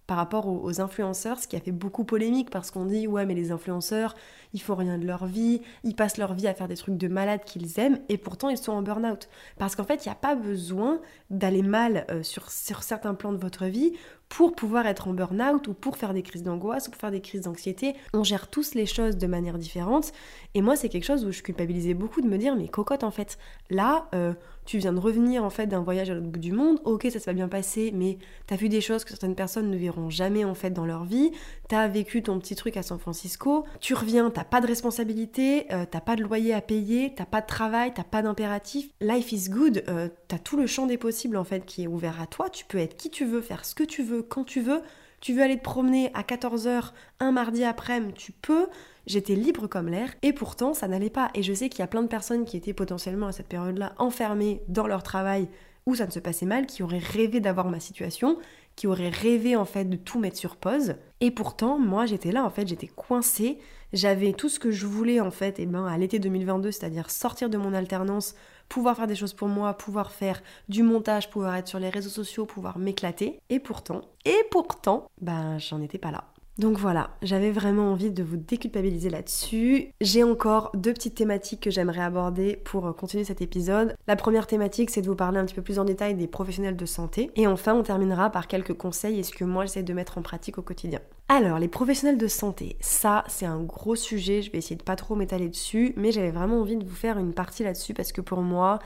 par 0.08 0.18
rapport 0.18 0.48
aux, 0.48 0.82
influenceurs, 0.82 1.40
ce 1.40 1.48
qui 1.48 1.56
a 1.56 1.60
fait 1.60 1.72
beaucoup 1.72 2.04
polémique 2.04 2.50
parce 2.50 2.72
qu'on 2.72 2.86
dit 2.86 3.08
ouais 3.08 3.26
mais 3.26 3.36
les 3.36 3.52
influenceurs, 3.52 4.16
ils 4.54 4.62
font 4.62 4.76
rien 4.76 4.98
de 4.98 5.06
leur 5.06 5.26
vie, 5.26 5.62
ils 5.84 5.96
passent 5.96 6.18
leur 6.18 6.34
vie 6.34 6.48
à 6.48 6.54
faire 6.54 6.68
des 6.68 6.76
trucs 6.76 6.98
de 6.98 7.08
malades 7.08 7.44
qu'ils 7.46 7.80
aiment 7.80 8.00
et 8.10 8.18
pourtant 8.18 8.50
ils 8.50 8.58
sont 8.58 8.74
en 8.74 8.82
burn-out. 8.82 9.30
Parce 9.58 9.76
qu'en 9.76 9.84
fait, 9.84 10.06
il 10.06 10.10
n'y 10.10 10.14
a 10.14 10.16
pas 10.16 10.36
besoin 10.36 11.00
d'aller 11.30 11.62
mal 11.62 12.06
euh, 12.12 12.22
sur, 12.22 12.52
sur 12.52 12.84
certains 12.84 13.14
plans 13.14 13.32
de 13.32 13.38
votre 13.38 13.66
vie 13.66 13.94
pour 14.34 14.56
pouvoir 14.56 14.88
être 14.88 15.08
en 15.08 15.14
burn-out 15.14 15.68
ou 15.68 15.76
pour 15.76 15.96
faire 15.96 16.12
des 16.12 16.24
crises 16.24 16.42
d'angoisse 16.42 16.88
ou 16.88 16.92
pour 16.92 17.00
faire 17.00 17.12
des 17.12 17.22
crises 17.22 17.42
d'anxiété. 17.42 17.94
On 18.16 18.24
gère 18.24 18.48
tous 18.48 18.74
les 18.74 18.88
choses 18.88 19.16
de 19.16 19.28
manière 19.28 19.60
différente. 19.60 20.12
Et 20.56 20.64
moi, 20.64 20.76
c'est 20.76 20.90
quelque 20.90 21.04
chose 21.04 21.24
où 21.24 21.32
je 21.32 21.44
culpabilisais 21.44 21.94
beaucoup 21.94 22.20
de 22.20 22.28
me 22.28 22.40
dire, 22.40 22.56
mais 22.56 22.68
cocotte, 22.68 23.04
en 23.04 23.12
fait, 23.12 23.38
là, 23.70 24.08
euh, 24.16 24.34
tu 24.66 24.78
viens 24.78 24.94
de 24.94 25.00
revenir 25.00 25.44
en 25.44 25.50
fait 25.50 25.68
d'un 25.68 25.82
voyage 25.82 26.10
à 26.10 26.14
l'autre 26.14 26.28
bout 26.28 26.40
du 26.40 26.52
monde, 26.52 26.80
ok 26.86 27.08
ça 27.12 27.20
se 27.20 27.26
va 27.26 27.34
bien 27.34 27.48
passer, 27.48 27.92
mais 27.94 28.18
t'as 28.48 28.56
vu 28.56 28.70
des 28.70 28.82
choses 28.82 29.04
que 29.04 29.10
certaines 29.10 29.36
personnes 29.36 29.70
ne 29.70 29.78
verront 29.78 30.10
jamais 30.10 30.46
en 30.46 30.54
fait 30.54 30.72
dans 30.72 30.86
leur 30.86 31.04
vie, 31.04 31.32
t'as 31.68 31.88
vécu 31.88 32.24
ton 32.24 32.40
petit 32.40 32.56
truc 32.56 32.78
à 32.78 32.84
San 32.84 33.00
Francisco, 33.00 33.66
tu 33.80 33.94
reviens, 33.94 34.30
t'as 34.30 34.44
pas 34.44 34.62
de 34.62 34.68
responsabilité, 34.68 35.68
euh, 35.74 35.86
t'as 35.90 36.02
pas 36.02 36.16
de 36.16 36.24
loyer 36.24 36.54
à 36.54 36.62
payer, 36.62 37.14
t'as 37.16 37.26
pas 37.26 37.42
de 37.42 37.48
travail, 37.48 37.94
t'as 37.94 38.04
pas 38.04 38.22
d'impératif, 38.22 38.90
life 39.02 39.32
is 39.32 39.50
good, 39.50 39.84
euh, 39.88 40.10
t'as 40.28 40.40
tout 40.40 40.58
le 40.58 40.68
champ 40.68 40.86
des 40.86 40.98
possibles 40.98 41.38
en 41.38 41.44
fait 41.44 41.66
qui 41.66 41.84
est 41.84 41.88
ouvert 41.88 42.22
à 42.22 42.28
toi, 42.28 42.50
tu 42.50 42.66
peux 42.66 42.78
être 42.78 42.96
qui 42.96 43.10
tu 43.10 43.26
veux, 43.26 43.42
faire 43.42 43.66
ce 43.66 43.76
que 43.76 43.84
tu 43.84 44.04
veux, 44.04 44.23
quand 44.28 44.44
tu 44.44 44.62
veux, 44.62 44.82
tu 45.22 45.34
veux 45.34 45.42
aller 45.42 45.58
te 45.58 45.64
promener 45.64 46.12
à 46.14 46.22
14h 46.24 46.92
un 47.20 47.32
mardi 47.32 47.64
après-midi, 47.64 48.14
tu 48.16 48.32
peux, 48.32 48.68
J'étais 49.06 49.36
libre 49.36 49.68
comme 49.68 49.90
l'air 49.90 50.14
et 50.22 50.32
pourtant 50.32 50.74
ça 50.74 50.88
n'allait 50.88 51.10
pas. 51.10 51.30
Et 51.34 51.44
je 51.44 51.54
sais 51.54 51.70
qu'il 51.70 51.80
y 51.80 51.84
a 51.84 51.88
plein 51.88 52.04
de 52.04 52.08
personnes 52.08 52.46
qui 52.46 52.56
étaient 52.56 52.74
potentiellement 52.74 53.28
à 53.28 53.32
cette 53.32 53.48
période-là 53.48 53.94
enfermées 53.98 54.62
dans 54.68 54.88
leur 54.88 55.04
travail 55.04 55.50
où 55.86 55.96
ça 55.96 56.06
ne 56.06 56.12
se 56.12 56.20
passait 56.20 56.46
mal, 56.46 56.66
qui 56.66 56.82
auraient 56.82 56.98
rêvé 57.00 57.42
d'avoir 57.42 57.70
ma 57.70 57.82
situation, 57.82 58.38
qui 58.78 58.88
auraient 58.88 59.10
rêvé 59.10 59.58
en 59.58 59.66
fait 59.66 59.84
de 59.84 59.98
tout 59.98 60.18
mettre 60.18 60.38
sur 60.38 60.56
pause. 60.56 60.96
Et 61.20 61.30
pourtant, 61.32 61.78
moi 61.78 62.06
j'étais 62.06 62.32
là 62.32 62.46
en 62.46 62.50
fait, 62.50 62.66
j'étais 62.66 62.88
coincée. 62.88 63.58
J'avais 63.92 64.32
tout 64.32 64.48
ce 64.48 64.60
que 64.60 64.72
je 64.72 64.88
voulais 64.88 65.20
en 65.20 65.30
fait, 65.30 65.60
et 65.60 65.66
ben 65.66 65.86
à 65.86 65.98
l'été 65.98 66.20
2022, 66.20 66.72
c'est-à-dire 66.72 67.12
sortir 67.12 67.50
de 67.50 67.58
mon 67.58 67.74
alternance, 67.74 68.36
pouvoir 68.74 68.96
faire 68.96 69.06
des 69.06 69.16
choses 69.16 69.34
pour 69.34 69.50
moi, 69.50 69.76
pouvoir 69.76 70.12
faire 70.12 70.42
du 70.68 70.82
montage, 70.82 71.30
pouvoir 71.30 71.56
être 71.58 71.68
sur 71.68 71.78
les 71.78 71.90
réseaux 71.90 72.10
sociaux, 72.10 72.48
pouvoir 72.48 72.80
m'éclater. 72.80 73.40
Et 73.52 73.60
pourtant, 73.60 74.02
et 74.26 74.44
pourtant, 74.50 75.06
ben 75.22 75.60
j'en 75.60 75.80
étais 75.80 76.00
pas 76.00 76.10
là. 76.10 76.33
Donc 76.60 76.78
voilà, 76.78 77.10
j'avais 77.24 77.50
vraiment 77.50 77.92
envie 77.92 78.12
de 78.12 78.22
vous 78.22 78.38
déculpabiliser 78.38 79.10
là-dessus. 79.10 79.90
J'ai 80.02 80.24
encore 80.24 80.70
deux 80.76 80.94
petites 80.94 81.16
thématiques 81.16 81.62
que 81.62 81.72
j'aimerais 81.72 82.04
aborder 82.04 82.58
pour 82.58 82.86
euh, 82.86 82.94
continuer 82.94 83.24
cet 83.24 83.42
épisode. 83.42 83.96
La 84.06 84.16
première 84.16 84.46
thématique, 84.46 84.92
c'est 84.92 85.02
de 85.02 85.08
vous 85.08 85.16
parler 85.16 85.40
un 85.40 85.46
petit 85.46 85.56
peu 85.56 85.64
plus 85.64 85.80
en 85.80 85.84
détail 85.84 86.14
des 86.14 86.28
professionnels 86.28 86.76
de 86.76 86.86
santé. 86.86 87.32
Et 87.36 87.48
enfin, 87.48 87.74
on 87.74 87.82
terminera 87.82 88.30
par 88.30 88.48
quelques 88.48 88.76
conseils 88.76 89.20
et 89.20 89.24
ce 89.24 89.34
que 89.34 89.44
moi 89.44 89.66
j'essaie 89.66 89.82
de 89.82 89.94
mettre 89.94 90.20
en 90.20 90.22
pratique 90.22 90.60
au 90.60 90.62
quotidien. 90.62 91.00
Alors, 91.28 91.58
les 91.58 91.68
professionnels 91.68 92.20
de 92.20 92.28
santé, 92.28 92.78
ça 92.82 93.24
c'est 93.28 93.48
un 93.48 93.62
gros 93.64 93.96
sujet, 93.96 94.44
je 94.44 94.52
vais 94.52 94.60
essayer 94.60 94.76
de 94.76 94.84
pas 94.84 94.96
trop 94.96 95.16
m'étaler 95.16 95.50
dessus, 95.50 95.94
mais 95.96 96.12
j'avais 96.12 96.32
vraiment 96.32 96.60
envie 96.60 96.78
de 96.78 96.86
vous 96.86 96.96
faire 96.96 97.18
une 97.18 97.34
partie 97.34 97.64
là-dessus 97.64 97.96
parce 97.96 98.12
que 98.12 98.22
pour 98.22 98.42
moi, 98.42 98.78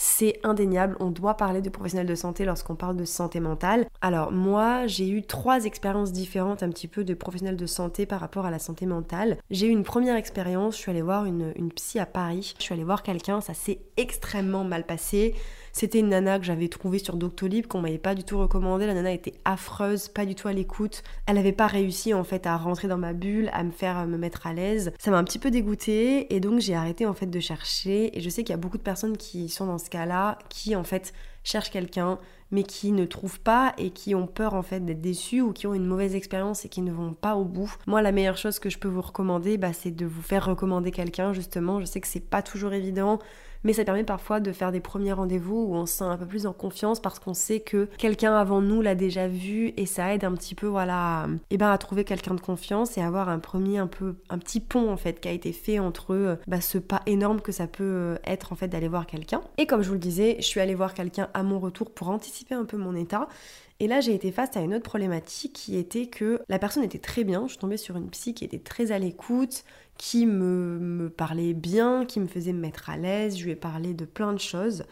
c'est 0.00 0.38
indéniable, 0.44 0.96
on 1.00 1.10
doit 1.10 1.36
parler 1.36 1.60
de 1.60 1.68
professionnels 1.70 2.06
de 2.06 2.14
santé 2.14 2.44
lorsqu'on 2.44 2.76
parle 2.76 2.96
de 2.96 3.04
santé 3.04 3.40
mentale. 3.40 3.84
Alors 4.00 4.30
moi, 4.30 4.86
j'ai 4.86 5.08
eu 5.08 5.22
trois 5.22 5.64
expériences 5.64 6.12
différentes 6.12 6.62
un 6.62 6.68
petit 6.68 6.86
peu 6.86 7.02
de 7.02 7.14
professionnels 7.14 7.56
de 7.56 7.66
santé 7.66 8.06
par 8.06 8.20
rapport 8.20 8.46
à 8.46 8.52
la 8.52 8.60
santé 8.60 8.86
mentale. 8.86 9.38
J'ai 9.50 9.66
eu 9.66 9.70
une 9.70 9.82
première 9.82 10.14
expérience, 10.14 10.76
je 10.76 10.82
suis 10.82 10.90
allée 10.92 11.02
voir 11.02 11.24
une, 11.24 11.52
une 11.56 11.72
psy 11.72 11.98
à 11.98 12.06
Paris, 12.06 12.54
je 12.58 12.62
suis 12.62 12.72
allée 12.72 12.84
voir 12.84 13.02
quelqu'un, 13.02 13.40
ça 13.40 13.54
s'est 13.54 13.80
extrêmement 13.96 14.62
mal 14.62 14.86
passé. 14.86 15.34
C'était 15.78 16.00
une 16.00 16.08
nana 16.08 16.40
que 16.40 16.44
j'avais 16.44 16.66
trouvée 16.66 16.98
sur 16.98 17.16
Doctolib, 17.16 17.68
qu'on 17.68 17.80
m'avait 17.80 17.98
pas 17.98 18.16
du 18.16 18.24
tout 18.24 18.36
recommandé. 18.36 18.84
La 18.84 18.94
nana 18.94 19.12
était 19.12 19.34
affreuse, 19.44 20.08
pas 20.08 20.26
du 20.26 20.34
tout 20.34 20.48
à 20.48 20.52
l'écoute. 20.52 21.04
Elle 21.26 21.36
n'avait 21.36 21.52
pas 21.52 21.68
réussi 21.68 22.12
en 22.14 22.24
fait 22.24 22.48
à 22.48 22.56
rentrer 22.56 22.88
dans 22.88 22.98
ma 22.98 23.12
bulle, 23.12 23.48
à 23.52 23.62
me 23.62 23.70
faire 23.70 24.04
me 24.08 24.18
mettre 24.18 24.48
à 24.48 24.52
l'aise. 24.52 24.90
Ça 24.98 25.12
m'a 25.12 25.18
un 25.18 25.22
petit 25.22 25.38
peu 25.38 25.52
dégoûtée 25.52 26.34
et 26.34 26.40
donc 26.40 26.58
j'ai 26.58 26.74
arrêté 26.74 27.06
en 27.06 27.14
fait 27.14 27.26
de 27.26 27.38
chercher. 27.38 28.18
Et 28.18 28.20
je 28.20 28.28
sais 28.28 28.42
qu'il 28.42 28.52
y 28.52 28.54
a 28.54 28.60
beaucoup 28.60 28.76
de 28.76 28.82
personnes 28.82 29.16
qui 29.16 29.48
sont 29.48 29.66
dans 29.66 29.78
ce 29.78 29.88
cas-là, 29.88 30.40
qui 30.48 30.74
en 30.74 30.82
fait 30.82 31.12
cherchent 31.44 31.70
quelqu'un 31.70 32.18
mais 32.50 32.62
qui 32.62 32.92
ne 32.92 33.04
trouvent 33.04 33.40
pas 33.40 33.74
et 33.78 33.90
qui 33.90 34.14
ont 34.14 34.26
peur 34.26 34.54
en 34.54 34.62
fait 34.62 34.84
d'être 34.84 35.00
déçus 35.00 35.42
ou 35.42 35.52
qui 35.52 35.66
ont 35.66 35.74
une 35.74 35.84
mauvaise 35.84 36.14
expérience 36.14 36.64
et 36.64 36.68
qui 36.68 36.80
ne 36.80 36.90
vont 36.90 37.12
pas 37.12 37.36
au 37.36 37.44
bout. 37.44 37.72
Moi, 37.86 38.02
la 38.02 38.10
meilleure 38.10 38.38
chose 38.38 38.58
que 38.58 38.70
je 38.70 38.78
peux 38.78 38.88
vous 38.88 39.02
recommander, 39.02 39.58
bah, 39.58 39.72
c'est 39.72 39.90
de 39.90 40.06
vous 40.06 40.22
faire 40.22 40.46
recommander 40.46 40.90
quelqu'un 40.90 41.32
justement. 41.32 41.78
Je 41.78 41.84
sais 41.84 42.00
que 42.00 42.08
c'est 42.08 42.20
pas 42.20 42.42
toujours 42.42 42.72
évident 42.72 43.18
mais 43.64 43.72
ça 43.72 43.84
permet 43.84 44.04
parfois 44.04 44.40
de 44.40 44.52
faire 44.52 44.72
des 44.72 44.80
premiers 44.80 45.12
rendez-vous 45.12 45.66
où 45.68 45.74
on 45.74 45.86
se 45.86 45.98
sent 45.98 46.04
un 46.04 46.16
peu 46.16 46.26
plus 46.26 46.46
en 46.46 46.52
confiance 46.52 47.00
parce 47.00 47.18
qu'on 47.18 47.34
sait 47.34 47.60
que 47.60 47.88
quelqu'un 47.98 48.34
avant 48.34 48.60
nous 48.60 48.82
l'a 48.82 48.94
déjà 48.94 49.28
vu 49.28 49.72
et 49.76 49.86
ça 49.86 50.14
aide 50.14 50.24
un 50.24 50.32
petit 50.32 50.54
peu 50.54 50.66
voilà 50.66 51.22
à, 51.22 51.26
eh 51.50 51.58
ben, 51.58 51.70
à 51.70 51.78
trouver 51.78 52.04
quelqu'un 52.04 52.34
de 52.34 52.40
confiance 52.40 52.98
et 52.98 53.02
avoir 53.02 53.28
un 53.28 53.38
premier 53.38 53.78
un 53.78 53.86
peu 53.86 54.16
un 54.30 54.38
petit 54.38 54.60
pont 54.60 54.90
en 54.90 54.96
fait 54.96 55.20
qui 55.20 55.28
a 55.28 55.32
été 55.32 55.52
fait 55.52 55.78
entre 55.78 56.14
euh, 56.14 56.36
bah, 56.46 56.60
ce 56.60 56.78
pas 56.78 57.02
énorme 57.06 57.40
que 57.40 57.52
ça 57.52 57.66
peut 57.66 57.84
euh, 57.84 58.16
être 58.24 58.52
en 58.52 58.56
fait 58.56 58.68
d'aller 58.68 58.88
voir 58.88 59.06
quelqu'un. 59.06 59.40
Et 59.56 59.66
comme 59.66 59.82
je 59.82 59.88
vous 59.88 59.94
le 59.94 60.00
disais, 60.00 60.36
je 60.38 60.46
suis 60.46 60.60
allée 60.60 60.74
voir 60.74 60.94
quelqu'un 60.94 61.28
à 61.34 61.42
mon 61.42 61.58
retour 61.58 61.90
pour 61.90 62.08
anticiper 62.08 62.54
un 62.54 62.64
peu 62.64 62.76
mon 62.76 62.94
état. 62.94 63.28
Et 63.80 63.86
là, 63.86 64.00
j'ai 64.00 64.14
été 64.14 64.32
face 64.32 64.56
à 64.56 64.60
une 64.60 64.74
autre 64.74 64.84
problématique 64.84 65.52
qui 65.52 65.76
était 65.76 66.06
que 66.06 66.40
la 66.48 66.58
personne 66.58 66.82
était 66.82 66.98
très 66.98 67.22
bien. 67.22 67.42
Je 67.46 67.52
suis 67.52 67.58
tombée 67.58 67.76
sur 67.76 67.96
une 67.96 68.10
psy 68.10 68.34
qui 68.34 68.44
était 68.44 68.58
très 68.58 68.90
à 68.90 68.98
l'écoute, 68.98 69.64
qui 69.98 70.26
me, 70.26 71.12
parlait 71.16 71.54
bien, 71.54 72.04
qui 72.04 72.18
me 72.18 72.26
faisait 72.26 72.52
me 72.52 72.60
mettre 72.60 72.90
à 72.90 72.96
l'aise. 72.96 73.38
Je 73.38 73.44
lui 73.44 73.52
ai 73.52 73.56
parlé 73.56 73.94
de 73.94 74.04
plein 74.04 74.32
de 74.32 74.40
choses 74.40 74.84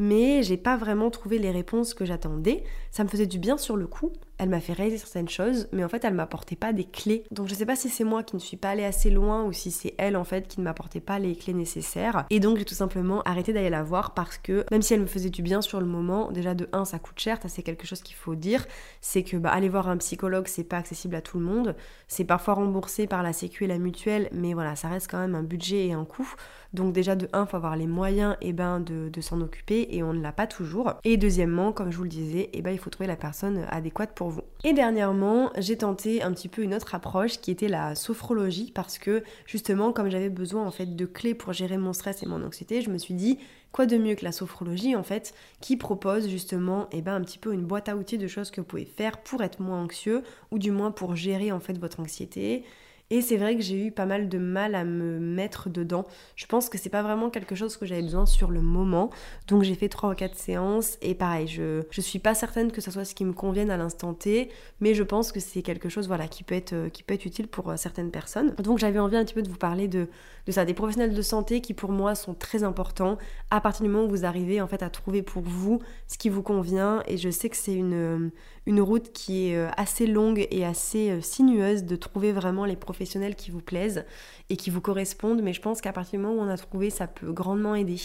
mais 0.00 0.44
j'ai 0.44 0.56
pas 0.56 0.76
vraiment 0.76 1.10
trouvé 1.10 1.38
les 1.38 1.50
réponses 1.50 1.92
que 1.92 2.04
j'attendais. 2.04 2.62
Ça 2.92 3.02
me 3.02 3.08
faisait 3.08 3.26
du 3.26 3.38
bien 3.38 3.58
sur 3.58 3.76
le 3.76 3.86
coup, 3.86 4.12
elle 4.38 4.48
m'a 4.48 4.60
fait 4.60 4.72
réaliser 4.72 4.98
certaines 4.98 5.28
choses, 5.28 5.68
mais 5.72 5.84
en 5.84 5.88
fait 5.88 6.04
elle 6.04 6.14
m'apportait 6.14 6.56
pas 6.56 6.72
des 6.72 6.84
clés. 6.84 7.24
Donc 7.30 7.48
je 7.48 7.54
sais 7.54 7.66
pas 7.66 7.76
si 7.76 7.88
c'est 7.88 8.04
moi 8.04 8.22
qui 8.22 8.36
ne 8.36 8.40
suis 8.40 8.56
pas 8.56 8.70
allée 8.70 8.84
assez 8.84 9.10
loin 9.10 9.44
ou 9.44 9.52
si 9.52 9.70
c'est 9.70 9.94
elle 9.98 10.16
en 10.16 10.24
fait 10.24 10.46
qui 10.46 10.60
ne 10.60 10.64
m'apportait 10.64 11.00
pas 11.00 11.18
les 11.18 11.34
clés 11.34 11.54
nécessaires. 11.54 12.24
Et 12.30 12.40
donc 12.40 12.58
j'ai 12.58 12.64
tout 12.64 12.74
simplement 12.74 13.22
arrêté 13.22 13.52
d'aller 13.52 13.70
la 13.70 13.82
voir 13.82 14.14
parce 14.14 14.38
que 14.38 14.64
même 14.70 14.82
si 14.82 14.94
elle 14.94 15.00
me 15.00 15.06
faisait 15.06 15.30
du 15.30 15.42
bien 15.42 15.60
sur 15.60 15.80
le 15.80 15.86
moment, 15.86 16.30
déjà 16.30 16.54
de 16.54 16.68
1 16.72 16.84
ça 16.84 16.98
coûte 16.98 17.18
cher, 17.18 17.38
ça 17.42 17.48
c'est 17.48 17.62
quelque 17.62 17.86
chose 17.86 18.00
qu'il 18.00 18.16
faut 18.16 18.36
dire, 18.36 18.64
c'est 19.00 19.24
que 19.24 19.36
bah, 19.36 19.50
aller 19.50 19.68
voir 19.68 19.88
un 19.88 19.96
psychologue 19.96 20.46
c'est 20.46 20.64
pas 20.64 20.78
accessible 20.78 21.16
à 21.16 21.20
tout 21.20 21.38
le 21.38 21.44
monde, 21.44 21.74
c'est 22.06 22.24
parfois 22.24 22.54
remboursé 22.54 23.06
par 23.06 23.22
la 23.22 23.32
sécu 23.32 23.64
et 23.64 23.66
la 23.66 23.78
mutuelle, 23.78 24.28
mais 24.32 24.54
voilà 24.54 24.76
ça 24.76 24.88
reste 24.88 25.10
quand 25.10 25.18
même 25.18 25.34
un 25.34 25.42
budget 25.42 25.86
et 25.86 25.92
un 25.92 26.04
coût. 26.04 26.32
Donc 26.74 26.92
déjà 26.92 27.16
de 27.16 27.28
1 27.32 27.46
faut 27.46 27.56
avoir 27.56 27.76
les 27.76 27.86
moyens 27.86 28.36
et 28.40 28.48
eh 28.48 28.52
ben, 28.52 28.78
de, 28.78 29.08
de 29.08 29.20
s'en 29.20 29.40
occuper 29.40 29.88
et 29.90 30.02
on 30.02 30.12
ne 30.12 30.22
l'a 30.22 30.32
pas 30.32 30.46
toujours. 30.46 30.94
Et 31.04 31.16
deuxièmement 31.16 31.72
comme 31.72 31.90
je 31.90 31.96
vous 31.96 32.04
le 32.04 32.08
disais, 32.08 32.50
eh 32.52 32.62
ben, 32.62 32.70
il 32.70 32.78
faut 32.78 32.90
trouver 32.90 33.08
la 33.08 33.16
personne 33.16 33.66
adéquate 33.70 34.14
pour 34.14 34.27
Et 34.64 34.72
dernièrement, 34.72 35.50
j'ai 35.56 35.76
tenté 35.76 36.22
un 36.22 36.32
petit 36.32 36.48
peu 36.48 36.62
une 36.62 36.74
autre 36.74 36.94
approche 36.94 37.40
qui 37.40 37.50
était 37.50 37.68
la 37.68 37.94
sophrologie 37.94 38.72
parce 38.74 38.98
que 38.98 39.22
justement, 39.46 39.92
comme 39.92 40.10
j'avais 40.10 40.28
besoin 40.30 40.66
en 40.66 40.70
fait 40.70 40.96
de 40.96 41.06
clés 41.06 41.34
pour 41.34 41.52
gérer 41.52 41.78
mon 41.78 41.92
stress 41.92 42.22
et 42.22 42.26
mon 42.26 42.42
anxiété, 42.44 42.82
je 42.82 42.90
me 42.90 42.98
suis 42.98 43.14
dit 43.14 43.38
quoi 43.72 43.86
de 43.86 43.96
mieux 43.96 44.14
que 44.14 44.24
la 44.24 44.32
sophrologie 44.32 44.96
en 44.96 45.02
fait 45.02 45.34
qui 45.60 45.76
propose 45.76 46.28
justement 46.28 46.88
eh 46.92 47.02
ben, 47.02 47.14
un 47.14 47.20
petit 47.20 47.38
peu 47.38 47.52
une 47.52 47.66
boîte 47.66 47.88
à 47.88 47.96
outils 47.96 48.18
de 48.18 48.26
choses 48.26 48.50
que 48.50 48.60
vous 48.60 48.66
pouvez 48.66 48.84
faire 48.84 49.18
pour 49.18 49.42
être 49.42 49.60
moins 49.60 49.82
anxieux 49.82 50.22
ou 50.50 50.58
du 50.58 50.70
moins 50.70 50.90
pour 50.90 51.14
gérer 51.14 51.52
en 51.52 51.60
fait 51.60 51.78
votre 51.78 52.00
anxiété 52.00 52.64
et 53.10 53.22
c'est 53.22 53.36
vrai 53.36 53.56
que 53.56 53.62
j'ai 53.62 53.86
eu 53.86 53.90
pas 53.90 54.06
mal 54.06 54.28
de 54.28 54.38
mal 54.38 54.74
à 54.74 54.84
me 54.84 55.18
mettre 55.18 55.70
dedans. 55.70 56.06
Je 56.36 56.46
pense 56.46 56.68
que 56.68 56.76
c'est 56.76 56.90
pas 56.90 57.02
vraiment 57.02 57.30
quelque 57.30 57.54
chose 57.54 57.76
que 57.76 57.86
j'avais 57.86 58.02
besoin 58.02 58.26
sur 58.26 58.50
le 58.50 58.60
moment. 58.60 59.10
Donc 59.46 59.62
j'ai 59.62 59.74
fait 59.74 59.88
3 59.88 60.10
ou 60.10 60.14
4 60.14 60.36
séances 60.36 60.98
et 61.00 61.14
pareil, 61.14 61.46
je, 61.46 61.82
je 61.90 62.00
suis 62.00 62.18
pas 62.18 62.34
certaine 62.34 62.70
que 62.70 62.80
ça 62.80 62.90
soit 62.90 63.04
ce 63.04 63.14
qui 63.14 63.24
me 63.24 63.32
convienne 63.32 63.70
à 63.70 63.76
l'instant 63.76 64.12
T, 64.12 64.50
mais 64.80 64.94
je 64.94 65.02
pense 65.02 65.32
que 65.32 65.40
c'est 65.40 65.62
quelque 65.62 65.88
chose 65.88 66.06
voilà, 66.06 66.28
qui, 66.28 66.44
peut 66.44 66.54
être, 66.54 66.74
euh, 66.74 66.88
qui 66.90 67.02
peut 67.02 67.14
être 67.14 67.24
utile 67.24 67.48
pour 67.48 67.70
euh, 67.70 67.76
certaines 67.76 68.10
personnes. 68.10 68.54
Donc 68.58 68.78
j'avais 68.78 68.98
envie 68.98 69.16
un 69.16 69.24
petit 69.24 69.34
peu 69.34 69.42
de 69.42 69.48
vous 69.48 69.56
parler 69.56 69.88
de, 69.88 70.08
ça, 70.52 70.64
des 70.64 70.74
professionnels 70.74 71.14
de 71.14 71.22
santé 71.22 71.60
qui 71.60 71.74
pour 71.74 71.90
moi 71.90 72.14
sont 72.14 72.34
très 72.34 72.62
importants 72.62 73.18
à 73.50 73.60
partir 73.60 73.84
du 73.84 73.90
moment 73.90 74.06
où 74.06 74.10
vous 74.10 74.24
arrivez 74.24 74.60
en 74.60 74.66
fait 74.66 74.82
à 74.82 74.90
trouver 74.90 75.22
pour 75.22 75.42
vous 75.42 75.80
ce 76.06 76.18
qui 76.18 76.28
vous 76.28 76.42
convient. 76.42 77.02
Et 77.06 77.16
je 77.16 77.30
sais 77.30 77.48
que 77.48 77.56
c'est 77.56 77.74
une, 77.74 78.30
une 78.66 78.80
route 78.80 79.12
qui 79.12 79.48
est 79.48 79.56
euh, 79.56 79.68
assez 79.76 80.06
longue 80.06 80.46
et 80.50 80.64
assez 80.64 81.20
sinueuse 81.20 81.84
de 81.84 81.96
trouver 81.96 82.32
vraiment 82.32 82.64
les 82.64 82.76
professionnels 82.76 83.36
qui 83.36 83.50
vous 83.50 83.60
plaisent 83.60 84.04
et 84.50 84.56
qui 84.56 84.70
vous 84.70 84.80
correspondent, 84.80 85.42
mais 85.42 85.52
je 85.52 85.60
pense 85.60 85.80
qu'à 85.80 85.92
partir 85.92 86.18
du 86.18 86.24
moment 86.26 86.40
où 86.40 86.44
on 86.44 86.48
a 86.48 86.56
trouvé, 86.56 86.90
ça 86.90 87.06
peut 87.06 87.32
grandement 87.32 87.74
aider. 87.74 87.96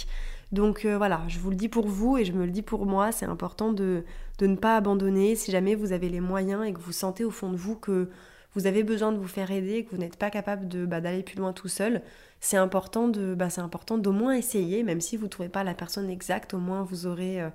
Donc 0.53 0.85
euh, 0.85 0.97
voilà, 0.97 1.21
je 1.27 1.39
vous 1.39 1.49
le 1.49 1.55
dis 1.55 1.67
pour 1.67 1.87
vous 1.87 2.17
et 2.17 2.25
je 2.25 2.31
me 2.31 2.45
le 2.45 2.51
dis 2.51 2.61
pour 2.61 2.85
moi, 2.85 3.11
c'est 3.11 3.25
important 3.25 3.73
de, 3.73 4.03
de 4.37 4.47
ne 4.47 4.55
pas 4.55 4.77
abandonner 4.77 5.35
si 5.35 5.51
jamais 5.51 5.73
vous 5.73 5.93
avez 5.93 6.09
les 6.09 6.19
moyens 6.19 6.63
et 6.65 6.71
que 6.73 6.79
vous 6.79 6.91
sentez 6.91 7.25
au 7.25 7.31
fond 7.31 7.49
de 7.49 7.57
vous 7.57 7.75
que 7.75 8.09
vous 8.55 8.67
avez 8.67 8.83
besoin 8.83 9.11
de 9.11 9.17
vous 9.17 9.27
faire 9.27 9.51
aider, 9.51 9.83
que 9.83 9.91
vous 9.91 9.97
n'êtes 9.97 10.17
pas 10.17 10.29
capable 10.29 10.67
de 10.67 10.85
bah, 10.85 11.01
d'aller 11.01 11.23
plus 11.23 11.37
loin 11.37 11.53
tout 11.53 11.67
seul, 11.67 12.01
c'est 12.39 12.57
important 12.57 13.07
de 13.07 13.35
bah, 13.35 13.49
c'est 13.49 13.61
important 13.61 13.97
d'au 13.97 14.11
moins 14.11 14.35
essayer, 14.35 14.83
même 14.83 15.01
si 15.01 15.17
vous 15.17 15.25
ne 15.25 15.29
trouvez 15.29 15.49
pas 15.49 15.63
la 15.63 15.73
personne 15.73 16.09
exacte, 16.09 16.53
au 16.53 16.59
moins 16.59 16.83
vous 16.83 17.05
aurez 17.07 17.41
euh, 17.41 17.49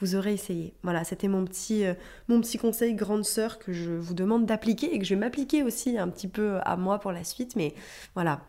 vous 0.00 0.14
aurez 0.14 0.32
essayé. 0.32 0.74
Voilà, 0.82 1.04
c'était 1.04 1.28
mon 1.28 1.44
petit, 1.44 1.84
euh, 1.84 1.94
mon 2.28 2.40
petit 2.40 2.58
conseil 2.58 2.94
grande 2.94 3.24
sœur 3.24 3.58
que 3.58 3.72
je 3.72 3.90
vous 3.90 4.14
demande 4.14 4.46
d'appliquer 4.46 4.94
et 4.94 4.98
que 4.98 5.04
je 5.04 5.14
vais 5.14 5.20
m'appliquer 5.20 5.62
aussi 5.62 5.98
un 5.98 6.08
petit 6.08 6.28
peu 6.28 6.58
à 6.64 6.76
moi 6.76 6.98
pour 6.98 7.12
la 7.12 7.22
suite. 7.22 7.54
Mais 7.54 7.74
voilà, 8.14 8.40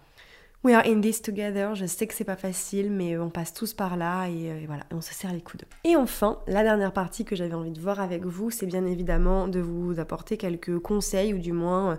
we 0.64 0.74
are 0.74 0.86
in 0.86 1.02
this 1.02 1.22
together. 1.22 1.76
Je 1.76 1.86
sais 1.86 2.08
que 2.08 2.14
c'est 2.14 2.24
pas 2.24 2.36
facile, 2.36 2.92
mais 2.92 3.18
on 3.18 3.30
passe 3.30 3.54
tous 3.54 3.74
par 3.74 3.98
là 3.98 4.28
et, 4.28 4.52
euh, 4.52 4.64
voilà, 4.68 4.84
on 4.92 5.02
se 5.02 5.14
serre 5.14 5.34
les 5.34 5.42
coudes. 5.42 5.64
Et 5.84 5.96
enfin, 5.96 6.40
la 6.48 6.64
dernière 6.64 6.94
partie 6.94 7.26
que 7.26 7.36
j'avais 7.36 7.54
envie 7.54 7.72
de 7.72 7.80
voir 7.80 8.00
avec 8.00 8.26
vous, 8.26 8.52
c'est 8.52 8.66
bien 8.66 8.86
évidemment 8.86 9.48
de 9.48 9.60
vous 9.60 10.00
apporter 10.00 10.38
quelques 10.38 10.80
conseils 10.80 11.34
ou 11.34 11.40
du 11.40 11.52
moins 11.52 11.92
euh, 11.92 11.96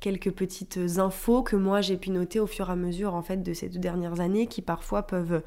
quelques 0.00 0.30
petites 0.30 0.78
infos 0.98 1.42
que 1.42 1.56
moi 1.56 1.80
j'ai 1.80 1.96
pu 1.96 2.10
noter 2.10 2.38
au 2.38 2.46
fur 2.46 2.68
et 2.68 2.72
à 2.72 2.76
mesure 2.76 3.14
en 3.14 3.22
fait 3.22 3.42
de 3.42 3.54
ces 3.54 3.70
deux 3.70 3.78
dernières 3.78 4.20
années 4.20 4.46
qui 4.46 4.60
parfois 4.60 5.02
peuvent 5.02 5.42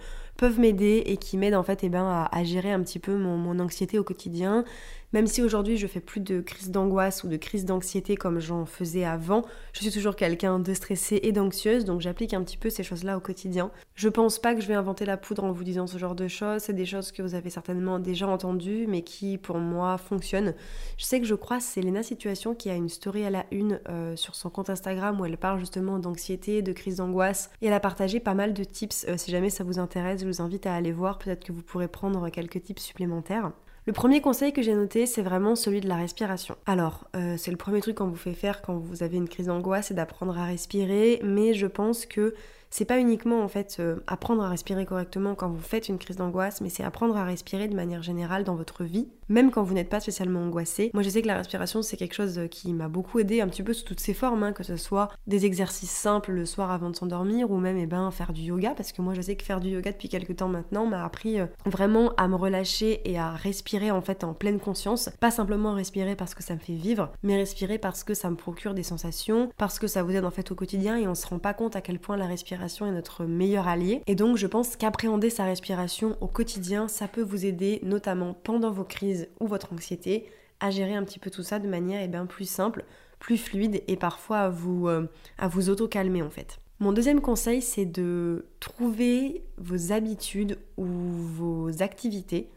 m'aider 0.58 1.04
et 1.06 1.18
qui 1.18 1.38
m'aident 1.38 1.54
en 1.54 1.62
fait 1.62 1.84
eh 1.84 1.90
ben, 1.90 2.04
à, 2.04 2.36
à, 2.36 2.44
gérer 2.44 2.72
un 2.72 2.82
petit 2.82 2.98
peu 2.98 3.16
mon, 3.16 3.38
mon 3.38 3.60
anxiété 3.60 4.00
au 4.00 4.04
quotidien 4.04 4.66
même 5.14 5.28
si 5.28 5.42
aujourd'hui 5.42 5.78
je 5.78 5.88
fais 5.88 6.00
plus 6.00 6.20
de 6.20 6.42
crise 6.42 6.72
d'angoisse 6.72 7.24
ou 7.24 7.28
de 7.28 7.38
crise 7.38 7.66
d'anxiété 7.66 8.16
comme 8.16 8.40
j'en 8.40 8.66
faisais 8.66 9.06
avant, 9.06 9.44
je 9.74 9.82
suis 9.82 9.92
toujours 9.92 10.16
quelqu'un 10.16 10.60
de 10.60 10.74
stressé 10.74 11.20
et 11.24 11.32
d'anxieuse, 11.32 11.86
donc 11.86 12.02
j'applique 12.02 12.34
un 12.34 12.44
petit 12.44 12.58
peu 12.58 12.70
ces 12.70 12.84
choses-là 12.84 13.18
au 13.18 13.20
quotidien. 13.20 13.72
Je 13.96 14.10
pense 14.10 14.40
pas 14.40 14.54
que 14.54 14.62
je 14.62 14.68
vais 14.68 14.76
inventer 14.76 15.06
la 15.06 15.18
poudre 15.18 15.44
en 15.44 15.52
vous 15.52 15.64
disant 15.64 15.88
ce 15.88 15.98
genre 15.98 16.16
de 16.16 16.28
choses, 16.28 16.62
c'est 16.62 16.74
des 16.74 16.86
choses 16.86 17.12
que 17.12 17.22
vous 17.22 17.36
avez 17.36 17.50
certainement 17.50 18.00
déjà 18.00 18.28
entendues, 18.28 18.86
mais 18.88 19.02
qui 19.02 19.38
pour 19.38 19.58
moi 19.58 19.98
fonctionnent. 19.98 20.54
Je 20.98 21.06
sais 21.06 21.20
que 21.20 21.26
je 21.26 21.36
crois 21.36 21.60
c'est 21.60 21.82
Lena 21.82 22.04
Situation 22.04 22.54
qui 22.54 22.70
a 22.70 22.76
une 22.76 22.90
story 22.90 23.24
à 23.26 23.30
la 23.30 23.46
une 23.52 23.80
euh, 23.90 24.16
sur 24.16 24.36
son 24.36 24.50
compte 24.50 24.70
Instagram 24.70 25.20
où 25.20 25.26
elle 25.26 25.38
parle 25.38 25.60
justement 25.60 26.00
d'anxiété, 26.00 26.62
de 26.62 26.72
crise 26.72 26.98
d'angoisse, 26.98 27.50
et 27.62 27.68
elle 27.68 27.74
a 27.74 27.80
partagé 27.80 28.20
pas 28.20 28.34
mal 28.34 28.54
de 28.54 28.64
tips. 28.64 29.06
Euh, 29.08 29.18
si 29.18 29.32
jamais 29.32 29.50
ça 29.50 29.64
vous 29.64 29.80
intéresse, 29.80 30.22
je 30.22 30.28
vous 30.28 30.42
invite 30.42 30.66
à 30.66 30.76
aller 30.76 30.92
voir, 30.92 31.18
peut-être 31.18 31.44
que 31.44 31.52
vous 31.52 31.64
pourrez 31.64 31.88
prendre 31.88 32.30
quelques 32.30 32.62
tips 32.62 32.82
supplémentaires. 32.82 33.52
Le 33.86 33.94
premier 33.94 34.22
conseil 34.22 34.54
que 34.54 34.62
j'ai 34.62 34.74
noté, 34.74 35.06
c'est 35.06 35.22
vraiment 35.22 35.56
celui 35.56 35.82
de 35.82 35.88
la 35.88 35.96
respiration. 35.96 36.56
Alors, 36.66 37.08
euh, 37.16 37.36
c'est 37.38 37.52
le 37.52 37.58
premier 37.58 37.82
truc 37.82 37.96
qu'on 37.96 38.08
vous 38.08 38.16
fait 38.16 38.34
faire 38.34 38.62
quand 38.62 38.78
vous 38.78 39.04
avez 39.04 39.18
une 39.18 39.30
crise 39.30 39.48
d'angoisse, 39.48 39.88
c'est 39.88 39.94
d'apprendre 39.94 40.38
à 40.38 40.46
respirer, 40.46 41.22
mais 41.24 41.54
je 41.54 41.66
pense 41.66 42.06
que 42.06 42.36
c'est 42.70 42.86
pas 42.86 43.00
uniquement 43.00 43.42
en 43.42 43.48
fait 43.48 43.78
euh, 43.80 43.98
apprendre 44.06 44.44
à 44.44 44.50
respirer 44.50 44.86
correctement 44.86 45.34
quand 45.34 45.50
vous 45.50 45.62
faites 45.62 45.90
une 45.90 45.98
crise 45.98 46.18
d'angoisse, 46.18 46.62
mais 46.62 46.70
c'est 46.70 46.84
apprendre 46.84 47.18
à 47.18 47.26
respirer 47.26 47.68
de 47.68 47.76
manière 47.76 48.04
générale 48.04 48.44
dans 48.44 48.56
votre 48.56 48.84
vie, 48.84 49.08
même 49.28 49.50
quand 49.50 49.64
vous 49.64 49.74
n'êtes 49.74 49.90
pas 49.90 50.00
spécialement 50.00 50.42
angoissé. 50.42 50.92
Moi 50.94 51.02
je 51.02 51.10
sais 51.10 51.22
que 51.22 51.28
la 51.28 51.38
respiration 51.38 51.82
c'est 51.82 51.98
quelque 51.98 52.14
chose 52.14 52.40
qui 52.52 52.74
m'a 52.74 52.88
beaucoup 52.88 53.20
aidé 53.20 53.42
un 53.42 53.48
petit 53.48 53.64
peu 53.64 53.74
sous 53.74 53.86
toutes 53.86 54.00
ses 54.00 54.14
formes, 54.14 54.44
hein, 54.44 54.54
que 54.54 54.64
ce 54.64 54.78
soit 54.78 55.10
des 55.26 55.46
exercices 55.46 55.90
simples 55.90 56.32
le 56.32 56.46
soir 56.46 56.72
avant 56.72 56.92
de 56.92 56.96
s'endormir 56.96 57.50
ou 57.50 57.58
même 57.58 57.78
eh 57.78 57.88
ben, 57.88 58.12
faire 58.12 58.34
du 58.34 58.42
yoga, 58.42 58.74
parce 58.76 58.92
que 58.92 59.02
moi 59.02 59.14
je 59.16 59.22
sais 59.22 59.36
que 59.36 59.44
faire 59.44 59.60
du 59.60 59.70
yoga 59.70 59.92
depuis 59.92 60.10
quelques 60.10 60.36
temps 60.36 60.50
maintenant 60.50 60.86
m'a 60.86 61.04
appris 61.04 61.40
euh, 61.40 61.48
vraiment 61.66 62.14
à 62.18 62.28
me 62.28 62.36
relâcher 62.36 63.02
et 63.10 63.18
à 63.18 63.32
respirer 63.32 63.69
en 63.78 64.02
fait 64.02 64.24
en 64.24 64.34
pleine 64.34 64.60
conscience, 64.60 65.10
pas 65.20 65.32
simplement 65.32 65.74
respirer 65.74 66.16
parce 66.16 66.34
que 66.34 66.44
ça 66.44 66.56
me 66.56 66.60
fait 66.60 66.74
vivre, 66.74 67.12
mais 67.24 67.38
respirer 67.38 67.78
parce 67.78 68.04
que 68.04 68.14
ça 68.14 68.30
me 68.30 68.36
procure 68.36 68.74
des 68.74 68.84
sensations, 68.84 69.50
parce 69.58 69.80
que 69.80 69.88
ça 69.88 70.04
vous 70.04 70.12
aide 70.12 70.26
en 70.26 70.32
fait 70.32 70.52
au 70.52 70.56
quotidien 70.56 70.98
et 70.98 71.08
on 71.08 71.16
se 71.16 71.28
rend 71.28 71.40
pas 71.40 71.54
compte 71.54 71.76
à 71.76 71.82
quel 71.82 72.00
point 72.00 72.18
la 72.18 72.26
respiration 72.26 72.86
est 72.86 72.92
notre 72.92 73.26
meilleur 73.26 73.68
allié. 73.68 74.02
Et 74.08 74.16
donc 74.16 74.38
je 74.38 74.48
pense 74.48 74.76
qu'appréhender 74.76 75.30
sa 75.30 75.46
respiration 75.46 76.18
au 76.22 76.28
quotidien, 76.28 76.88
ça 76.88 77.08
peut 77.08 77.22
vous 77.22 77.46
aider, 77.46 77.80
notamment 77.84 78.34
pendant 78.34 78.72
vos 78.72 78.84
crises 78.84 79.28
ou 79.40 79.48
votre 79.48 79.74
anxiété, 79.74 80.26
à 80.60 80.72
gérer 80.72 80.96
un 80.96 81.04
petit 81.04 81.20
peu 81.20 81.30
tout 81.30 81.44
ça 81.44 81.60
de 81.60 81.68
manière 81.68 82.02
eh 82.02 82.08
bien, 82.08 82.26
plus 82.26 82.50
simple, 82.50 82.84
plus 83.20 83.38
fluide 83.38 83.84
et 83.88 83.96
parfois 83.96 84.40
à 84.40 84.50
vous, 84.50 84.88
euh, 84.88 85.08
à 85.38 85.48
vous 85.48 85.70
auto-calmer 85.70 86.22
en 86.22 86.30
fait. 86.30 86.60
Mon 86.82 86.94
deuxième 86.94 87.20
conseil, 87.20 87.62
c'est 87.62 87.86
de 87.86 88.46
trouver 88.62 89.44
vos 89.58 89.92
habitudes 89.92 90.58
ou 90.78 90.86
vos 90.86 91.84
activités 91.84 92.50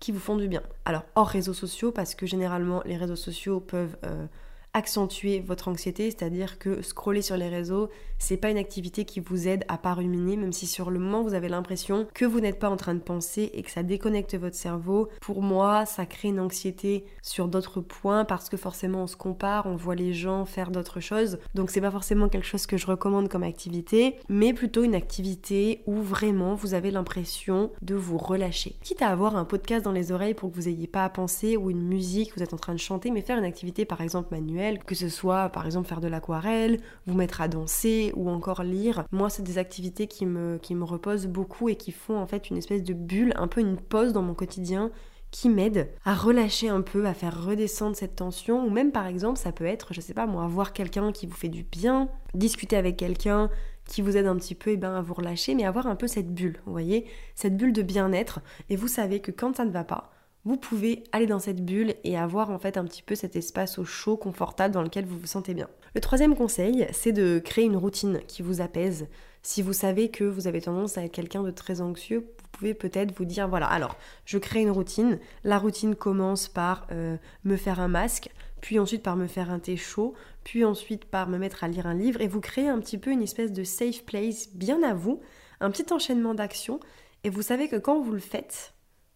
qui 0.00 0.12
vous 0.12 0.20
font 0.20 0.36
du 0.36 0.48
bien. 0.48 0.62
Alors 0.84 1.04
hors 1.14 1.28
réseaux 1.28 1.54
sociaux, 1.54 1.92
parce 1.92 2.14
que 2.14 2.26
généralement 2.26 2.82
les 2.84 2.96
réseaux 2.96 3.16
sociaux 3.16 3.60
peuvent 3.60 3.96
euh, 4.04 4.26
accentuer 4.74 5.40
votre 5.40 5.68
anxiété, 5.68 6.10
c'est-à-dire 6.10 6.58
que 6.58 6.82
scroller 6.82 7.22
sur 7.22 7.36
les 7.36 7.48
réseaux, 7.48 7.90
c'est 8.18 8.36
pas 8.36 8.50
une 8.50 8.58
activité 8.58 9.04
qui 9.04 9.20
vous 9.20 9.46
aide 9.46 9.64
à 9.68 9.78
pas 9.78 9.94
ruminer, 9.94 10.36
même 10.36 10.52
si 10.52 10.66
sur 10.66 10.90
le 10.90 10.98
moment 10.98 11.22
vous 11.22 11.34
avez 11.34 11.48
l'impression 11.48 12.06
que 12.14 12.24
vous 12.24 12.40
n'êtes 12.40 12.58
pas 12.58 12.70
en 12.70 12.76
train 12.76 12.94
de 12.94 13.00
penser 13.00 13.50
et 13.54 13.62
que 13.62 13.70
ça 13.70 13.82
déconnecte 13.82 14.34
votre 14.36 14.56
cerveau. 14.56 15.08
Pour 15.20 15.42
moi, 15.42 15.86
ça 15.86 16.06
crée 16.06 16.28
une 16.28 16.40
anxiété 16.40 17.04
sur 17.22 17.48
d'autres 17.48 17.80
points 17.80 18.24
parce 18.24 18.48
que 18.48 18.56
forcément 18.56 19.02
on 19.02 19.06
se 19.06 19.16
compare, 19.16 19.66
on 19.66 19.76
voit 19.76 19.94
les 19.94 20.12
gens 20.12 20.44
faire 20.44 20.70
d'autres 20.70 21.00
choses. 21.00 21.38
Donc 21.54 21.70
c'est 21.70 21.80
pas 21.80 21.90
forcément 21.90 22.28
quelque 22.28 22.46
chose 22.46 22.66
que 22.66 22.76
je 22.76 22.86
recommande 22.86 23.28
comme 23.28 23.42
activité, 23.42 24.16
mais 24.28 24.52
plutôt 24.52 24.82
une 24.82 24.94
activité 24.94 25.82
où 25.86 25.96
vraiment 25.96 26.54
vous 26.54 26.74
avez 26.74 26.90
l'impression 26.90 27.70
de 27.82 27.94
vous 27.94 28.18
relâcher. 28.18 28.76
Quitte 28.82 29.02
à 29.02 29.08
avoir 29.08 29.36
un 29.36 29.44
podcast 29.44 29.84
dans 29.84 29.92
les 29.92 30.10
oreilles 30.10 30.34
pour 30.34 30.50
que 30.50 30.56
vous 30.56 30.68
ayez 30.68 30.86
pas 30.86 31.04
à 31.04 31.08
penser 31.10 31.56
ou 31.56 31.70
une 31.70 31.82
musique, 31.82 32.32
vous 32.36 32.42
êtes 32.42 32.54
en 32.54 32.58
train 32.58 32.74
de 32.74 32.80
chanter, 32.80 33.10
mais 33.10 33.22
faire 33.22 33.38
une 33.38 33.44
activité 33.44 33.84
par 33.84 34.00
exemple 34.00 34.28
manuelle 34.30 34.48
manuel, 34.48 34.78
que 34.84 34.94
ce 34.94 35.08
soit 35.08 35.48
par 35.50 35.66
exemple 35.66 35.88
faire 35.88 36.00
de 36.00 36.08
l'aquarelle, 36.08 36.80
vous 37.06 37.14
mettre 37.14 37.40
à 37.40 37.48
danser 37.48 38.07
ou 38.14 38.28
encore 38.30 38.62
lire. 38.62 39.04
Moi, 39.12 39.30
c'est 39.30 39.42
des 39.42 39.58
activités 39.58 40.06
qui 40.06 40.26
me, 40.26 40.58
qui 40.58 40.74
me 40.74 40.84
reposent 40.84 41.26
beaucoup 41.26 41.68
et 41.68 41.76
qui 41.76 41.92
font 41.92 42.18
en 42.18 42.26
fait 42.26 42.50
une 42.50 42.56
espèce 42.56 42.82
de 42.82 42.94
bulle, 42.94 43.32
un 43.36 43.48
peu 43.48 43.60
une 43.60 43.76
pause 43.76 44.12
dans 44.12 44.22
mon 44.22 44.34
quotidien 44.34 44.90
qui 45.30 45.48
m'aide 45.48 45.90
à 46.04 46.14
relâcher 46.14 46.68
un 46.68 46.80
peu, 46.80 47.06
à 47.06 47.14
faire 47.14 47.44
redescendre 47.44 47.96
cette 47.96 48.16
tension, 48.16 48.64
ou 48.64 48.70
même 48.70 48.92
par 48.92 49.06
exemple 49.06 49.38
ça 49.38 49.52
peut 49.52 49.66
être, 49.66 49.92
je 49.92 50.00
sais 50.00 50.14
pas 50.14 50.26
moi, 50.26 50.46
voir 50.46 50.72
quelqu'un 50.72 51.12
qui 51.12 51.26
vous 51.26 51.36
fait 51.36 51.48
du 51.48 51.64
bien, 51.64 52.08
discuter 52.34 52.76
avec 52.76 52.96
quelqu'un 52.96 53.50
qui 53.84 54.02
vous 54.02 54.16
aide 54.16 54.26
un 54.26 54.36
petit 54.36 54.54
peu 54.54 54.70
eh 54.70 54.76
ben, 54.76 54.94
à 54.94 55.02
vous 55.02 55.14
relâcher, 55.14 55.54
mais 55.54 55.64
avoir 55.64 55.86
un 55.86 55.96
peu 55.96 56.06
cette 56.06 56.32
bulle, 56.32 56.58
vous 56.66 56.72
voyez, 56.72 57.06
cette 57.34 57.56
bulle 57.56 57.72
de 57.72 57.82
bien-être, 57.82 58.40
et 58.70 58.76
vous 58.76 58.88
savez 58.88 59.20
que 59.20 59.30
quand 59.30 59.56
ça 59.56 59.64
ne 59.64 59.70
va 59.70 59.84
pas, 59.84 60.10
vous 60.48 60.56
pouvez 60.56 61.04
aller 61.12 61.26
dans 61.26 61.40
cette 61.40 61.62
bulle 61.62 61.94
et 62.04 62.16
avoir 62.16 62.48
en 62.48 62.58
fait 62.58 62.78
un 62.78 62.84
petit 62.84 63.02
peu 63.02 63.14
cet 63.14 63.36
espace 63.36 63.78
au 63.78 63.84
chaud, 63.84 64.16
confortable 64.16 64.72
dans 64.72 64.80
lequel 64.80 65.04
vous 65.04 65.18
vous 65.18 65.26
sentez 65.26 65.52
bien. 65.52 65.68
Le 65.94 66.00
troisième 66.00 66.34
conseil, 66.34 66.86
c'est 66.90 67.12
de 67.12 67.38
créer 67.38 67.66
une 67.66 67.76
routine 67.76 68.20
qui 68.26 68.40
vous 68.40 68.62
apaise. 68.62 69.08
Si 69.42 69.60
vous 69.60 69.74
savez 69.74 70.08
que 70.08 70.24
vous 70.24 70.46
avez 70.46 70.62
tendance 70.62 70.96
à 70.96 71.04
être 71.04 71.12
quelqu'un 71.12 71.42
de 71.42 71.50
très 71.50 71.82
anxieux, 71.82 72.20
vous 72.20 72.48
pouvez 72.52 72.72
peut-être 72.72 73.14
vous 73.14 73.26
dire 73.26 73.46
voilà, 73.46 73.66
alors 73.66 73.96
je 74.24 74.38
crée 74.38 74.62
une 74.62 74.70
routine. 74.70 75.18
La 75.44 75.58
routine 75.58 75.94
commence 75.94 76.48
par 76.48 76.86
euh, 76.92 77.18
me 77.44 77.56
faire 77.56 77.78
un 77.78 77.88
masque, 77.88 78.30
puis 78.62 78.78
ensuite 78.78 79.02
par 79.02 79.16
me 79.16 79.26
faire 79.26 79.50
un 79.50 79.58
thé 79.58 79.76
chaud, 79.76 80.14
puis 80.44 80.64
ensuite 80.64 81.04
par 81.04 81.28
me 81.28 81.36
mettre 81.36 81.62
à 81.62 81.68
lire 81.68 81.86
un 81.86 81.94
livre, 81.94 82.22
et 82.22 82.26
vous 82.26 82.40
créez 82.40 82.68
un 82.68 82.78
petit 82.78 82.96
peu 82.96 83.10
une 83.10 83.22
espèce 83.22 83.52
de 83.52 83.64
safe 83.64 84.02
place 84.06 84.48
bien 84.54 84.82
à 84.82 84.94
vous, 84.94 85.20
un 85.60 85.70
petit 85.70 85.92
enchaînement 85.92 86.32
d'actions, 86.32 86.80
et 87.22 87.28
vous 87.28 87.42
savez 87.42 87.68
que 87.68 87.76
quand 87.76 88.00
vous 88.00 88.12
le 88.12 88.18
faites, 88.18 88.72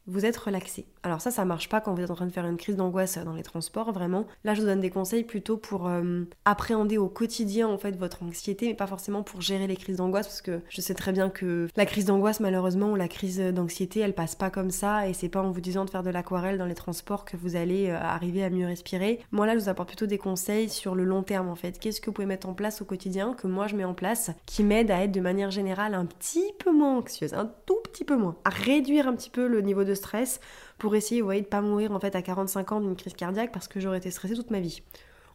vous 0.07 0.27
êtes 0.27 0.37
relaxé. 0.37 0.87
Alors 1.03 1.21
ça, 1.21 1.31
ça 1.31 1.45
marche 1.45 1.69
pas 1.69 1.81
quand 1.81 1.95
vous 1.95 2.03
êtes 2.03 2.11
en 2.11 2.15
train 2.15 2.27
de 2.27 2.33
faire 2.33 2.47
une 2.47 2.57
crise 2.57 2.77
d'angoisse 2.77 3.19
dans 3.19 3.35
les 3.35 3.43
transports, 3.43 3.93
vraiment. 3.93 4.27
Là, 4.45 4.55
je 4.55 4.61
vous 4.61 4.67
donne 4.67 4.81
des 4.81 4.91
conseils 4.91 5.25
plutôt 5.25 5.57
pour 5.57 5.89
euh, 5.89 6.25
appréhender 6.45 6.99
au 6.99 7.09
quotidien 7.09 7.69
en 7.69 7.79
fait 7.79 7.97
votre 7.97 8.23
anxiété, 8.23 8.67
mais 8.69 8.75
pas 8.75 8.87
forcément 8.87 9.23
pour 9.23 9.41
gérer 9.41 9.67
les 9.67 9.77
crises 9.77 9.97
d'angoisse, 9.97 10.27
parce 10.27 10.43
que 10.43 10.61
je 10.69 10.81
sais 10.81 10.95
très 10.95 11.13
bien 11.13 11.31
que 11.31 11.69
la 11.77 11.87
crise 11.87 12.05
d'angoisse, 12.05 12.41
malheureusement, 12.41 12.93
ou 12.93 12.97
la 12.97 13.09
crise 13.09 13.39
d'anxiété, 13.39 14.01
elle 14.01 14.15
passe 14.15 14.35
pas 14.35 14.51
comme 14.51 14.71
ça, 14.71 15.09
et 15.09 15.13
c'est 15.13 15.29
pas 15.29 15.43
en 15.43 15.51
vous 15.51 15.61
disant 15.61 15.85
de 15.85 15.91
faire 15.91 16.03
de 16.03 16.11
l'aquarelle 16.11 16.59
dans 16.59 16.67
les 16.67 16.75
transports 16.75 17.25
que 17.25 17.37
vous 17.37 17.57
allez 17.57 17.91
euh, 17.91 17.99
arriver 17.99 18.45
à 18.45 18.51
mieux 18.51 18.67
respirer. 18.67 19.21
Moi 19.31 19.47
là, 19.47 19.55
je 19.55 19.61
vous 19.61 19.69
apporte 19.69 19.89
plutôt 19.89 20.07
des 20.07 20.19
conseils 20.19 20.69
sur 20.69 20.95
le 20.95 21.05
long 21.05 21.23
terme 21.23 21.49
en 21.49 21.57
fait. 21.57 21.79
Qu'est-ce 21.79 22.01
que 22.01 22.07
vous 22.07 22.13
pouvez 22.13 22.27
mettre 22.27 22.49
en 22.49 22.55
place 22.55 22.83
au 22.83 22.85
quotidien, 22.85 23.35
que 23.35 23.47
moi 23.47 23.67
je 23.67 23.77
mets 23.77 23.85
en 23.85 23.95
place, 23.95 24.31
qui 24.47 24.63
m'aide 24.63 24.91
à 24.91 25.03
être 25.03 25.13
de 25.13 25.21
manière 25.21 25.51
générale 25.51 25.95
un 25.95 26.07
petit 26.07 26.53
peu 26.59 26.73
moins 26.73 26.99
anxieuse, 26.99 27.35
un 27.35 27.51
tout 27.67 27.79
petit 27.85 28.05
peu 28.05 28.17
moins, 28.17 28.37
à 28.45 28.51
réduire 28.51 29.09
un 29.09 29.15
petit 29.15 29.31
peu 29.31 29.47
le 29.47 29.61
niveau 29.61 29.85
de 29.85 29.92
stress 29.95 30.41
pour 30.79 30.95
essayer, 30.95 31.23
de 31.23 31.47
pas 31.47 31.61
mourir 31.61 31.93
en 31.93 32.01
fait 32.01 32.15
à 32.15 32.23
45 32.23 32.73
ans 32.73 32.81
d'une 32.81 32.97
crise 32.97 33.15
cardiaque 33.15 33.53
parce 33.53 33.69
que 33.69 33.81
j'aurais 33.81 33.99
été 33.99 34.11
stressée 34.11 34.35
toute 34.35 34.51
ma 34.51 34.61
vie. 34.61 34.83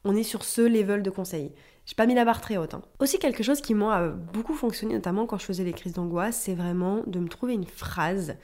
On 0.03 0.15
est 0.15 0.23
sur 0.23 0.43
ce 0.43 0.61
level 0.61 1.03
de 1.03 1.09
conseil. 1.09 1.53
J'ai 1.85 1.95
pas 1.95 2.05
mis 2.05 2.15
la 2.15 2.25
barre 2.25 2.41
très 2.41 2.57
haute. 2.57 2.73
Hein. 2.73 2.81
Aussi 2.99 3.19
quelque 3.19 3.43
chose 3.43 3.61
qui 3.61 3.73
m'a 3.73 4.07
beaucoup 4.09 4.53
fonctionné, 4.53 4.93
notamment 4.93 5.25
quand 5.25 5.37
je 5.37 5.45
faisais 5.45 5.63
les 5.63 5.73
crises 5.73 5.93
d'angoisse, 5.93 6.37
c'est 6.37 6.53
vraiment 6.53 7.01
de 7.07 7.19
me 7.19 7.27
trouver 7.27 7.53
une 7.53 7.65
phrase 7.65 8.35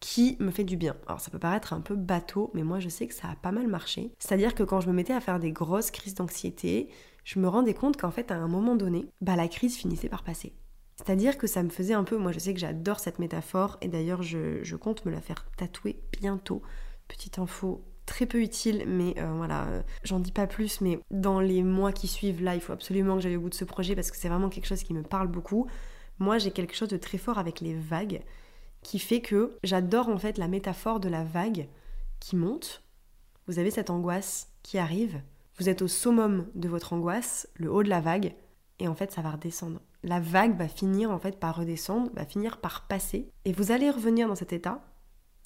qui 0.00 0.36
me 0.38 0.50
fait 0.50 0.64
du 0.64 0.76
bien. 0.76 0.96
Alors 1.06 1.20
ça 1.20 1.30
peut 1.30 1.38
paraître 1.38 1.72
un 1.72 1.80
peu 1.80 1.94
bateau, 1.94 2.50
mais 2.54 2.62
moi 2.62 2.78
je 2.78 2.88
sais 2.88 3.06
que 3.06 3.14
ça 3.14 3.28
a 3.28 3.36
pas 3.36 3.52
mal 3.52 3.68
marché. 3.68 4.12
C'est-à-dire 4.18 4.54
que 4.54 4.62
quand 4.62 4.80
je 4.80 4.88
me 4.88 4.92
mettais 4.92 5.14
à 5.14 5.20
faire 5.20 5.40
des 5.40 5.50
grosses 5.50 5.90
crises 5.90 6.14
d'anxiété, 6.14 6.88
je 7.24 7.38
me 7.38 7.48
rendais 7.48 7.74
compte 7.74 7.96
qu'en 7.96 8.10
fait 8.10 8.30
à 8.30 8.36
un 8.36 8.48
moment 8.48 8.76
donné, 8.76 9.06
bah 9.20 9.34
la 9.34 9.48
crise 9.48 9.76
finissait 9.76 10.08
par 10.08 10.22
passer. 10.22 10.52
C'est-à-dire 10.96 11.36
que 11.38 11.46
ça 11.46 11.62
me 11.62 11.70
faisait 11.70 11.94
un 11.94 12.04
peu, 12.04 12.16
moi 12.16 12.32
je 12.32 12.38
sais 12.38 12.54
que 12.54 12.60
j'adore 12.60 13.00
cette 13.00 13.18
métaphore 13.18 13.78
et 13.80 13.88
d'ailleurs 13.88 14.22
je, 14.22 14.76
compte 14.76 15.04
me 15.04 15.10
la 15.10 15.20
faire 15.20 15.44
tatouer 15.56 16.00
bientôt. 16.12 16.62
Petite 17.08 17.38
info 17.38 17.84
très 18.06 18.26
peu 18.26 18.40
utile, 18.40 18.84
mais 18.86 19.14
euh, 19.18 19.32
voilà, 19.36 19.64
euh, 19.64 19.82
j'en 20.04 20.20
dis 20.20 20.30
pas 20.30 20.46
plus, 20.46 20.80
mais 20.80 21.00
dans 21.10 21.40
les 21.40 21.62
mois 21.62 21.92
qui 21.92 22.06
suivent, 22.06 22.42
là, 22.42 22.54
il 22.54 22.60
faut 22.60 22.72
absolument 22.72 23.16
que 23.16 23.22
j'aille 23.22 23.36
au 23.36 23.40
bout 23.40 23.48
de 23.48 23.54
ce 23.54 23.64
projet 23.64 23.94
parce 23.94 24.10
que 24.10 24.16
c'est 24.16 24.28
vraiment 24.28 24.50
quelque 24.50 24.66
chose 24.66 24.82
qui 24.82 24.92
me 24.92 25.02
parle 25.02 25.28
beaucoup. 25.28 25.66
Moi, 26.18 26.38
j'ai 26.38 26.50
quelque 26.50 26.76
chose 26.76 26.88
de 26.88 26.96
très 26.96 27.18
fort 27.18 27.38
avec 27.38 27.60
les 27.60 27.74
vagues 27.74 28.22
qui 28.82 28.98
fait 28.98 29.20
que 29.20 29.58
j'adore 29.64 30.08
en 30.08 30.18
fait 30.18 30.38
la 30.38 30.48
métaphore 30.48 31.00
de 31.00 31.08
la 31.08 31.24
vague 31.24 31.66
qui 32.20 32.36
monte. 32.36 32.82
Vous 33.46 33.58
avez 33.58 33.70
cette 33.70 33.90
angoisse 33.90 34.48
qui 34.62 34.78
arrive, 34.78 35.20
vous 35.58 35.68
êtes 35.68 35.82
au 35.82 35.88
summum 35.88 36.46
de 36.54 36.68
votre 36.68 36.92
angoisse, 36.92 37.48
le 37.54 37.72
haut 37.72 37.82
de 37.82 37.88
la 37.88 38.00
vague, 38.00 38.34
et 38.78 38.88
en 38.88 38.94
fait 38.94 39.10
ça 39.10 39.22
va 39.22 39.30
redescendre 39.32 39.80
la 40.04 40.20
vague 40.20 40.56
va 40.56 40.68
finir 40.68 41.10
en 41.10 41.18
fait 41.18 41.40
par 41.40 41.56
redescendre, 41.56 42.10
va 42.14 42.26
finir 42.26 42.60
par 42.60 42.86
passer, 42.86 43.30
et 43.44 43.52
vous 43.52 43.72
allez 43.72 43.90
revenir 43.90 44.28
dans 44.28 44.34
cet 44.34 44.52
état, 44.52 44.84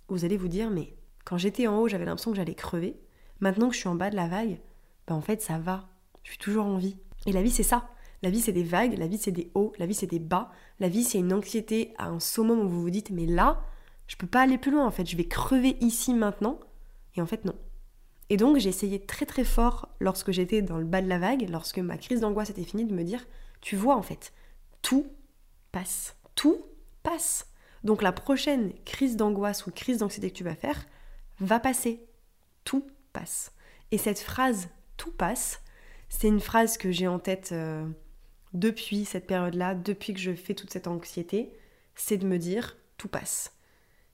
vous 0.08 0.24
allez 0.24 0.36
vous 0.36 0.48
dire 0.48 0.68
mais 0.70 0.96
quand 1.24 1.38
j'étais 1.38 1.66
en 1.68 1.78
haut 1.78 1.88
j'avais 1.88 2.04
l'impression 2.04 2.32
que 2.32 2.36
j'allais 2.36 2.54
crever, 2.54 2.98
maintenant 3.40 3.68
que 3.68 3.74
je 3.74 3.80
suis 3.80 3.88
en 3.88 3.94
bas 3.94 4.10
de 4.10 4.16
la 4.16 4.26
vague, 4.26 4.60
bah 5.06 5.14
en 5.14 5.20
fait 5.20 5.40
ça 5.40 5.58
va, 5.58 5.88
je 6.24 6.30
suis 6.30 6.38
toujours 6.38 6.66
en 6.66 6.76
vie. 6.76 6.98
Et 7.26 7.32
la 7.32 7.42
vie 7.42 7.50
c'est 7.50 7.62
ça, 7.62 7.88
la 8.22 8.30
vie 8.30 8.40
c'est 8.40 8.52
des 8.52 8.64
vagues, 8.64 8.98
la 8.98 9.06
vie 9.06 9.18
c'est 9.18 9.32
des 9.32 9.50
hauts, 9.54 9.72
la 9.78 9.86
vie 9.86 9.94
c'est 9.94 10.06
des 10.06 10.18
bas, 10.18 10.50
la 10.80 10.88
vie 10.88 11.04
c'est 11.04 11.18
une 11.18 11.32
anxiété 11.32 11.94
à 11.96 12.08
un 12.08 12.18
summum 12.18 12.58
où 12.58 12.68
vous 12.68 12.82
vous 12.82 12.90
dites 12.90 13.10
mais 13.10 13.26
là 13.26 13.62
je 14.08 14.16
peux 14.16 14.26
pas 14.26 14.40
aller 14.40 14.58
plus 14.58 14.72
loin 14.72 14.86
en 14.86 14.90
fait, 14.90 15.06
je 15.08 15.16
vais 15.16 15.28
crever 15.28 15.76
ici 15.80 16.14
maintenant, 16.14 16.58
et 17.14 17.22
en 17.22 17.26
fait 17.26 17.44
non. 17.44 17.54
Et 18.30 18.36
donc 18.36 18.58
j'ai 18.58 18.70
essayé 18.70 18.98
très 19.06 19.24
très 19.24 19.44
fort 19.44 19.88
lorsque 20.00 20.32
j'étais 20.32 20.62
dans 20.62 20.78
le 20.78 20.84
bas 20.84 21.00
de 21.00 21.08
la 21.08 21.18
vague, 21.18 21.48
lorsque 21.48 21.78
ma 21.78 21.96
crise 21.96 22.20
d'angoisse 22.20 22.50
était 22.50 22.64
finie, 22.64 22.84
de 22.84 22.94
me 22.94 23.04
dire, 23.04 23.24
tu 23.60 23.76
vois 23.76 23.96
en 23.96 24.02
fait, 24.02 24.32
tout 24.82 25.06
passe. 25.72 26.16
Tout 26.34 26.64
passe. 27.02 27.46
Donc 27.84 28.02
la 28.02 28.12
prochaine 28.12 28.72
crise 28.84 29.16
d'angoisse 29.16 29.66
ou 29.66 29.70
crise 29.70 29.98
d'anxiété 29.98 30.30
que 30.30 30.36
tu 30.36 30.44
vas 30.44 30.54
faire 30.54 30.86
va 31.40 31.60
passer. 31.60 32.06
Tout 32.64 32.86
passe. 33.12 33.52
Et 33.90 33.98
cette 33.98 34.20
phrase 34.20 34.68
tout 34.96 35.12
passe, 35.12 35.62
c'est 36.08 36.28
une 36.28 36.40
phrase 36.40 36.76
que 36.76 36.90
j'ai 36.90 37.06
en 37.06 37.18
tête 37.18 37.50
euh, 37.52 37.86
depuis 38.52 39.04
cette 39.04 39.26
période-là, 39.26 39.74
depuis 39.74 40.14
que 40.14 40.20
je 40.20 40.34
fais 40.34 40.54
toute 40.54 40.72
cette 40.72 40.88
anxiété, 40.88 41.52
c'est 41.94 42.18
de 42.18 42.26
me 42.26 42.38
dire 42.38 42.76
tout 42.96 43.08
passe. 43.08 43.54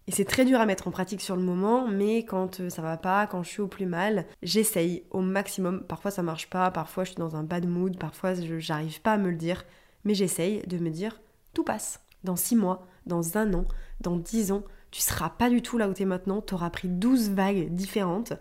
Et 0.07 0.13
c'est 0.13 0.27
très 0.27 0.45
dur 0.45 0.61
à 0.61 0.67
mettre 0.67 0.87
en 0.87 0.91
pratique 0.91 1.23
sur 1.23 1.35
le 1.35 1.43
moment, 1.43 1.89
mais 1.89 2.25
quand 2.25 2.61
euh, 2.61 2.69
ça 2.69 2.83
va 2.83 2.99
pas, 2.99 3.27
quand 3.27 3.43
je 3.43 3.49
suis 3.49 3.63
au 3.63 3.69
plus 3.69 3.87
mal, 3.87 4.27
j'essaye 4.43 5.05
au 5.11 5.21
maximum. 5.21 5.83
Parfois 5.87 6.11
ça 6.11 6.23
marche 6.23 6.51
pas, 6.51 6.71
parfois 6.71 7.05
je 7.05 7.11
suis 7.11 7.19
dans 7.19 7.37
un 7.37 7.43
bad 7.43 7.67
mood, 7.67 7.99
parfois 7.99 8.35
j'arrive 8.35 9.01
pas 9.01 9.15
à 9.15 9.19
me 9.19 9.31
le 9.31 9.37
dire 9.37 9.65
mais 10.05 10.15
j'essaye 10.15 10.63
de 10.67 10.79
me 10.79 10.91
dire 10.91 11.21
tout 11.53 11.65
passe. 11.65 12.01
Dans 12.25 12.37
six 12.37 12.57
mois, 12.57 12.87
dans 13.07 13.37
un 13.37 13.53
an, 13.55 13.65
dans 14.01 14.17
dix 14.17 14.53
ans, 14.53 14.65
tu 14.91 15.01
seras 15.01 15.31
pas 15.31 15.51
du 15.51 15.63
tout 15.63 15.79
là 15.79 15.89
où 15.89 15.95
tu 15.95 16.03
es 16.03 16.07
maintenant, 16.07 16.41
tu 16.41 16.55
auras 16.55 16.71
pris 16.71 16.89
12 16.89 17.31
vagues 17.31 17.69
différentes 17.75 18.33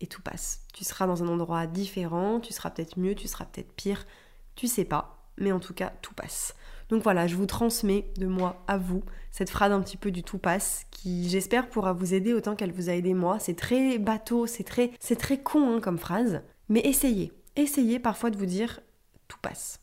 et 0.00 0.06
tout 0.06 0.22
passe. 0.22 0.60
Tu 0.74 0.84
seras 0.84 1.06
dans 1.06 1.22
un 1.22 1.28
endroit 1.28 1.66
différent, 1.66 2.40
tu 2.40 2.52
seras 2.52 2.70
peut-être 2.70 2.98
mieux, 2.98 3.14
tu 3.14 3.26
seras 3.26 3.46
peut-être 3.46 3.72
pire, 3.72 4.06
tu 4.54 4.66
sais 4.66 4.84
pas, 4.84 5.26
mais 5.36 5.52
en 5.52 5.60
tout 5.60 5.74
cas, 5.74 5.92
tout 6.02 6.14
passe. 6.14 6.54
Donc 6.88 7.02
voilà, 7.02 7.26
je 7.26 7.36
vous 7.36 7.46
transmets 7.46 8.10
de 8.16 8.26
moi 8.26 8.62
à 8.66 8.78
vous 8.78 9.02
cette 9.30 9.50
phrase 9.50 9.72
un 9.72 9.80
petit 9.80 9.96
peu 9.96 10.10
du 10.10 10.22
tout 10.22 10.38
passe 10.38 10.84
qui 10.90 11.28
j'espère 11.28 11.68
pourra 11.68 11.92
vous 11.92 12.14
aider 12.14 12.32
autant 12.32 12.56
qu'elle 12.56 12.72
vous 12.72 12.88
a 12.88 12.94
aidé 12.94 13.14
moi. 13.14 13.38
C'est 13.38 13.54
très 13.54 13.98
bateau, 13.98 14.46
c'est 14.46 14.64
très 14.64 14.88
très 15.18 15.38
con 15.38 15.76
hein, 15.76 15.80
comme 15.80 15.98
phrase, 15.98 16.42
mais 16.68 16.80
essayez. 16.80 17.32
Essayez 17.56 17.98
parfois 17.98 18.30
de 18.30 18.36
vous 18.36 18.46
dire 18.46 18.80
tout 19.26 19.38
passe. 19.40 19.80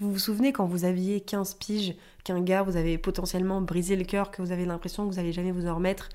Vous 0.00 0.10
vous 0.10 0.18
souvenez 0.18 0.50
quand 0.50 0.64
vous 0.64 0.86
aviez 0.86 1.20
15 1.20 1.54
piges, 1.56 1.94
qu'un 2.24 2.40
gars 2.40 2.62
vous 2.62 2.76
avait 2.76 2.96
potentiellement 2.96 3.60
brisé 3.60 3.96
le 3.96 4.04
cœur, 4.04 4.30
que 4.30 4.40
vous 4.40 4.50
avez 4.50 4.64
l'impression 4.64 5.06
que 5.06 5.12
vous 5.12 5.18
allez 5.18 5.32
jamais 5.32 5.52
vous 5.52 5.66
en 5.66 5.74
remettre, 5.74 6.08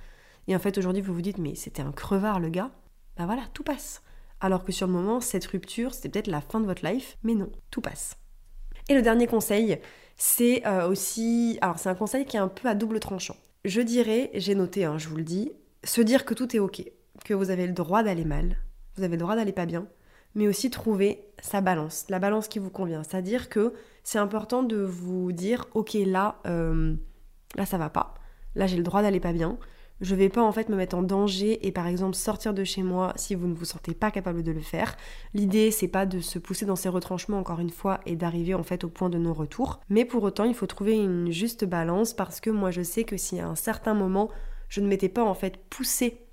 et 0.48 0.56
en 0.56 0.60
fait 0.60 0.80
aujourd'hui 0.80 1.04
vous 1.04 1.14
vous 1.14 1.22
dites 1.22 1.38
mais 1.38 1.54
c'était 1.54 1.84
un 1.84 1.92
crevard 1.92 2.40
le 2.40 2.50
gars 2.50 2.72
Bah 3.16 3.28
voilà, 3.28 3.44
tout 3.54 3.62
passe. 3.62 4.02
Alors 4.42 4.64
que 4.64 4.72
sur 4.72 4.88
le 4.88 4.94
moment, 4.94 5.22
cette 5.22 5.46
rupture, 5.46 5.94
c'était 5.94 6.10
peut-être 6.10 6.28
la 6.28 6.42
fin 6.42 6.60
de 6.60 6.66
votre 6.66 6.84
life, 6.84 7.18
mais 7.22 7.36
non, 7.36 7.52
tout 7.70 7.80
passe. 7.80 8.18
Et 8.90 8.96
le 8.96 9.04
dernier 9.04 9.28
conseil, 9.28 9.80
c'est 10.18 10.66
euh, 10.66 10.90
aussi... 10.90 11.60
Alors 11.62 11.78
c'est 11.78 11.90
un 11.90 11.96
conseil 11.96 12.26
qui 12.26 12.38
est 12.38 12.40
un 12.40 12.48
peu 12.48 12.68
à 12.68 12.74
double 12.74 13.00
tranchant. 13.00 13.38
Je 13.66 13.82
dirais, 13.82 14.32
j'ai 14.34 14.56
noté, 14.56 14.86
hein, 14.86 14.98
je 14.98 15.10
vous 15.10 15.18
le 15.18 15.24
dis, 15.24 15.52
se 15.84 16.02
dire 16.02 16.26
que 16.26 16.34
tout 16.34 16.56
est 16.56 16.60
ok, 16.60 16.84
que 17.24 17.36
vous 17.36 17.52
avez 17.52 17.68
le 17.68 17.74
droit 17.74 18.02
d'aller 18.02 18.26
mal, 18.26 18.58
vous 18.96 19.04
avez 19.04 19.16
le 19.16 19.22
droit 19.22 19.36
d'aller 19.36 19.54
pas 19.54 19.68
bien, 19.68 19.86
mais 20.34 20.48
aussi 20.48 20.72
trouver 20.72 21.32
sa 21.46 21.62
balance, 21.62 22.06
la 22.10 22.20
balance 22.20 22.48
qui 22.48 22.60
vous 22.60 22.70
convient. 22.70 23.04
C'est-à-dire 23.04 23.50
que 23.50 23.74
c'est 24.04 24.20
important 24.20 24.64
de 24.64 24.78
vous 24.78 25.32
dire, 25.32 25.66
ok, 25.74 25.94
là, 26.06 26.40
euh, 26.48 26.96
là 27.56 27.66
ça 27.66 27.78
va 27.78 27.90
pas, 27.90 28.16
là 28.56 28.68
j'ai 28.68 28.78
le 28.78 28.84
droit 28.84 29.02
d'aller 29.02 29.20
pas 29.20 29.34
bien. 29.34 29.58
Je 30.02 30.14
vais 30.14 30.28
pas 30.28 30.42
en 30.42 30.52
fait 30.52 30.68
me 30.68 30.76
mettre 30.76 30.98
en 30.98 31.04
danger 31.04 31.66
et 31.66 31.72
par 31.72 31.88
exemple 31.88 32.16
sortir 32.16 32.54
de 32.54 32.66
chez 32.66 32.84
moi 32.84 33.14
si 33.16 33.34
vous 33.34 33.48
ne 33.48 33.54
vous 33.54 33.64
sentez 33.64 33.94
pas 33.94 34.12
capable 34.12 34.44
de 34.44 34.52
le 34.52 34.60
faire. 34.60 34.98
L'idée 35.34 35.72
c'est 35.72 35.88
pas 35.88 36.06
de 36.06 36.20
se 36.20 36.38
pousser 36.38 36.66
dans 36.66 36.76
ces 36.76 36.90
retranchements 36.90 37.40
encore 37.40 37.62
une 37.62 37.70
fois 37.70 38.02
et 38.06 38.18
d'arriver 38.18 38.56
en 38.56 38.64
fait 38.64 38.84
au 38.84 38.90
point 38.90 39.10
de 39.10 39.18
non-retour. 39.18 39.80
Mais 39.88 40.04
pour 40.04 40.24
autant 40.24 40.44
il 40.44 40.54
faut 40.54 40.68
trouver 40.68 40.98
une 40.98 41.32
juste 41.32 41.64
balance 41.64 42.14
parce 42.14 42.42
que 42.42 42.50
moi 42.50 42.72
je 42.72 42.82
sais 42.82 43.06
que 43.06 43.16
si 43.16 43.40
à 43.40 43.48
un 43.48 43.56
certain 43.56 43.94
moment 43.94 44.30
je 44.68 44.82
ne 44.82 44.88
m'étais 44.88 45.08
pas 45.08 45.24
en 45.24 45.34
fait 45.34 45.58
poussée 45.70 46.25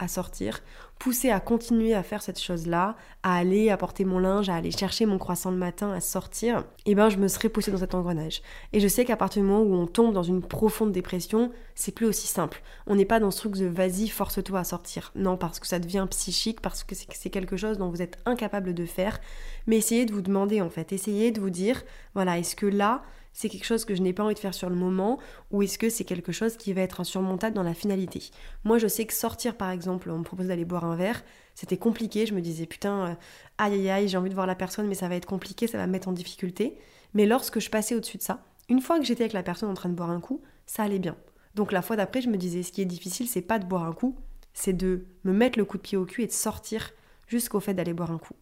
à 0.00 0.08
sortir, 0.08 0.60
poussée 0.98 1.30
à 1.30 1.40
continuer 1.40 1.94
à 1.94 2.02
faire 2.02 2.22
cette 2.22 2.40
chose-là, 2.40 2.96
à 3.22 3.36
aller 3.36 3.70
apporter 3.70 4.04
mon 4.04 4.18
linge, 4.18 4.48
à 4.48 4.54
aller 4.54 4.70
chercher 4.70 5.06
mon 5.06 5.18
croissant 5.18 5.50
le 5.50 5.56
matin, 5.56 5.92
à 5.92 6.00
sortir, 6.00 6.64
eh 6.86 6.94
ben 6.94 7.08
je 7.08 7.16
me 7.16 7.28
serais 7.28 7.48
poussée 7.48 7.70
dans 7.70 7.78
cet 7.78 7.94
engrenage. 7.94 8.42
Et 8.72 8.80
je 8.80 8.88
sais 8.88 9.04
qu'à 9.04 9.16
partir 9.16 9.42
du 9.42 9.48
moment 9.48 9.62
où 9.62 9.74
on 9.74 9.86
tombe 9.86 10.12
dans 10.12 10.22
une 10.22 10.42
profonde 10.42 10.92
dépression, 10.92 11.52
c'est 11.74 11.92
plus 11.92 12.06
aussi 12.06 12.26
simple. 12.26 12.62
On 12.86 12.96
n'est 12.96 13.04
pas 13.04 13.20
dans 13.20 13.30
ce 13.30 13.38
truc 13.38 13.56
de 13.56 13.66
vas-y, 13.66 14.08
force-toi 14.08 14.58
à 14.58 14.64
sortir. 14.64 15.12
Non, 15.14 15.36
parce 15.36 15.58
que 15.60 15.66
ça 15.66 15.78
devient 15.78 16.06
psychique, 16.10 16.60
parce 16.60 16.84
que 16.84 16.94
c'est 16.94 17.30
quelque 17.30 17.56
chose 17.56 17.78
dont 17.78 17.88
vous 17.88 18.02
êtes 18.02 18.18
incapable 18.26 18.74
de 18.74 18.84
faire. 18.84 19.20
Mais 19.66 19.76
essayez 19.76 20.06
de 20.06 20.12
vous 20.12 20.22
demander 20.22 20.60
en 20.60 20.70
fait, 20.70 20.92
essayez 20.92 21.30
de 21.30 21.40
vous 21.40 21.50
dire, 21.50 21.82
voilà, 22.14 22.38
est-ce 22.38 22.56
que 22.56 22.66
là, 22.66 23.02
c'est 23.32 23.48
quelque 23.48 23.64
chose 23.64 23.84
que 23.84 23.94
je 23.94 24.02
n'ai 24.02 24.12
pas 24.12 24.24
envie 24.24 24.34
de 24.34 24.40
faire 24.40 24.54
sur 24.54 24.68
le 24.68 24.76
moment 24.76 25.18
ou 25.50 25.62
est-ce 25.62 25.78
que 25.78 25.88
c'est 25.88 26.04
quelque 26.04 26.32
chose 26.32 26.56
qui 26.56 26.72
va 26.72 26.82
être 26.82 27.00
insurmontable 27.00 27.54
dans 27.54 27.62
la 27.62 27.74
finalité? 27.74 28.30
Moi, 28.64 28.78
je 28.78 28.86
sais 28.86 29.04
que 29.06 29.12
sortir, 29.12 29.56
par 29.56 29.70
exemple, 29.70 30.10
on 30.10 30.18
me 30.18 30.24
propose 30.24 30.48
d'aller 30.48 30.64
boire 30.64 30.84
un 30.84 30.96
verre, 30.96 31.22
c'était 31.54 31.76
compliqué. 31.76 32.26
Je 32.26 32.34
me 32.34 32.40
disais, 32.40 32.66
putain, 32.66 33.06
euh, 33.06 33.14
aïe 33.58 33.74
aïe 33.74 33.90
aïe, 33.90 34.08
j'ai 34.08 34.16
envie 34.16 34.30
de 34.30 34.34
voir 34.34 34.46
la 34.46 34.54
personne, 34.54 34.86
mais 34.86 34.94
ça 34.94 35.08
va 35.08 35.14
être 35.14 35.26
compliqué, 35.26 35.66
ça 35.66 35.78
va 35.78 35.86
me 35.86 35.92
mettre 35.92 36.08
en 36.08 36.12
difficulté. 36.12 36.78
Mais 37.14 37.26
lorsque 37.26 37.60
je 37.60 37.70
passais 37.70 37.94
au-dessus 37.94 38.18
de 38.18 38.22
ça, 38.22 38.44
une 38.68 38.80
fois 38.80 38.98
que 38.98 39.04
j'étais 39.04 39.24
avec 39.24 39.32
la 39.32 39.42
personne 39.42 39.68
en 39.68 39.74
train 39.74 39.88
de 39.88 39.94
boire 39.94 40.10
un 40.10 40.20
coup, 40.20 40.42
ça 40.66 40.82
allait 40.82 40.98
bien. 40.98 41.16
Donc 41.54 41.72
la 41.72 41.82
fois 41.82 41.96
d'après, 41.96 42.20
je 42.20 42.28
me 42.28 42.36
disais, 42.36 42.62
ce 42.62 42.72
qui 42.72 42.82
est 42.82 42.86
difficile, 42.86 43.28
c'est 43.28 43.42
pas 43.42 43.58
de 43.58 43.64
boire 43.64 43.84
un 43.84 43.92
coup, 43.92 44.16
c'est 44.52 44.72
de 44.72 45.06
me 45.24 45.32
mettre 45.32 45.58
le 45.58 45.64
coup 45.64 45.76
de 45.76 45.82
pied 45.82 45.98
au 45.98 46.04
cul 46.04 46.22
et 46.22 46.26
de 46.26 46.32
sortir 46.32 46.90
jusqu'au 47.26 47.60
fait 47.60 47.74
d'aller 47.74 47.92
boire 47.92 48.10
un 48.10 48.18
coup. 48.18 48.34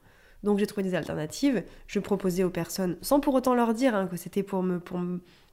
Donc 0.42 0.58
j'ai 0.58 0.66
trouvé 0.66 0.82
des 0.82 0.94
alternatives. 0.94 1.64
Je 1.86 1.98
proposais 1.98 2.44
aux 2.44 2.50
personnes, 2.50 2.96
sans 3.02 3.20
pour 3.20 3.34
autant 3.34 3.54
leur 3.54 3.74
dire 3.74 3.94
hein, 3.94 4.06
que 4.06 4.16
c'était 4.16 4.42
pour, 4.42 4.62
me, 4.62 4.78
pour, 4.78 5.00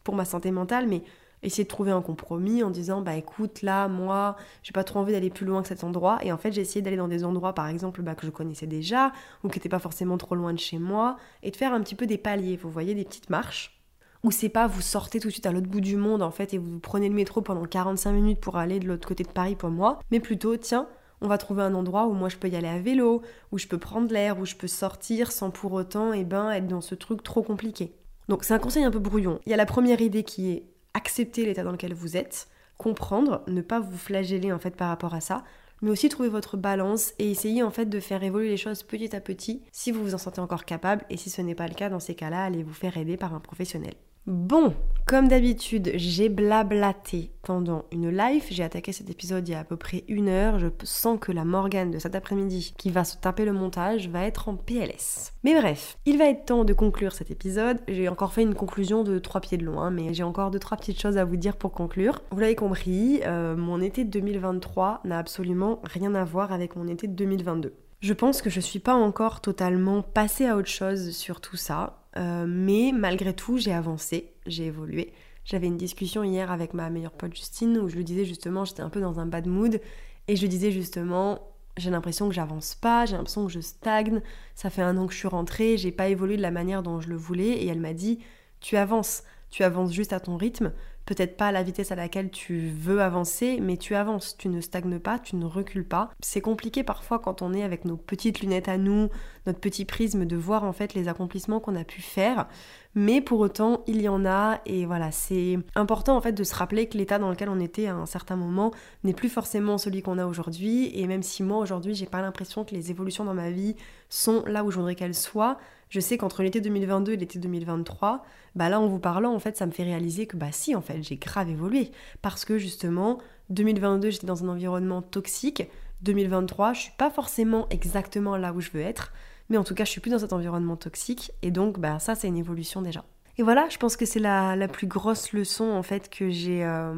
pour 0.04 0.16
ma 0.16 0.26
santé 0.26 0.52
mentale, 0.52 0.88
mais 0.88 1.04
essayer 1.46 1.64
de 1.64 1.70
trouver 1.70 1.92
un 1.92 2.02
compromis 2.02 2.64
en 2.64 2.70
disant 2.70 3.02
bah 3.02 3.16
écoute 3.16 3.62
là 3.62 3.88
moi 3.88 4.36
j'ai 4.64 4.72
pas 4.72 4.84
trop 4.84 5.00
envie 5.00 5.14
d'aller 5.14 5.30
plus 5.30 5.46
loin 5.46 5.62
que 5.62 5.68
cet 5.68 5.84
endroit 5.84 6.18
et 6.24 6.32
en 6.32 6.38
fait 6.38 6.52
j'ai 6.52 6.62
essayé 6.62 6.82
d'aller 6.82 6.98
dans 6.98 7.08
des 7.08 7.24
endroits 7.24 7.54
par 7.54 7.68
exemple 7.68 8.02
bah, 8.02 8.16
que 8.16 8.26
je 8.26 8.32
connaissais 8.32 8.68
déjà 8.68 9.12
ou 9.44 9.50
qui 9.50 9.60
n'étaient 9.60 9.70
pas 9.70 9.80
forcément 9.80 10.18
trop 10.18 10.36
loin 10.36 10.54
de 10.54 10.60
chez 10.60 10.80
moi 10.80 11.18
et 11.44 11.52
de 11.52 11.56
faire 11.56 11.74
un 11.74 11.82
petit 11.82 11.96
peu 11.96 12.08
des 12.08 12.18
paliers 12.18 12.58
vous 12.58 12.70
voyez 12.70 12.96
des 12.96 13.04
petites 13.04 13.30
marches 13.30 13.80
où 14.24 14.32
c'est 14.32 14.50
pas 14.50 14.66
vous 14.68 14.82
sortez 14.82 15.20
tout 15.20 15.28
de 15.28 15.34
suite 15.34 15.46
à 15.46 15.52
l'autre 15.52 15.68
bout 15.68 15.82
du 15.82 15.98
monde 15.98 16.22
en 16.22 16.32
fait 16.32 16.54
et 16.54 16.58
vous 16.58 16.80
prenez 16.80 17.10
le 17.10 17.16
métro 17.16 17.42
pendant 17.42 17.66
45 17.66 18.12
minutes 18.12 18.40
pour 18.40 18.58
aller 18.58 18.80
de 18.80 18.88
l'autre 18.88 19.08
côté 19.08 19.24
de 19.24 19.30
Paris 19.30 19.56
pour 19.56 19.70
moi 19.70 20.00
mais 20.12 20.20
plutôt 20.20 20.58
tiens 20.58 20.88
on 21.22 21.28
va 21.28 21.38
trouver 21.38 21.64
un 21.64 21.74
endroit 21.74 22.08
où 22.08 22.14
moi 22.14 22.30
je 22.30 22.38
peux 22.38 22.50
y 22.50 22.56
aller 22.56 22.68
à 22.68 22.80
vélo, 22.80 23.22
où 23.52 23.58
je 23.58 23.68
peux 23.68 23.78
prendre 23.78 24.12
l'air, 24.12 24.40
où 24.40 24.46
je 24.46 24.56
peux 24.56 24.68
sortir 24.68 25.32
sans 25.32 25.50
pour 25.50 25.74
autant 25.74 26.14
eh 26.14 26.24
ben, 26.24 26.52
être 26.52 26.68
dans 26.68 26.82
ce 26.82 26.96
truc 26.96 27.24
trop 27.24 27.42
compliqué. 27.42 27.96
Donc 28.28 28.44
c'est 28.44 28.54
un 28.54 28.60
conseil 28.60 28.84
un 28.84 28.92
peu 28.92 29.00
brouillon. 29.00 29.40
Il 29.46 29.52
y 29.52 29.54
a 29.54 29.58
la 29.58 29.66
première 29.66 30.02
idée 30.02 30.24
qui 30.24 30.52
est 30.52 30.66
accepter 30.94 31.46
l'état 31.46 31.64
dans 31.64 31.72
lequel 31.72 31.94
vous 31.94 32.18
êtes, 32.18 32.48
comprendre, 32.78 33.44
ne 33.48 33.62
pas 33.62 33.80
vous 33.80 33.98
flageller 33.98 34.52
en 34.52 34.60
fait 34.60 34.76
par 34.76 34.90
rapport 34.90 35.14
à 35.14 35.22
ça, 35.22 35.44
mais 35.82 35.92
aussi 35.92 36.10
trouver 36.10 36.30
votre 36.30 36.58
balance 36.58 37.14
et 37.20 37.30
essayer 37.30 37.64
en 37.64 37.72
fait 37.72 37.86
de 37.86 38.00
faire 38.00 38.24
évoluer 38.24 38.50
les 38.50 38.58
choses 38.58 38.84
petit 38.84 39.16
à 39.16 39.22
petit 39.22 39.62
si 39.72 39.92
vous 39.92 40.02
vous 40.02 40.16
en 40.16 40.18
sentez 40.18 40.42
encore 40.42 40.66
capable 40.66 41.04
et 41.10 41.18
si 41.18 41.30
ce 41.30 41.42
n'est 41.42 41.56
pas 41.56 41.68
le 41.68 41.76
cas 41.76 41.90
dans 41.90 42.00
ces 42.00 42.16
cas-là, 42.16 42.44
allez 42.44 42.64
vous 42.64 42.74
faire 42.74 42.98
aider 42.98 43.18
par 43.18 43.34
un 43.34 43.40
professionnel. 43.40 43.94
Bon, 44.28 44.74
comme 45.06 45.28
d'habitude, 45.28 45.92
j'ai 45.94 46.30
blablaté 46.30 47.30
pendant 47.44 47.86
une 47.92 48.10
live. 48.10 48.44
J'ai 48.50 48.64
attaqué 48.64 48.92
cet 48.92 49.12
épisode 49.12 49.48
il 49.48 49.52
y 49.52 49.54
a 49.54 49.60
à 49.60 49.64
peu 49.64 49.78
près 49.78 50.04
une 50.08 50.30
heure. 50.30 50.58
Je 50.58 50.66
sens 50.82 51.20
que 51.22 51.32
la 51.32 51.46
Morgane 51.46 51.92
de 51.92 52.00
cet 52.00 52.16
après-midi, 52.16 52.74
qui 52.76 52.90
va 52.90 53.04
se 53.04 53.18
taper 53.18 53.46
le 53.46 53.54
montage, 53.54 54.10
va 54.10 54.24
être 54.24 54.50
en 54.50 54.56
PLS. 54.56 55.32
Mais 55.44 55.54
bref, 55.54 56.00
il 56.08 56.18
va 56.18 56.26
être 56.26 56.46
temps 56.46 56.66
de 56.66 56.74
conclure 56.74 57.14
cet 57.14 57.30
épisode. 57.30 57.78
J'ai 57.88 58.10
encore 58.10 58.34
fait 58.34 58.42
une 58.42 58.56
conclusion 58.56 59.04
de 59.04 59.20
trois 59.20 59.42
pieds 59.42 59.60
de 59.60 59.66
long, 59.66 59.80
hein, 59.80 59.92
mais 59.92 60.12
j'ai 60.16 60.24
encore 60.24 60.50
deux 60.50 60.58
trois 60.58 60.78
petites 60.78 61.00
choses 61.00 61.18
à 61.18 61.26
vous 61.26 61.38
dire 61.38 61.56
pour 61.56 61.72
conclure. 61.72 62.24
Vous 62.32 62.40
l'avez 62.40 62.56
compris, 62.56 63.22
euh, 63.28 63.56
mon 63.56 63.80
été 63.80 64.06
de 64.06 64.10
2023 64.10 65.02
n'a 65.06 65.20
absolument 65.20 65.82
rien 65.84 66.16
à 66.16 66.24
voir 66.24 66.52
avec 66.52 66.76
mon 66.76 66.88
été 66.88 67.06
de 67.06 67.14
2022. 67.14 67.76
Je 68.02 68.14
pense 68.14 68.42
que 68.42 68.50
je 68.50 68.60
suis 68.60 68.80
pas 68.80 68.94
encore 68.94 69.42
totalement 69.42 70.02
passée 70.02 70.46
à 70.46 70.58
autre 70.58 70.70
chose 70.70 71.12
sur 71.12 71.42
tout 71.42 71.58
ça. 71.58 72.05
Euh, 72.18 72.46
mais 72.48 72.92
malgré 72.94 73.34
tout, 73.34 73.58
j'ai 73.58 73.74
avancé, 73.74 74.34
j'ai 74.46 74.66
évolué. 74.66 75.14
J'avais 75.44 75.68
une 75.68 75.78
discussion 75.78 76.24
hier 76.24 76.52
avec 76.52 76.74
ma 76.74 76.90
meilleure 76.90 77.12
pote 77.12 77.36
Justine 77.36 77.78
où 77.78 77.88
je 77.88 77.96
lui 77.96 78.04
disais 78.04 78.26
justement, 78.26 78.66
j'étais 78.66 78.82
un 78.82 78.90
peu 78.90 79.02
dans 79.02 79.20
un 79.20 79.26
bad 79.26 79.48
mood 79.48 79.80
et 80.28 80.36
je 80.36 80.42
lui 80.42 80.50
disais 80.50 80.72
justement, 80.72 81.40
j'ai 81.78 81.92
l'impression 81.92 82.28
que 82.28 82.34
j'avance 82.34 82.74
pas, 82.74 83.06
j'ai 83.06 83.16
l'impression 83.16 83.46
que 83.46 83.52
je 83.52 83.60
stagne, 83.60 84.22
ça 84.56 84.70
fait 84.70 84.82
un 84.82 84.98
an 84.98 85.06
que 85.06 85.14
je 85.14 85.20
suis 85.20 85.28
rentrée, 85.28 85.78
j'ai 85.78 85.92
pas 85.92 86.08
évolué 86.08 86.38
de 86.38 86.42
la 86.42 86.52
manière 86.52 86.82
dont 86.82 87.00
je 87.00 87.10
le 87.10 87.16
voulais 87.16 87.50
et 87.50 87.68
elle 87.68 87.80
m'a 87.80 87.94
dit, 87.94 88.20
tu 88.60 88.76
avances, 88.76 89.24
tu 89.52 89.64
avances 89.64 89.94
juste 89.94 90.14
à 90.14 90.20
ton 90.20 90.36
rythme, 90.38 90.72
peut-être 91.06 91.38
pas 91.38 91.48
à 91.48 91.52
la 91.52 91.64
vitesse 91.64 91.92
à 91.92 91.96
laquelle 91.96 92.30
tu 92.30 92.70
veux 92.70 93.02
avancer, 93.02 93.60
mais 93.62 93.78
tu 93.78 93.96
avances, 93.96 94.36
tu 94.38 94.50
ne 94.50 94.62
stagnes 94.62 95.00
pas, 95.00 95.20
tu 95.20 95.36
ne 95.36 95.46
recules 95.46 95.88
pas. 95.88 96.12
C'est 96.20 96.42
compliqué 96.42 96.84
parfois 96.84 97.20
quand 97.20 97.42
on 97.42 97.54
est 97.54 97.64
avec 97.64 97.86
nos 97.86 97.98
petites 97.98 98.42
lunettes 98.42 98.68
à 98.68 98.78
nous, 98.78 99.10
notre 99.46 99.60
petit 99.60 99.86
prisme, 99.86 100.26
de 100.26 100.36
voir 100.36 100.64
en 100.64 100.74
fait 100.74 100.94
les 100.94 101.08
accomplissements 101.08 101.60
qu'on 101.60 101.76
a 101.76 101.84
pu 101.84 102.02
faire, 102.02 102.48
mais 102.96 103.22
pour 103.22 103.40
autant 103.40 103.84
il 103.88 104.02
y 104.02 104.10
en 104.10 104.26
a 104.26 104.62
et 104.66 104.86
voilà, 104.86 105.12
c'est 105.12 105.60
important 105.76 106.16
en 106.16 106.22
fait 106.22 106.32
de 106.32 106.44
se 106.44 106.56
rappeler 106.56 106.88
que 106.88 106.98
l'état 106.98 107.20
dans 107.20 107.30
lequel 107.30 107.50
on 107.50 107.60
était 107.60 107.88
à 107.88 107.96
un 107.96 108.06
certain 108.06 108.36
moment 108.36 108.72
n'est 109.04 109.14
plus 109.14 109.30
forcément 109.30 109.78
celui 109.78 110.02
qu'on 110.02 110.18
a 110.18 110.26
aujourd'hui 110.26 110.92
et 110.98 111.06
même 111.06 111.24
si 111.24 111.44
moi 111.44 111.58
aujourd'hui 111.58 111.94
j'ai 111.94 112.06
pas 112.06 112.22
l'impression 112.22 112.64
que 112.64 112.74
les 112.74 112.92
évolutions 112.92 113.26
dans 113.26 113.34
ma 113.34 113.52
vie 113.52 113.76
sont 114.10 114.44
là 114.48 114.64
où 114.64 114.72
je 114.72 114.78
voudrais 114.78 114.96
qu'elles 114.96 115.16
soient, 115.16 115.58
je 115.96 116.02
sais 116.02 116.18
qu'entre 116.18 116.44
l'été 116.44 116.60
2022 116.60 117.14
et 117.14 117.18
l'été 117.18 117.40
2023, 117.40 118.26
bah 118.56 118.68
là 118.68 118.82
en 118.82 118.88
vous 118.88 119.00
parlant 119.00 119.34
en 119.34 119.40
fait 119.40 119.56
ça 119.56 119.66
me 119.66 119.72
fait 119.72 119.84
réaliser 119.84 120.28
que 120.28 120.36
bah 120.36 120.52
si 120.52 120.76
en 120.76 120.82
fait 120.82 121.02
j'ai 121.02 121.16
grave 121.16 121.50
évolué. 121.50 121.92
Parce 122.22 122.44
que 122.44 122.58
justement 122.58 123.20
2022 123.50 124.10
j'étais 124.10 124.28
dans 124.28 124.44
un 124.44 124.50
environnement 124.50 125.02
toxique, 125.02 125.64
2023 126.02 126.74
je 126.74 126.82
suis 126.82 126.92
pas 126.98 127.10
forcément 127.10 127.68
exactement 127.70 128.36
là 128.36 128.52
où 128.52 128.60
je 128.60 128.72
veux 128.72 128.82
être, 128.82 129.14
mais 129.48 129.56
en 129.56 129.64
tout 129.64 129.74
cas 129.74 129.86
je 129.86 129.92
suis 129.92 130.02
plus 130.02 130.12
dans 130.12 130.20
cet 130.20 130.34
environnement 130.34 130.76
toxique. 130.76 131.32
Et 131.42 131.52
donc 131.52 131.80
bah 131.80 131.98
ça 132.00 132.14
c'est 132.14 132.28
une 132.28 132.38
évolution 132.38 132.82
déjà. 132.82 133.06
Et 133.38 133.44
voilà, 133.44 133.70
je 133.70 133.78
pense 133.78 133.96
que 133.96 134.06
c'est 134.06 134.20
la, 134.20 134.58
la, 134.58 134.68
plus 134.68 134.88
grosse 134.88 135.32
leçon 135.32 135.66
en 135.66 135.84
fait 135.84 136.10
que 136.10 136.30
j'ai 136.30 136.66
euh, 136.66 136.94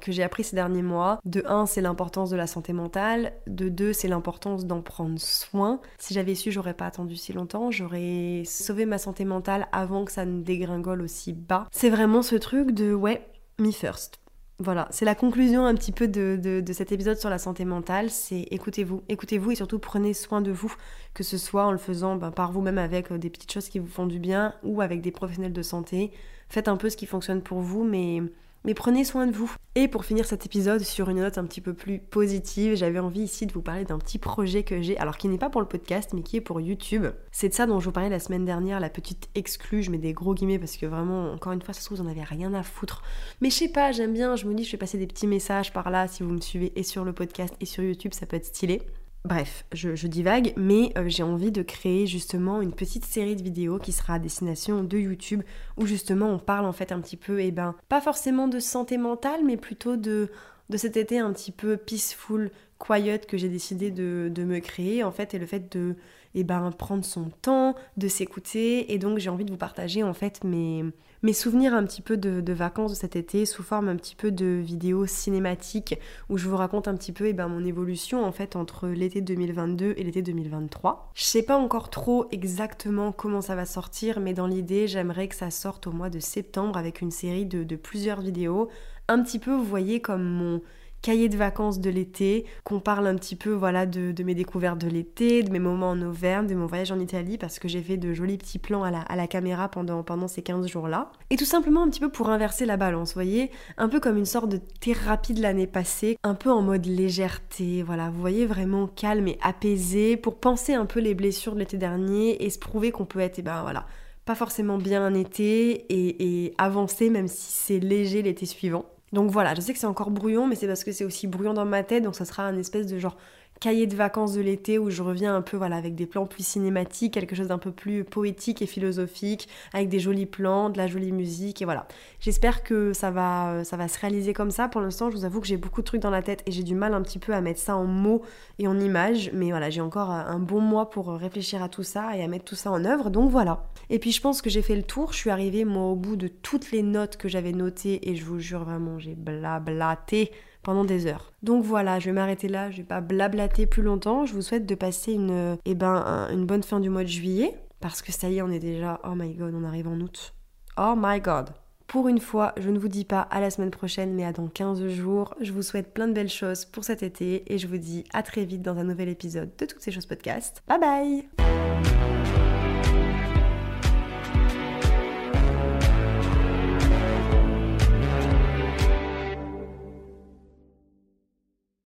que 0.00 0.12
j'ai 0.12 0.22
appris 0.22 0.44
ces 0.44 0.56
derniers 0.56 0.82
mois. 0.82 1.20
De 1.24 1.42
1, 1.46 1.66
c'est 1.66 1.80
l'importance 1.80 2.30
de 2.30 2.36
la 2.36 2.46
santé 2.46 2.72
mentale. 2.72 3.32
De 3.46 3.68
2, 3.68 3.92
c'est 3.92 4.08
l'importance 4.08 4.66
d'en 4.66 4.82
prendre 4.82 5.18
soin. 5.18 5.80
Si 5.98 6.14
j'avais 6.14 6.34
su, 6.34 6.50
j'aurais 6.50 6.74
pas 6.74 6.86
attendu 6.86 7.16
si 7.16 7.32
longtemps. 7.32 7.70
J'aurais 7.70 8.42
sauvé 8.44 8.86
ma 8.86 8.98
santé 8.98 9.24
mentale 9.24 9.68
avant 9.72 10.04
que 10.04 10.12
ça 10.12 10.24
ne 10.24 10.42
dégringole 10.42 11.02
aussi 11.02 11.32
bas. 11.32 11.66
C'est 11.70 11.90
vraiment 11.90 12.22
ce 12.22 12.36
truc 12.36 12.72
de 12.72 12.92
ouais, 12.92 13.26
me 13.58 13.70
first. 13.70 14.20
Voilà, 14.62 14.88
c'est 14.90 15.06
la 15.06 15.14
conclusion 15.14 15.64
un 15.64 15.74
petit 15.74 15.90
peu 15.90 16.06
de, 16.06 16.38
de, 16.38 16.72
cet 16.74 16.92
épisode 16.92 17.16
sur 17.16 17.30
la 17.30 17.38
santé 17.38 17.64
mentale, 17.64 18.10
c'est 18.10 18.46
écoutez-vous, 18.50 19.02
écoutez-vous 19.08 19.52
et 19.52 19.54
surtout 19.54 19.78
prenez 19.78 20.12
soin 20.12 20.42
de 20.42 20.50
vous, 20.50 20.74
que 21.14 21.22
ce 21.22 21.38
soit 21.38 21.64
en 21.64 21.72
le 21.72 21.78
faisant 21.78 22.16
ben, 22.16 22.30
par 22.30 22.52
vous-même 22.52 22.76
avec 22.76 23.10
euh, 23.10 23.16
des 23.16 23.30
petites 23.30 23.50
choses 23.50 23.70
qui 23.70 23.78
vous 23.78 23.86
font 23.86 24.06
du 24.06 24.18
bien 24.18 24.54
ou 24.62 24.82
avec 24.82 25.00
des 25.00 25.12
professionnels 25.12 25.54
de 25.54 25.62
santé. 25.62 26.12
Faites 26.50 26.68
un 26.68 26.76
peu 26.76 26.90
ce 26.90 26.98
qui 26.98 27.06
fonctionne 27.06 27.40
pour 27.40 27.60
vous, 27.60 27.84
mais 27.84 28.20
mais 28.64 28.74
prenez 28.74 29.04
soin 29.04 29.26
de 29.26 29.32
vous. 29.32 29.54
Et 29.74 29.88
pour 29.88 30.04
finir 30.04 30.26
cet 30.26 30.46
épisode 30.46 30.82
sur 30.82 31.08
une 31.08 31.20
note 31.20 31.38
un 31.38 31.44
petit 31.44 31.60
peu 31.60 31.74
plus 31.74 31.98
positive, 31.98 32.74
j'avais 32.74 32.98
envie 32.98 33.22
ici 33.22 33.46
de 33.46 33.52
vous 33.52 33.62
parler 33.62 33.84
d'un 33.84 33.98
petit 33.98 34.18
projet 34.18 34.64
que 34.64 34.82
j'ai, 34.82 34.98
alors 34.98 35.16
qui 35.16 35.28
n'est 35.28 35.38
pas 35.38 35.50
pour 35.50 35.60
le 35.60 35.68
podcast, 35.68 36.10
mais 36.12 36.22
qui 36.22 36.36
est 36.36 36.40
pour 36.40 36.60
YouTube. 36.60 37.06
C'est 37.30 37.48
de 37.48 37.54
ça 37.54 37.66
dont 37.66 37.78
je 37.78 37.84
vous 37.86 37.92
parlais 37.92 38.08
la 38.08 38.18
semaine 38.18 38.44
dernière, 38.44 38.80
la 38.80 38.90
petite 38.90 39.28
exclue, 39.34 39.82
je 39.82 39.90
mets 39.90 39.98
des 39.98 40.12
gros 40.12 40.34
guillemets 40.34 40.58
parce 40.58 40.76
que 40.76 40.86
vraiment, 40.86 41.32
encore 41.32 41.52
une 41.52 41.62
fois, 41.62 41.72
ça 41.72 41.80
se 41.80 41.86
trouve, 41.86 41.98
vous 41.98 42.04
en 42.04 42.10
avez 42.10 42.24
rien 42.24 42.52
à 42.54 42.62
foutre. 42.62 43.02
Mais 43.40 43.50
je 43.50 43.54
sais 43.54 43.68
pas, 43.68 43.92
j'aime 43.92 44.12
bien, 44.12 44.36
je 44.36 44.46
me 44.46 44.54
dis, 44.54 44.64
je 44.64 44.72
vais 44.72 44.78
passer 44.78 44.98
des 44.98 45.06
petits 45.06 45.26
messages 45.26 45.72
par 45.72 45.90
là, 45.90 46.08
si 46.08 46.22
vous 46.22 46.30
me 46.30 46.40
suivez 46.40 46.72
et 46.76 46.82
sur 46.82 47.04
le 47.04 47.12
podcast 47.12 47.54
et 47.60 47.66
sur 47.66 47.82
YouTube, 47.82 48.12
ça 48.14 48.26
peut 48.26 48.36
être 48.36 48.46
stylé. 48.46 48.82
Bref, 49.26 49.66
je, 49.72 50.06
divague, 50.06 50.54
mais 50.56 50.92
euh, 50.96 51.04
j'ai 51.08 51.22
envie 51.22 51.52
de 51.52 51.60
créer 51.60 52.06
justement 52.06 52.62
une 52.62 52.72
petite 52.72 53.04
série 53.04 53.36
de 53.36 53.42
vidéos 53.42 53.78
qui 53.78 53.92
sera 53.92 54.14
à 54.14 54.18
destination 54.18 54.82
de 54.82 54.98
YouTube 54.98 55.42
où 55.76 55.84
justement 55.84 56.30
on 56.30 56.38
parle 56.38 56.64
en 56.64 56.72
fait 56.72 56.90
un 56.90 57.00
petit 57.00 57.18
peu, 57.18 57.38
et 57.38 57.48
eh 57.48 57.50
ben, 57.50 57.74
pas 57.90 58.00
forcément 58.00 58.48
de 58.48 58.58
santé 58.58 58.96
mentale, 58.96 59.44
mais 59.44 59.58
plutôt 59.58 59.96
de, 59.96 60.30
de 60.70 60.76
cet 60.78 60.96
été 60.96 61.18
un 61.18 61.34
petit 61.34 61.52
peu 61.52 61.76
peaceful, 61.76 62.50
quiet 62.78 63.26
que 63.26 63.36
j'ai 63.36 63.50
décidé 63.50 63.90
de, 63.90 64.30
de, 64.34 64.42
me 64.42 64.58
créer 64.58 65.04
en 65.04 65.10
fait, 65.10 65.34
et 65.34 65.38
le 65.38 65.44
fait 65.44 65.70
de 65.70 65.96
et 66.34 66.40
eh 66.40 66.44
ben, 66.44 66.70
prendre 66.70 67.04
son 67.04 67.30
temps, 67.42 67.74
de 67.96 68.06
s'écouter. 68.06 68.92
Et 68.92 68.98
donc 68.98 69.18
j'ai 69.18 69.30
envie 69.30 69.44
de 69.44 69.50
vous 69.50 69.56
partager 69.56 70.04
en 70.04 70.14
fait 70.14 70.44
mes, 70.44 70.84
mes 71.22 71.32
souvenirs 71.32 71.74
un 71.74 71.84
petit 71.84 72.02
peu 72.02 72.16
de, 72.16 72.52
vacances 72.52 72.92
de 72.92 72.96
cet 72.96 73.16
été 73.16 73.46
sous 73.46 73.62
forme 73.62 73.88
un 73.88 73.96
petit 73.96 74.14
peu 74.14 74.30
de 74.30 74.46
vidéos 74.46 75.06
cinématiques 75.06 75.98
où 76.28 76.38
je 76.38 76.48
vous 76.48 76.56
raconte 76.56 76.86
un 76.86 76.94
petit 76.94 77.12
peu 77.12 77.26
et 77.26 77.30
eh 77.30 77.32
ben, 77.32 77.48
mon 77.48 77.64
évolution 77.64 78.24
en 78.24 78.30
fait 78.30 78.54
entre 78.54 78.86
l'été 78.88 79.20
2022 79.20 79.94
et 79.96 80.02
l'été 80.04 80.22
2023. 80.22 81.10
Je 81.14 81.24
sais 81.24 81.42
pas 81.42 81.56
encore 81.56 81.90
trop 81.90 82.26
exactement 82.30 83.10
comment 83.10 83.40
ça 83.40 83.56
va 83.56 83.66
sortir, 83.66 84.20
mais 84.20 84.32
dans 84.32 84.46
l'idée 84.46 84.86
j'aimerais 84.86 85.26
que 85.26 85.34
ça 85.34 85.50
sorte 85.50 85.88
au 85.88 85.92
mois 85.92 86.10
de 86.10 86.20
septembre 86.20 86.76
avec 86.76 87.00
une 87.00 87.10
série 87.10 87.46
de, 87.46 87.64
de 87.64 87.76
plusieurs 87.76 88.20
vidéos. 88.20 88.68
Un 89.08 89.22
petit 89.22 89.40
peu, 89.40 89.52
vous 89.52 89.64
voyez, 89.64 90.00
comme 90.00 90.22
mon 90.22 90.60
cahier 91.02 91.28
de 91.28 91.36
vacances 91.36 91.80
de 91.80 91.90
l'été, 91.90 92.44
qu'on 92.64 92.80
parle 92.80 93.06
un 93.06 93.14
petit 93.16 93.36
peu 93.36 93.50
voilà 93.50 93.86
de, 93.86 94.22
mes 94.22 94.34
découvertes 94.34 94.78
de 94.78 94.88
l'été, 94.88 95.42
de 95.42 95.50
mes 95.50 95.58
moments 95.58 95.90
en 95.90 96.02
Auvergne, 96.02 96.46
de 96.46 96.54
mon 96.54 96.66
voyage 96.66 96.92
en 96.92 96.98
Italie, 96.98 97.38
parce 97.38 97.58
que 97.58 97.68
j'ai 97.68 97.82
fait 97.82 97.96
de 97.96 98.12
jolis 98.12 98.38
petits 98.38 98.58
plans 98.58 98.82
à 98.82 98.90
la, 98.90 99.26
caméra 99.26 99.68
pendant, 99.68 100.28
ces 100.28 100.42
15 100.42 100.66
jours-là. 100.66 101.12
Et 101.30 101.36
tout 101.36 101.44
simplement 101.44 101.82
un 101.82 101.88
petit 101.88 102.00
peu 102.00 102.10
pour 102.10 102.30
inverser 102.30 102.66
la 102.66 102.76
balance, 102.76 103.14
voyez, 103.14 103.50
un 103.76 103.88
peu 103.88 104.00
comme 104.00 104.16
une 104.16 104.26
sorte 104.26 104.48
de 104.48 104.58
thérapie 104.58 105.34
de 105.34 105.42
l'année 105.42 105.66
passée, 105.66 106.18
un 106.22 106.34
peu 106.34 106.50
en 106.50 106.62
mode 106.62 106.86
légèreté, 106.86 107.82
voilà, 107.82 108.10
vous 108.10 108.20
voyez, 108.20 108.46
vraiment 108.46 108.86
calme 108.86 109.28
et 109.28 109.38
apaisé, 109.42 110.16
pour 110.16 110.38
penser 110.38 110.74
un 110.74 110.86
peu 110.86 111.00
les 111.00 111.14
blessures 111.14 111.54
de 111.54 111.60
l'été 111.60 111.76
dernier 111.76 112.44
et 112.44 112.50
se 112.50 112.58
prouver 112.58 112.90
qu'on 112.90 113.06
peut 113.06 113.20
être, 113.20 113.38
et 113.38 113.40
eh 113.40 113.44
ben 113.44 113.62
voilà, 113.62 113.86
pas 114.24 114.34
forcément 114.34 114.78
bien 114.78 115.04
un 115.04 115.14
été 115.14 115.86
et, 115.88 116.54
avancer 116.58 117.10
même 117.10 117.28
si 117.28 117.52
c'est 117.52 117.78
léger 117.78 118.22
l'été 118.22 118.46
suivant. 118.46 118.84
Donc 119.12 119.30
voilà, 119.30 119.54
je 119.54 119.60
sais 119.60 119.72
que 119.72 119.78
c'est 119.78 119.86
encore 119.86 120.10
brouillon, 120.10 120.46
mais 120.46 120.54
c'est 120.54 120.66
parce 120.68 120.84
que 120.84 120.92
c'est 120.92 121.04
aussi 121.04 121.26
brouillon 121.26 121.52
dans 121.52 121.64
ma 121.64 121.82
tête, 121.82 122.04
donc 122.04 122.14
ça 122.14 122.24
sera 122.24 122.44
un 122.44 122.56
espèce 122.56 122.86
de 122.86 122.98
genre 122.98 123.16
cahier 123.60 123.86
de 123.86 123.94
vacances 123.94 124.32
de 124.32 124.40
l'été 124.40 124.78
où 124.78 124.90
je 124.90 125.02
reviens 125.02 125.36
un 125.36 125.42
peu 125.42 125.60
avec 125.60 125.94
des 125.94 126.06
plans 126.06 126.26
plus 126.26 126.46
cinématiques, 126.46 127.12
quelque 127.12 127.36
chose 127.36 127.48
d'un 127.48 127.58
peu 127.58 127.70
plus 127.70 128.04
poétique 128.04 128.62
et 128.62 128.66
philosophique, 128.66 129.48
avec 129.74 129.90
des 129.90 130.00
jolis 130.00 130.24
plans, 130.24 130.70
de 130.70 130.78
la 130.78 130.86
jolie 130.86 131.12
musique 131.12 131.60
et 131.60 131.66
voilà. 131.66 131.86
J'espère 132.20 132.62
que 132.62 132.94
ça 132.94 133.10
va 133.10 133.52
euh, 133.52 133.64
ça 133.64 133.76
va 133.76 133.86
se 133.88 133.98
réaliser 134.00 134.32
comme 134.32 134.50
ça. 134.50 134.68
Pour 134.68 134.80
l'instant, 134.80 135.10
je 135.10 135.16
vous 135.16 135.24
avoue 135.26 135.40
que 135.40 135.46
j'ai 135.46 135.58
beaucoup 135.58 135.82
de 135.82 135.86
trucs 135.86 136.00
dans 136.00 136.10
la 136.10 136.22
tête 136.22 136.42
et 136.46 136.52
j'ai 136.52 136.62
du 136.62 136.74
mal 136.74 136.94
un 136.94 137.02
petit 137.02 137.18
peu 137.18 137.34
à 137.34 137.42
mettre 137.42 137.60
ça 137.60 137.76
en 137.76 137.84
mots 137.84 138.22
et 138.58 138.66
en 138.66 138.78
images, 138.78 139.30
mais 139.34 139.50
voilà, 139.50 139.68
j'ai 139.68 139.82
encore 139.82 140.10
un 140.10 140.38
bon 140.38 140.60
mois 140.60 140.88
pour 140.88 141.08
réfléchir 141.08 141.62
à 141.62 141.68
tout 141.68 141.82
ça 141.82 142.16
et 142.16 142.22
à 142.22 142.28
mettre 142.28 142.46
tout 142.46 142.54
ça 142.54 142.70
en 142.70 142.84
œuvre. 142.84 143.10
Donc 143.10 143.30
voilà. 143.30 143.66
Et 143.90 143.98
puis 143.98 144.12
je 144.12 144.22
pense 144.22 144.40
que 144.40 144.48
j'ai 144.48 144.62
fait 144.62 144.76
le 144.76 144.82
tour, 144.82 145.12
je 145.12 145.18
suis 145.18 145.30
arrivée 145.30 145.64
moi 145.64 145.84
au 145.84 145.96
bout 145.96 146.16
de 146.16 146.28
toutes 146.28 146.70
les 146.72 146.82
notes 146.82 147.18
que 147.18 147.28
j'avais 147.28 147.52
notées 147.52 148.08
et 148.08 148.16
je 148.16 148.24
vous 148.24 148.38
jure 148.38 148.64
vraiment, 148.64 148.98
j'ai 148.98 149.14
blablaté 149.14 150.32
pendant 150.62 150.84
des 150.84 151.06
heures. 151.06 151.32
Donc 151.42 151.64
voilà, 151.64 151.98
je 151.98 152.06
vais 152.06 152.12
m'arrêter 152.12 152.48
là, 152.48 152.70
je 152.70 152.78
vais 152.78 152.84
pas 152.84 153.00
blablater 153.00 153.66
plus 153.66 153.82
longtemps. 153.82 154.26
Je 154.26 154.34
vous 154.34 154.42
souhaite 154.42 154.66
de 154.66 154.74
passer 154.74 155.12
une, 155.12 155.56
eh 155.64 155.74
ben, 155.74 156.28
une 156.32 156.46
bonne 156.46 156.62
fin 156.62 156.80
du 156.80 156.90
mois 156.90 157.02
de 157.02 157.08
juillet, 157.08 157.54
parce 157.80 158.02
que 158.02 158.12
ça 158.12 158.28
y 158.28 158.38
est, 158.38 158.42
on 158.42 158.50
est 158.50 158.58
déjà, 158.58 159.00
oh 159.04 159.14
my 159.14 159.34
god, 159.34 159.54
on 159.54 159.64
arrive 159.64 159.88
en 159.88 160.00
août. 160.00 160.34
Oh 160.76 160.94
my 160.96 161.20
god. 161.20 161.50
Pour 161.90 162.06
une 162.06 162.20
fois, 162.20 162.54
je 162.56 162.70
ne 162.70 162.78
vous 162.78 162.86
dis 162.86 163.04
pas 163.04 163.22
à 163.22 163.40
la 163.40 163.50
semaine 163.50 163.72
prochaine, 163.72 164.14
mais 164.14 164.24
à 164.24 164.32
dans 164.32 164.46
15 164.46 164.86
jours. 164.86 165.34
Je 165.40 165.52
vous 165.52 165.62
souhaite 165.62 165.92
plein 165.92 166.06
de 166.06 166.12
belles 166.12 166.28
choses 166.28 166.64
pour 166.64 166.84
cet 166.84 167.02
été 167.02 167.52
et 167.52 167.58
je 167.58 167.66
vous 167.66 167.78
dis 167.78 168.04
à 168.12 168.22
très 168.22 168.44
vite 168.44 168.62
dans 168.62 168.78
un 168.78 168.84
nouvel 168.84 169.08
épisode 169.08 169.50
de 169.58 169.66
Toutes 169.66 169.82
ces 169.82 169.90
choses 169.90 170.06
podcast. 170.06 170.62
Bye 170.68 170.78
bye 170.78 171.99